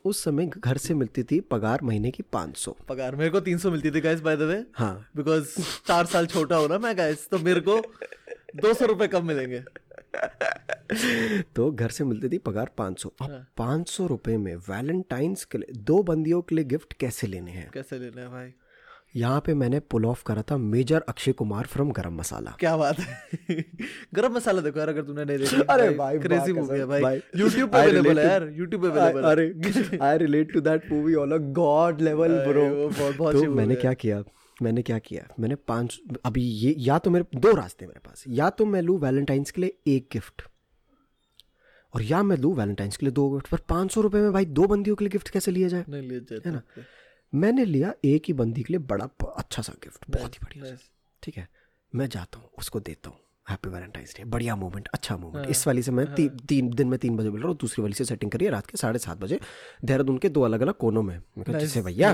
उस 0.06 0.24
समय 0.24 0.50
घर 0.58 0.78
से 0.78 0.94
मिलती 0.94 1.24
थी 1.24 1.40
पगार 1.52 1.80
महीने 1.84 2.12
की 2.12 2.24
500 2.34 2.74
पगार 2.90 3.16
मेरे 3.16 3.30
को 3.30 3.40
300 3.42 3.72
मिलती 3.72 3.92
थी 3.92 4.02
गाइस 4.02 4.22
बाय 4.22 4.36
द 4.38 4.42
वे 4.50 4.64
हाँ। 4.76 5.08
बिकॉज़ 5.18 5.56
चार 5.88 6.06
साल 6.06 6.26
छोटा 6.28 6.56
हो 6.56 6.68
ना 6.68 6.78
मैं 6.78 6.98
गाइस 6.98 7.28
तो 7.30 7.40
मेरे 7.40 7.60
को 7.60 7.82
दो 8.56 8.74
सौ 8.74 8.86
रुपए 8.86 9.08
कम 9.08 9.26
मिलेंगे? 9.28 9.64
तो 11.56 11.72
घर 11.72 11.89
से 11.89 12.04
मिलती 12.04 12.30
थी 12.30 12.38
पगार 12.38 12.70
500 12.78 13.00
सौ। 13.00 13.10
अब 13.22 13.46
500 13.58 14.08
रुपए 14.08 14.38
में 14.38 14.56
वैलेंटाइंस 14.56 15.46
के 15.46 15.58
लिए 15.58 15.74
दो 15.78 16.04
बंदियों 16.04 16.41
के 16.41 16.56
लिए 16.56 16.65
गिफ्ट 16.65 16.93
कैसे 16.93 17.28
लेने 17.28 17.52
हैं? 17.52 17.72
कैसे 17.74 18.00
लेने 18.00 18.22
हैं 18.22 18.32
भाई? 18.32 18.54
यहाँ 19.15 19.41
पे 19.46 19.54
मैंने 19.54 19.80
पुल 19.80 20.06
ऑफ़ 20.06 20.24
करा 20.24 20.41
था 20.41 20.58
मेजर 20.58 21.04
अक्षय 21.10 21.32
कुमार 21.32 21.65
फ्रॉम 21.65 21.91
गरम 21.91 22.13
मसाला। 22.13 22.56
क्या 22.60 22.78
बात 22.78 23.00
है? 23.00 23.65
गरम 24.13 24.34
मसाला 24.34 24.62
देखो 24.62 24.80
यार 24.80 24.89
अगर 24.89 25.02
तूने 25.02 25.26
नहीं 25.26 25.38
देखा। 25.38 25.74
अरे 25.74 25.89
भाई, 25.89 26.20
क्रेजी 26.20 26.54
मूवी 26.54 26.80
है 26.80 26.86
भाई। 26.86 27.20
YouTube 27.20 27.72
पे 27.72 27.78
अवेलेबल 27.78 28.20
है 28.20 28.26
यार 28.26 28.41
YouTube 28.41 28.82
पे 28.82 28.88
अवेलेबल 28.88 29.26
है। 29.26 29.32
अरे 29.32 29.98
I 30.02 30.17
relate 30.17 30.54
to 30.54 30.62
that 30.62 30.91
movie 30.91 31.13
on 31.15 31.32
a 31.32 31.38
god 31.38 32.02
level 32.02 32.30
bro 32.48 32.89
बहुत 32.89 33.15
बहुत 33.17 33.36
तो 33.36 33.52
मैंने 33.52 33.76
क्या 33.76 33.93
किया? 33.93 34.24
मैंने 34.62 34.82
क्या 34.82 34.98
किया? 35.00 35.28
मैंने 35.39 35.56
पाँच 35.67 36.00
अभी 36.26 36.41
ये 36.41 36.74
या 36.80 36.98
तो 37.00 37.10
मेरे 37.10 37.39
दो 37.39 37.54
रास्ते 37.56 37.88
मेरे 37.88 38.00
पास। 38.00 38.24
या 38.28 38.50
तो 38.50 38.65
मैं 38.65 38.82
लूँ 38.82 39.00
वैलेंटाइंस 39.00 39.52
के 39.52 39.62
लिए 39.62 39.78
एक 39.88 40.08
गिफ्ट 40.13 40.41
और 41.93 42.04
या 42.04 42.22
मैं 42.24 42.38
लूँ 42.38 42.54
वैलेंटाइंस 42.56 42.98
के 42.98 43.06
लिए 43.06 43.13
दो 43.13 43.30
गिफ्ट 43.30 43.48
पर 43.48 43.58
पाँच 43.70 43.91
सौ 43.91 44.02
रुपये 44.02 44.22
में 44.22 44.32
भाई 44.34 44.46
दो 44.46 44.67
बंदियों 44.67 44.96
के 44.96 45.06
लिए 45.06 45.10
गिफ्ट 45.10 45.30
कैसे 45.30 45.52
लिया 45.52 45.67
जाए? 45.67 45.86
नहीं 45.89 46.02
लिया 46.02 46.20
जाए 46.22 46.39
है 46.46 46.52
ना? 46.52 46.62
मैंने 47.34 47.65
लिया 47.65 47.93
एक 48.06 48.24
ही 48.28 48.34
बंदी 48.34 48.63
के 48.63 48.74
लिए 48.74 48.80
बड़ा 48.86 49.10
अच्छा 49.28 49.62
सा 49.62 49.74
गिफ्ट 49.84 50.06
बहुत 50.10 50.36
ही 50.36 50.39
बढ़िया 50.43 50.76
ठीक 51.24 51.38
है? 51.38 51.48
मैं 51.93 52.10
जाता 52.10 52.39
हूँ 52.39 52.50
उसको 52.58 52.80
देता 52.80 53.10
हूँ। 53.10 53.20
हैप्पी 53.50 53.70
वैलेंटाइंस 53.70 54.14
डे 54.18 54.24
बढ़िया 54.24 54.56
मोमेंट 54.56 54.88
अच्छा 54.94 55.16
हाँ। 55.16 55.22
मोमेंट 55.24 55.50
इस 55.50 55.68
वाली 55.68 55.82
से 55.82 55.92
मैं 55.92 56.14
ती, 56.16 56.30
तीन 56.30 56.70
दिन 56.70 56.88
में 56.88 57.00
तीन 57.00 57.18
बजे 57.18 57.30
मिल 57.30 57.42
रहा 57.42 57.50
हूँ 57.50 57.58
दूसरी 57.58 57.82
वाली 57.82 57.94
से 57.94 58.06
सेटिंग 58.06 58.32
करिए 58.32 58.50
रात 58.50 58.66
के 58.66 58.78
साढ़े 58.78 59.00
सात 59.00 59.18
बजे 59.18 59.40
देहरादून 59.86 60.18
के 60.18 60.30
दो 60.30 60.42
अलग 60.42 60.62
अलग 60.62 60.74
कोनों 60.74 61.04
में. 61.04 61.22
जिसे 61.38 61.82
भैया 61.82 62.14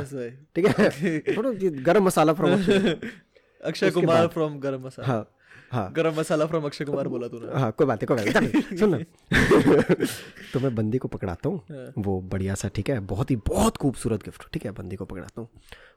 ठीक 0.55 0.65
है? 0.67 1.19
थोड़ा 1.37 1.51
गरम 1.83 2.03
मसाला 2.03 2.33
फ्रॉम 2.33 2.51
अक्षय 3.65 3.91
कुमार 3.91 4.27
फ्रॉम 4.27 4.59
गरम 4.59 4.85
मसाला. 4.85 5.07
हाँ 5.07 5.29
हाँ. 5.71 5.93
गरम 5.93 6.19
मसाला 6.19 6.45
फ्रॉम 6.45 6.65
अक्षय 6.65 6.85
कुमार 6.85 7.07
बोला 7.07 7.27
तूने. 7.27 7.59
हाँ 7.59 7.71
कोई 7.71 7.87
बात 7.87 8.03
नहीं 8.03 8.07
कोई 8.07 8.31
बात 8.31 8.79
सुन 8.79 8.95
ना. 8.95 8.97
तो 10.53 10.59
मैं 10.59 10.75
बंदी 10.75 10.97
को 10.97 11.07
पकड़ाता 11.07 11.49
हाँ। 11.49 11.57
हूँ. 11.57 11.93
वो 11.97 12.21
बढ़िया 12.21 12.55
सा 12.55 12.67
ठीक 12.67 12.89
है? 12.89 12.99
बहुत 12.99 13.31
ही 13.31 13.35
बहुत 13.35 13.77
खूबसूरत 13.77 14.23
गिफ्ट 14.23 14.43
ठीक 14.53 14.65
है? 14.65 14.71
बंदी 14.71 14.95
को 14.95 15.05
पकड़ाता 15.05 15.41
हूँ. 15.41 15.49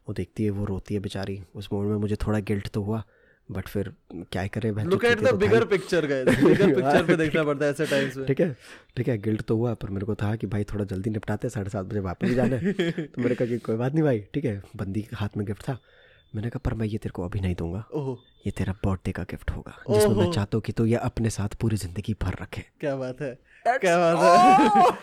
वो 0.09 0.15
देखती 0.15 0.45
है 0.45 0.51
वो 0.51 0.65
रोती 0.65 0.95
है 0.95 1.01
बेचारी. 1.01 1.43
उस 1.55 1.69
मोमेंट 1.73 1.93
में 1.93 1.99
मुझे 1.99 2.17
थोड़ा 2.17 2.39
गिल्ट 2.39 2.69
तो 2.69 2.83
हुआ 2.83 3.05
बट 3.49 3.69
फिर 3.69 3.93
क्या 4.33 4.43
ही 4.43 4.49
करे 4.49 4.71
बहन 4.73 4.89
look 4.91 5.05
at 5.05 5.21
the 5.21 5.35
bigger 5.35 5.65
picture 5.65 6.07
guys 6.07 6.29
bigger 6.39 6.75
picture 6.75 7.05
पे 7.07 7.17
देखना 7.23 7.43
पड़ता 7.45 7.65
है 7.65 7.71
ऐसे 7.71 7.87
टाइम्स 7.87 8.17
में। 8.17 8.27
ठीक 8.27 8.41
है 8.41 8.57
ठीक 8.97 9.09
है 9.09 9.17
गिल्ट 9.19 9.43
तो 9.43 9.57
हुआ 9.57 9.75
पर 9.75 9.91
मेरे 9.91 10.07
को 10.07 10.15
था 10.15 10.35
कि 10.37 10.47
भाई 10.47 10.65
थोड़ा 10.73 10.85
जल्दी 10.85 11.11
निपटाते 11.11 11.49
साढ़े 11.49 11.71
सात 11.71 11.87
बजे 11.87 12.01
वापस 12.01 12.29
जाना 12.31 12.57
है। 12.57 12.73
तो 12.73 13.23
मैंने 13.23 13.35
कहा 13.35 13.49
कि 13.49 13.59
कोई 13.59 13.77
बात 13.77 13.93
नहीं 13.95 14.05
भाई 14.05 14.21
ठीक 14.35 14.45
है 14.45 14.63
बंदी 14.77 15.03
के 15.03 15.17
हाथ 15.17 15.37
में 15.37 15.47
गिफ्ट 15.47 15.63
था। 15.69 15.79
मैंने 16.35 16.51
कहा 16.51 16.61
पर 16.65 16.75
मैं 16.75 16.87
ये 16.87 16.99
तेरे 16.99 17.13
को 17.13 17.25
अभी 17.25 17.41
नहीं 17.41 17.55
दूँगा। 17.55 17.85
ये 18.47 18.51
तेरा 18.51 18.73
बर्थडे 18.85 19.13
का 19.13 19.23
गिफ्ट 19.31 19.51
होगा 19.51 19.77
जिसमें 19.91 20.15
मैं 20.17 20.31
चाहता 20.33 20.57
हूँ 20.57 20.63
कि 20.63 20.73
तू 20.73 20.85
ये 20.87 20.97
अपने 21.03 21.31
साथ 21.31 21.55
पूरी 21.61 21.77
ज़िंदगी 21.77 22.15
भर 22.23 22.35
रखे। 22.43 22.65
क्या 22.81 22.97
बात 22.97 23.21
है। 23.21 23.39
क्या 23.67 23.97
बात 23.99 24.19
है। 24.23 24.95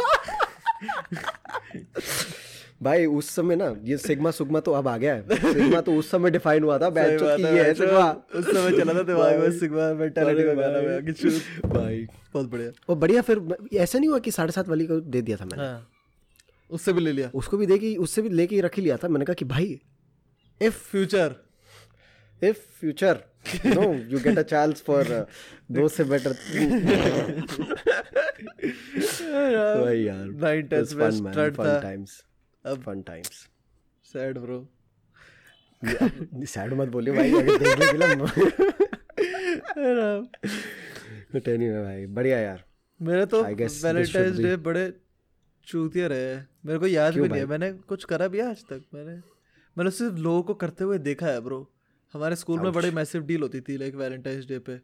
भाई 2.84 3.06
उस 3.06 3.30
समय 3.30 3.56
ना 3.56 3.76
ये 3.84 3.98
सिग्मा 3.98 4.32
सुगमा 4.32 4.60
तो 4.60 4.72
अब 4.72 4.88
आ 4.88 4.98
गया 4.98 5.16
है। 5.16 5.54
सिग्मा 5.54 5.82
तो 5.82 5.96
उस 5.96 6.12
समय 6.12 6.32
डिफाइन 6.32 6.64
हुआ 6.64 6.78
था 6.80 6.90
बैच 6.90 7.22
की 7.22 7.44
है 7.44 7.56
ये 7.56 7.64
है 7.64 7.74
सिग्मा। 7.74 8.12
उस 8.36 8.46
समय 8.46 8.78
चला 8.78 8.94
था 8.94 9.04
दिमाग 9.04 9.40
में 9.40 9.60
सिग्मा 9.60 9.94
मेंटालिटी 9.94 10.44
का 10.44 10.54
गाना 10.54 10.82
में 10.82 11.06
कि 11.06 11.30
भाई। 11.66 12.08
बहुत 12.34 12.50
बढ़िया। 12.50 12.72
और 12.90 12.96
बढ़िया 12.96 13.22
फिर 13.22 13.58
ऐसा 13.74 14.00
नहीं 14.00 14.10
हुआ 14.10 14.20
कि 14.20 14.32
साढ़े 14.32 14.52
सात 14.52 14.70
वाली 14.70 14.86
को 14.86 15.00
दे 15.00 15.22
दिया 15.22 15.38
था 15.38 15.46
मैंने? 15.46 15.64
हाँ। 15.64 15.90
उससे 16.72 16.94
भी 16.94 17.02
ले 17.02 17.12
लिया। 17.12 17.32
उसको 17.36 17.58
भी 17.58 17.66
देखी 17.66 17.96
उससे 17.96 18.22
भी 18.22 18.30
लेके 18.30 18.62
रख 18.62 18.78
ही 18.78 18.84
लिया 18.84 18.98
था। 18.98 19.08
मैंने 19.08 19.26
कहा 19.26 19.34
कि 19.34 19.46
भाई 19.46 19.82
if 20.62 20.74
future 20.74 21.36
future 22.84 23.18
no 23.66 23.84
you 24.12 24.20
get 24.20 24.38
a 24.38 24.44
chance 24.44 24.82
for 24.82 25.02
uh, 25.02 25.26
those 25.74 25.92
से 25.92 26.04
better 26.04 26.34
भाई 29.84 30.04
यार 30.04 30.26
Nine 30.44 30.68
it 30.74 30.96
was 30.96 31.22
tenths 31.82 32.33
अब 32.66 32.86
fun 32.86 32.96
times. 32.96 33.32
Sad 34.04 34.38
bro 34.38 34.70
sad 36.46 36.74
मत 36.74 36.88
बोलिए 36.88 37.14
भाई 37.14 37.32
अगर 37.32 37.58
देख 37.58 37.78
ली 37.78 37.86
फ़िल्म। 37.86 38.26
टेनी 41.40 41.70
में 41.70 41.84
भाई। 41.84 42.06
बढ़िया 42.06 42.40
यार। 42.40 42.64
मेरे 43.02 43.26
तो 43.26 43.44
वैलेंटाइंस 43.44 44.38
डे 44.38 44.56
बड़े 44.56 44.94
चूतिया 45.66 46.08
रहे 46.08 46.36
मेरे 46.36 46.80
को 46.80 46.88
याद 46.88 47.14
भी 47.14 47.28
नहीं 47.28 47.40
है। 47.40 47.46
मैंने 47.46 47.74
कुछ 47.74 48.04
करा 48.04 48.28
भी 48.28 48.40
आज 48.40 48.64
तक? 48.64 48.84
मैंने 48.94 49.22
मैंने 49.78 49.92
सिर्फ़ 49.92 50.16
लोगों 50.16 50.44
को 50.44 50.54
करते 50.54 50.84
हुए 50.84 50.98
देखा 50.98 51.26
है 51.26 51.42
ब्रो 51.42 51.72
हमारे 52.14 52.36
स्कूल 52.36 52.60
में 52.60 52.72
बड़े 52.72 52.92
मैसिव 52.92 53.24
डील 53.24 53.42
होती 53.42 53.62
थी 53.62 53.78
लाइक 53.78 53.96
वैलेंटाइंस 53.96 54.46
डे 54.46 54.60
पे। 54.60 54.82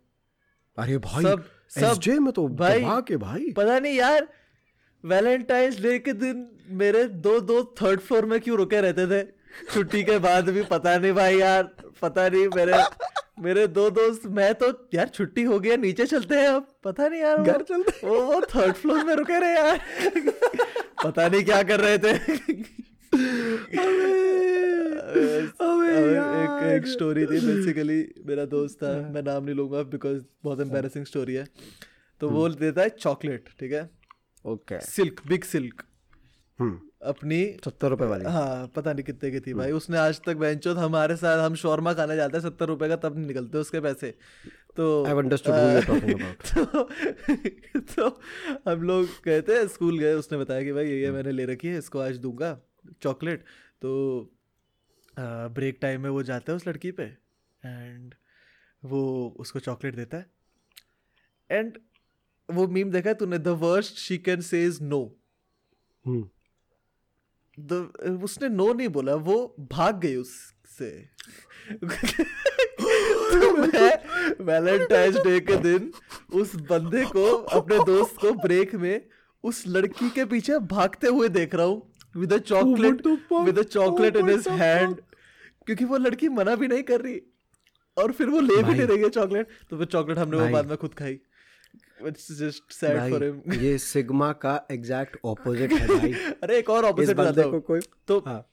अरे 0.78 0.98
भाई 0.98 1.24
सब 1.24 1.46
सब 1.70 2.22
में 2.22 2.34
तो 2.34 2.48
भाई- 2.48 3.08
के 3.08 3.18
भाई। 3.18 3.52
पता 3.52 3.80
नहीं 3.80 3.96
यार 3.96 4.28
वैलेंटाइंस 5.04 5.80
डे 5.82 5.98
के 6.00 6.14
दिन 6.14 6.46
मेरे 6.70 7.04
दो 7.26 7.40
दो 7.40 7.64
थर्ड 7.82 8.00
फ्लोर 8.00 8.26
में 8.26 8.40
क्यों 8.40 8.58
रुके 8.58 8.82
रहते 8.82 9.06
थे? 9.08 9.24
छुट्टी 9.73 10.04
के 10.04 10.17
बाद 10.19 10.50
भी 10.50 10.63
पता 10.63 10.98
नहीं 10.98 11.13
भाई 11.13 11.38
यार 11.38 11.63
पता 12.02 12.28
नहीं 12.30 12.48
मेरे 12.56 12.84
मेरे 13.40 13.67
दो 13.67 13.90
दोस्त 13.90 14.26
मैं 14.28 14.54
तो 14.56 14.67
यार 14.94 15.08
छुट्टी 15.08 15.44
हो 15.44 15.60
गया 15.60 15.76
नीचे 15.76 16.06
चलते 16.06 16.36
हैं 16.36 16.48
अब 16.48 16.67
पता 16.84 17.08
नहीं 17.08 17.21
यार 17.21 17.42
घर 17.42 17.62
चलते 17.62 18.08
वो 18.08 18.21
वो 18.21 18.40
थर्ड 18.56 18.73
फ्लोर 18.73 19.04
में 19.04 19.13
रुके 19.15 19.40
रहे 19.40 19.54
यार। 19.56 19.80
पता 21.04 21.28
नहीं 21.28 21.44
क्या 21.44 21.62
कर 21.63 21.80
रहे 21.80 21.98
थे। 21.98 22.13
अबे। 25.60 25.94
एक 26.40 26.63
एक 26.73 26.88
स्टोरी 26.88 27.26
थी 27.26 27.40
बेसिकली 27.46 28.00
मेरा 28.28 28.46
दोस्त 28.46 28.84
था 28.84 28.92
मैं 29.13 29.23
नाम 29.23 29.44
नहीं 29.44 29.56
लूँगा 29.56 29.84
बिकॉज़ 29.94 30.21
बहुत 30.44 30.62
एम्बेरसिंग 30.62 31.06
स्टोरी 31.06 31.34
है। 31.34 31.46
तो 32.21 32.30
वो 32.30 32.50
देता 32.50 32.82
है 32.82 32.90
चॉकलेट 32.90 33.50
ठीक 33.60 33.71
है? 33.73 33.98
Okay 34.50 34.81
silk 34.81 35.21
big 35.27 35.43
silk. 35.43 35.83
हम्म। 36.60 36.79
अपनी 37.02 37.58
सत्तर 37.65 37.87
रुपए 37.87 38.06
वाली। 38.06 38.25
हाँ 38.25 38.67
पता 38.67 38.93
नहीं 38.93 39.04
कितने 39.04 39.31
की 39.31 39.39
थी 39.39 39.54
भाई। 39.54 39.71
उसने 39.71 39.97
आज 39.97 40.21
तक 40.25 40.35
बेंचो 40.35 40.73
हमारे 40.73 41.15
साथ 41.15 41.45
हम 41.45 41.56
शौरमा 41.56 41.93
खाने 41.93 42.15
जाते 42.15 42.37
हैं 42.37 42.43
सत्तर 42.43 42.65
रुपए 42.65 42.87
का 42.87 42.95
तब 42.95 43.17
नहीं 43.17 43.27
निकलते 43.27 43.58
उसके 43.58 43.79
पैसे। 43.79 44.17
तो. 44.75 45.06
तो, 46.58 46.89
तो 47.81 48.21
हम 48.71 48.83
लोग 48.83 49.08
गए 49.25 49.41
थे 49.41 49.67
स्कूल 49.67 50.00
गए 50.00 50.13
उसने 50.13 50.37
बताया 50.37 50.63
कि 50.63 50.71
भाई 50.71 50.85
ये 50.85 51.02
ये 51.02 51.12
मैंने 51.12 51.31
ले 51.31 51.45
रखी 51.45 51.67
है 51.67 51.77
इसको 51.77 52.00
आज 52.00 52.17
दूँगा 52.17 52.62
चॉकलेट। 53.02 53.43
तो 53.81 53.91
ब्रेक 55.19 55.77
टाइम 55.81 56.02
में 56.02 56.10
वो 56.10 56.23
जाता 56.23 56.52
है 56.52 56.56
उस 56.56 56.67
लड़की 56.67 56.91
पे 56.91 57.04
एंड 57.65 58.13
वो 58.85 59.35
उसको 59.39 59.60
चॉकलेट 59.60 59.95
देता 59.95 60.17
है। 60.17 60.31
एंड 61.52 61.77
वो 62.50 62.67
मीम 62.67 62.91
देखा 62.91 63.10
है 63.10 63.15
तूने? 63.15 63.37
The 63.39 63.47
worst 63.62 63.97
she 63.97 64.17
can 64.19 64.41
says 64.43 64.77
no 64.83 65.02
hmm 66.06 66.23
the 67.58 68.19
उसने 68.23 68.50
नो 68.50 68.71
नहीं 68.73 68.87
बोला 68.89 69.15
वो 69.27 69.37
भाग 69.71 70.00
गई 70.02 70.15
उससे। 70.15 70.89
तो 73.31 73.52
मैं 73.58 73.91
वैलेंटाइंस 74.45 75.15
डे 75.17 75.39
के 75.41 75.56
दिन 75.63 75.91
उस 76.33 76.56
बंदे 76.69 77.06
को 77.08 77.25
अपने 77.58 77.77
दोस्त 77.85 78.15
को 78.21 78.31
ब्रेक 78.41 78.75
में 78.75 79.02
उस 79.43 79.63
लड़की 79.67 80.10
के 80.10 80.25
पीछे 80.25 80.60
भागते 80.71 81.08
हुए 81.08 81.29
देख 81.29 81.56
रहा 81.56 81.65
हूँ 81.65 81.81
with 82.15 82.33
a 82.33 82.37
chocolate 82.45 83.08
with 83.45 83.60
a 83.60 83.63
chocolate 83.63 84.15
in 84.15 84.29
his 84.29 84.47
hand 84.60 84.95
क्योंकि 85.65 85.85
वो 85.85 85.97
लड़की 85.97 86.29
मना 86.29 86.56
भी 86.56 86.67
नहीं 86.67 86.83
कर 86.83 87.02
रही। 87.02 87.21
और 87.97 88.12
फिर 88.12 88.29
वो 88.29 88.39
ले 88.41 88.62
भी 88.63 88.73
नहीं 88.73 88.87
रही 88.87 89.02
है 89.02 89.10
चॉकलेट 89.10 89.47
तो 89.69 89.77
फिर 89.77 89.87
चॉकलेट 89.87 90.17
हमने 90.17 90.37
वो 90.37 90.47
बाद 90.50 90.65
में 90.67 90.77
खुद 90.77 90.93
खाई। 90.93 91.19
It's 92.08 92.31
just 92.31 92.71
sad 92.71 93.12
for 93.12 93.23
him 93.23 93.54
ये 93.54 93.77
सिग्मा 93.77 94.31
का 94.33 94.67
एग्जैक्ट 94.71 95.17
ऑपोजिट 95.25 95.73
है 95.73 95.87
भाई। 95.87 96.13
अरे 96.43 96.60
एक 96.60 96.69
और 96.69 96.85
ऑपोजिट 96.85 97.17
को 97.19 97.60
कोई 97.60 97.79
तो 98.08 98.19
हाँ। 98.19 98.50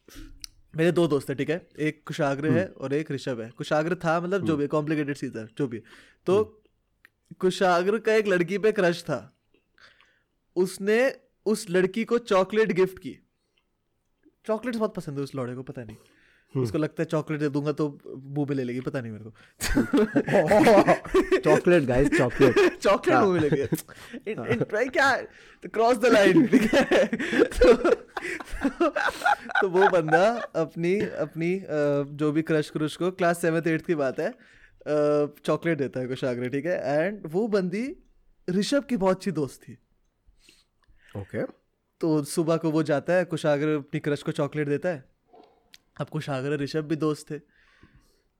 मेरे 0.76 0.92
दो 0.92 1.08
दोस्त 1.08 1.30
है 1.30 1.36
ठीक 1.36 1.50
है? 1.50 1.68
एक 1.78 2.02
कुशाग्र 2.06 2.50
है 2.50 2.66
और 2.66 2.92
एक 2.92 3.10
ऋषभ 3.10 3.40
है। 3.40 3.50
कुशाग्र 3.50 3.94
था 3.94 4.20
मतलब 4.20 4.44
जो 4.44 4.56
भी 4.56 4.66
कॉम्प्लिकेटेड 4.66 5.16
चीज़ 5.16 5.38
है 5.38 5.48
जो 5.58 5.68
भी। 5.68 5.82
तो 6.26 6.62
कुशाग्र 7.38 7.98
का 7.98 8.14
एक 8.14 8.26
लड़की 8.26 8.58
पे 8.58 8.72
क्रश 8.72 9.02
था। 9.02 9.38
उसने 10.56 11.16
उस 11.46 11.70
लड़की 11.70 12.04
को 12.04 12.18
चॉकलेट 12.18 12.72
गिफ्ट 12.72 12.98
की। 12.98 13.18
चॉकलेट 14.46 14.76
बहुत 14.76 14.94
पसंद 14.94 15.16
है 15.16 15.24
उस 15.24 15.34
लौड़े 15.34 15.54
को 15.54 15.62
पता 15.62 15.84
नहीं। 15.84 15.96
उसको 16.62 16.78
लगता 16.78 17.02
है 17.02 17.06
चॉकलेट 17.06 17.40
दे 17.40 17.48
दूँगा 17.48 17.72
तो 17.72 17.88
मुँह 18.06 18.46
में 18.48 18.56
ले 18.56 18.64
लेगी 18.64 18.80
पता 18.80 19.00
नहीं 19.00 19.12
मेरे 19.12 19.24
को। 19.24 19.32
Chocolate 21.38 21.82
guys 21.82 22.08
chocolate. 22.18 22.78
चॉकलेट 22.82 23.16
हाँ। 23.16 23.24
मुँह 23.26 23.40
में 23.40 23.48
इन 24.28 24.44
इन 24.52 24.60
भाई 24.72 24.88
क्या 24.88 25.16
क्रॉस 25.66 25.96
द 25.96 26.06
लाइन 26.06 26.46
ठीक 26.46 26.74
है? 26.74 27.06
तो, 27.06 27.72
तो 29.60 29.68
वो 29.68 29.88
बंदा 29.88 30.28
अपनी 30.56 31.00
अपनी 31.00 31.64
जो 32.16 32.32
भी 32.32 32.42
क्रश 32.42 32.70
क्रुश 32.70 32.96
को 32.96 33.10
क्लास 33.10 33.40
सेवन्थ 33.40 33.66
एट्थ 33.66 33.86
की 33.86 33.94
बात 33.94 34.20
है 34.20 34.30
चॉकलेट 35.44 35.78
देता 35.78 36.00
है 36.00 36.06
कुशाग्र 36.06 36.48
ठीक 36.48 36.66
है? 36.66 36.98
एंड 36.98 37.22
वो 37.26 37.48
बंदी 37.48 37.96
ऋषभ 38.50 38.84
की 38.84 38.96
बहुत 38.96 39.16
अच्छी 39.16 39.30
दोस्त 39.30 39.62
थी। 39.62 39.78
Okay 41.16 41.42
okay. 41.42 41.54
तो 42.00 42.22
सुबह 42.24 42.56
को 42.56 42.70
वो 42.70 42.82
जाता 42.82 43.12
है 43.12 43.24
कुशाग्र 43.24 43.68
अपनी 43.68 44.00
क्रश 44.00 44.22
को 44.22 44.32
चॉकलेट 44.32 44.68
देता 44.68 44.88
है। 44.88 45.15
अब 46.00 46.08
कुशाग्र 46.08 46.56
ऋषभ 46.56 46.84
भी 46.84 46.96
दोस्त 46.96 47.30
थे। 47.30 47.38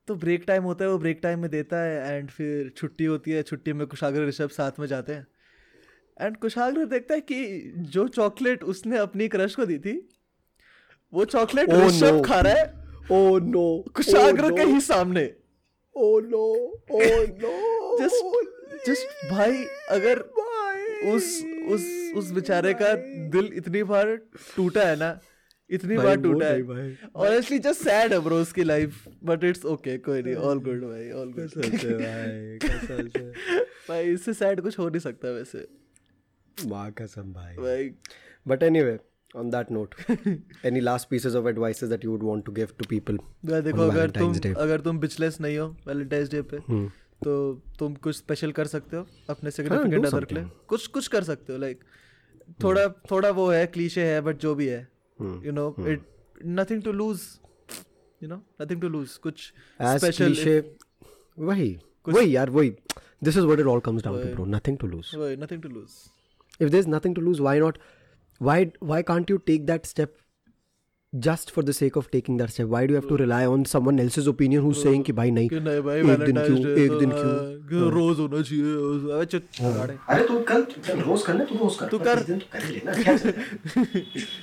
तो 0.08 0.14
ब्रेक 0.14 0.44
टाइम 0.46 0.62
होता 0.62 0.84
है 0.84 0.90
वो 0.90 0.98
ब्रेक 0.98 1.20
टाइम 1.22 1.40
में 1.40 1.50
देता 1.50 1.76
है 1.76 2.16
एंड 2.16 2.28
फिर 2.30 2.68
छुट्टी 2.76 3.04
होती 3.04 3.30
है 3.30 3.42
छुट्टी 3.42 3.72
में 3.72 3.86
कुशाग्र 3.86 4.26
ऋषभ 4.26 4.48
साथ 4.48 4.78
में 4.78 4.86
जाते 4.86 5.12
हैं। 5.12 5.26
एंड 6.20 6.36
कुशाग्र 6.36 6.84
देखता 6.84 7.14
है 7.14 7.20
कि 7.20 7.72
जो 7.76 8.06
चॉकलेट 8.08 8.64
उसने 8.64 8.98
अपनी 8.98 9.28
क्रश 9.28 9.54
को 9.54 9.66
दी 9.66 9.78
थी 9.78 9.96
वो 11.12 11.24
चॉकलेट 11.24 11.68
Oh 11.68 11.80
ऋषभ 11.86 12.20
no. 12.20 12.26
खा 12.26 12.40
रहा 12.40 12.52
है। 12.52 12.64
ओ 13.12 13.38
नो 13.38 13.84
कुशाग्र 13.96 14.50
के 14.56 14.62
ही 14.62 14.80
सामने। 14.80 15.24
Oh 15.96 16.18
no 16.20 16.44
oh 16.90 17.00
no 17.42 17.98
just 17.98 18.88
just 18.88 19.30
भाई 19.30 19.64
अगर 19.90 20.18
भाई, 20.38 21.12
उस 21.12 21.44
उस 21.68 21.86
उस 22.16 22.30
बेचारे 22.30 22.74
का 22.74 22.94
दिल 23.30 23.50
इतनी 23.54 23.82
बार 23.82 24.16
टूटा 24.56 24.88
है 24.88 24.96
ना 24.96 25.10
इतनी 25.70 25.96
बार 25.96 26.16
टूटा 26.16 26.46
है। 26.46 27.08
ऑनेस्टली 27.16 27.58
जस्ट 27.58 27.82
सैड 27.82 28.12
है 28.12 28.18
ब्रो 28.20 28.36
उसकी 28.40 28.64
लाइफ 28.64 29.08
बट 29.24 29.44
इट्स 29.44 29.64
ओके 29.64 29.96
कोई 29.98 30.22
नहीं 30.22 30.34
ऑल 30.34 30.58
गुड 30.58 30.84
भाई 30.84 31.10
ऑल 31.10 31.32
गुड 31.32 31.50
भाई 32.00 32.58
भाई 33.88 34.12
इससे 34.12 34.34
सैड 34.34 34.60
कुछ 34.60 34.78
हो 34.78 34.88
नहीं 34.88 35.00
सकता 35.00 35.30
वैसे। 35.30 35.66
माँ 36.66 36.90
कसम 36.92 37.32
भाई। 37.32 37.56
भाई। 37.56 37.90
But 38.46 38.62
anyway, 38.62 38.98
on 39.34 39.50
that 39.50 39.70
note, 39.70 39.94
any 40.70 40.80
last 40.80 41.10
pieces 41.10 41.34
of 41.34 41.46
advices 41.46 41.90
that 41.90 42.04
you 42.04 42.12
would 42.12 42.22
want 42.22 42.44
to 42.44 42.52
give 42.52 42.76
to 42.78 42.88
people? 42.92 43.18
यार 43.50 43.60
देखो 43.60 43.88
अगर 43.88 44.10
तुम 44.10 44.34
Day? 44.34 44.54
अगर 44.56 44.80
तुम 44.80 44.98
बिचलेस 44.98 45.40
नहीं 45.40 45.58
हो 45.58 45.66
वैलेंटाइंस 45.86 46.30
डे 46.30 46.42
पे 46.42 46.56
हम्म। 46.56 46.88
तो 47.24 47.34
तुम 47.78 47.94
कुछ 47.94 48.16
स्पेशल 48.16 48.52
कर 48.52 48.66
सकते 48.66 48.96
हो 48.96 49.02
अपने 49.02 49.48
हाँ, 49.48 49.50
सिग्निफिकेंट 49.50 50.06
अदर 50.06 50.24
के 50.24 50.34
लिए। 50.34 50.44
कुछ 50.68 50.86
कुछ 50.86 51.08
कर 51.08 51.22
सकते 51.24 51.52
हो 51.52 51.58
लाइक 51.58 51.84
थोड़ा 52.62 52.88
थोड़ा 53.10 53.30
वो 53.30 53.48
है 53.50 53.66
क्लीशे 53.66 54.04
है 54.04 54.20
बट 54.20 54.36
जो 54.36 54.54
भी 54.54 54.66
है। 54.66 54.95
Hmm, 55.19 55.45
you 55.45 55.51
know 55.51 55.75
it 55.87 56.01
nothing 56.59 56.83
to 56.83 56.91
lose 56.91 57.21
you 58.23 58.29
know 58.29 58.41
nothing 58.61 58.81
to 58.81 58.89
lose 58.89 59.17
कुछ 59.27 59.51
As 59.81 59.97
स्पेशल 59.97 60.35
cliche, 60.35 60.61
वही 61.39 61.77
वही 62.07 62.35
यार 62.35 62.49
वही 62.49 62.75
This 63.25 63.35
is 63.39 63.45
what 63.45 63.59
it 63.61 63.67
all 63.71 63.81
comes 63.85 64.03
down 64.05 64.15
to, 64.19 64.29
bro. 64.35 64.45
Nothing 64.51 64.77
to 64.83 64.87
lose. 64.91 65.09
Nothing 65.39 65.61
to 65.61 65.69
lose 65.69 65.97
If 66.65 66.71
there's 66.71 66.87
nothing 66.93 67.13
to 67.17 67.21
lose, 67.25 67.41
why 67.47 67.53
not? 67.63 67.77
Why 68.41 68.55
why 68.91 68.97
can't 69.09 69.31
you 69.33 69.37
take 69.49 69.67
that 69.67 69.87
step? 69.89 70.15
Just 71.12 71.50
for 71.50 71.62
the 71.62 71.72
sake 71.72 71.96
of 71.96 72.10
taking 72.10 72.36
that 72.38 72.50
step, 72.50 72.66
why 72.66 72.84
do 72.84 72.92
you 72.92 72.96
have 72.96 73.08
to 73.08 73.16
rely 73.16 73.46
on 73.46 73.64
someone 73.64 73.98
else's 73.98 74.26
opinion 74.26 74.62
who's 74.62 74.80
saying 74.82 75.02
कि 75.04 75.12
भाई 75.18 75.30
नहीं 75.30 75.60
नहीं 75.66 75.80
भाई 75.82 76.00
एक 76.00 76.24
दिन 76.24 76.38
क्यों 76.46 76.72
एक 76.78 76.90
तो 76.90 76.98
दिन 77.00 77.12
हाँ, 77.12 77.22
क्यों 77.68 77.90
रोज 77.92 78.18
होना 78.20 78.42
चाहिए 78.48 78.72
अबे 79.16 79.26
चुप 79.34 79.42
अरे 80.08 80.26
तू 80.26 80.38
कल 80.48 80.62
कल 80.88 81.00
रोज 81.00 81.22
करना 81.26 81.44
तू 81.44 81.58
रोज 81.58 81.76
कर 81.80 81.88
तू 81.88 81.98
कर। 81.98 82.18
इस 82.18 82.26
दिन 82.26 82.38
तो 82.38 82.46
कर 82.52 82.64
ही 82.64 82.72
लेना 82.74 82.92
है? 82.92 83.02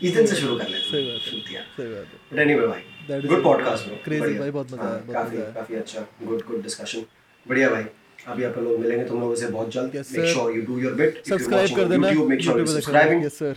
इस 0.03 0.15
दिन 0.15 0.25
से 0.25 0.35
शुरू 0.35 0.57
कर 0.57 0.69
ले 0.69 0.77
सही 0.77 1.03
बात 1.09 1.19
है। 1.25 1.63
सही 1.75 1.89
बात 1.91 2.07
है 2.13 2.17
बट 2.31 2.39
एनीवे 2.45 2.67
भाई 2.67 3.21
गुड 3.27 3.43
पॉडकास्ट 3.43 3.87
ब्रो 3.87 3.97
crazy 4.07 4.39
भाई, 4.39 4.51
बहुत 4.51 4.73
मज़ा 4.73 4.83
आया, 4.83 4.97
बहुत 4.97 5.13
काफ़ी 5.15 5.37
काफ़ी 5.59 5.75
अच्छा 5.75 6.05
गुड 6.23 6.41
गुड 6.47 6.63
डिस्कशन 6.63 7.05
बढ़िया 7.45 7.69
भाई 7.75 7.85
अभी 8.27 8.43
अपन 8.43 8.61
लोग 8.69 8.79
मिलेंगे 8.79 9.05
तुम 9.05 9.19
लोगों 9.21 9.35
से 9.35 9.47
बहुत 9.57 9.71
जल्द 9.73 9.95
make 9.95 10.25
sure 10.33 10.55
you 10.55 10.61
do 10.71 10.79
your 10.87 10.93
bit 11.03 11.21
subscribe 11.29 11.75
कर 11.75 11.93
देना 11.93 12.09
YouTube 12.09 12.29
make 12.29 12.41
sure 12.41 12.65
subscribing 12.65 13.25
yes 13.25 13.39
sir 13.39 13.55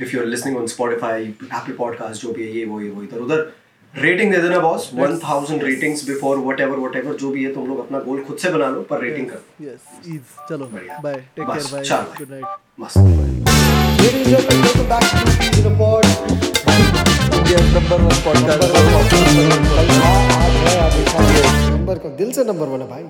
if 0.00 0.14
you 0.14 0.20
are 0.20 0.26
listening 0.26 0.56
on 0.58 0.66
Spotify 0.66 1.22
Apple 1.24 1.72
podcast 1.78 2.22
जो 2.22 2.32
भी 2.32 2.42
है 2.46 2.56
ये 2.58 2.64
वो 2.64 2.80
ये 2.80 2.90
वो 2.90 3.02
इधर 3.02 3.18
उधर। 3.18 3.50
रेटिंग 3.94 4.30
दे 4.32 4.38
देना 4.42 4.58
boss 4.58 4.90
1000 4.94 5.62
ratings 5.62 6.04
before 6.08 6.38
whatever 6.38 6.76
whatever 6.78 7.14
जो 7.22 7.30
भी 7.30 7.44
है 7.44 7.52
तुम 7.54 7.66
लोग 7.68 7.78
अपना 7.78 7.98
गोल 8.06 8.22
खुद 8.24 8.36
से 8.42 8.50
बना 8.50 8.68
लो 8.70 8.82
पर 8.90 9.00
रेटिंग 9.00 9.26
कर। 9.30 9.64
यस 9.64 9.80
चलो. 10.48 10.66
बढ़िया। 10.66 10.98
Bye 11.02 11.14
take 11.14 11.46
care 11.46 11.64
bye 11.72 12.04
good 12.18 12.30
night 12.30 12.44
मस्त 12.80 12.96
Ladies 14.02 14.22
and 14.26 14.30
gentlemen, 14.30 14.62
welcome 14.62 14.88
back 14.92 15.04
to 15.10 15.18
Peas 15.40 15.58
in 15.62 15.74
Pod. 15.80 16.04
India 17.34 17.58
number 17.74 17.98
1 18.06 18.24
podcast 18.24 18.62
number 21.70 21.98
का 21.98 22.08
दिल 22.16 22.32
से 22.32 22.44
नंबर 22.44 22.66
वन 22.66 22.80
है 22.80 22.88
भाई। 22.88 23.04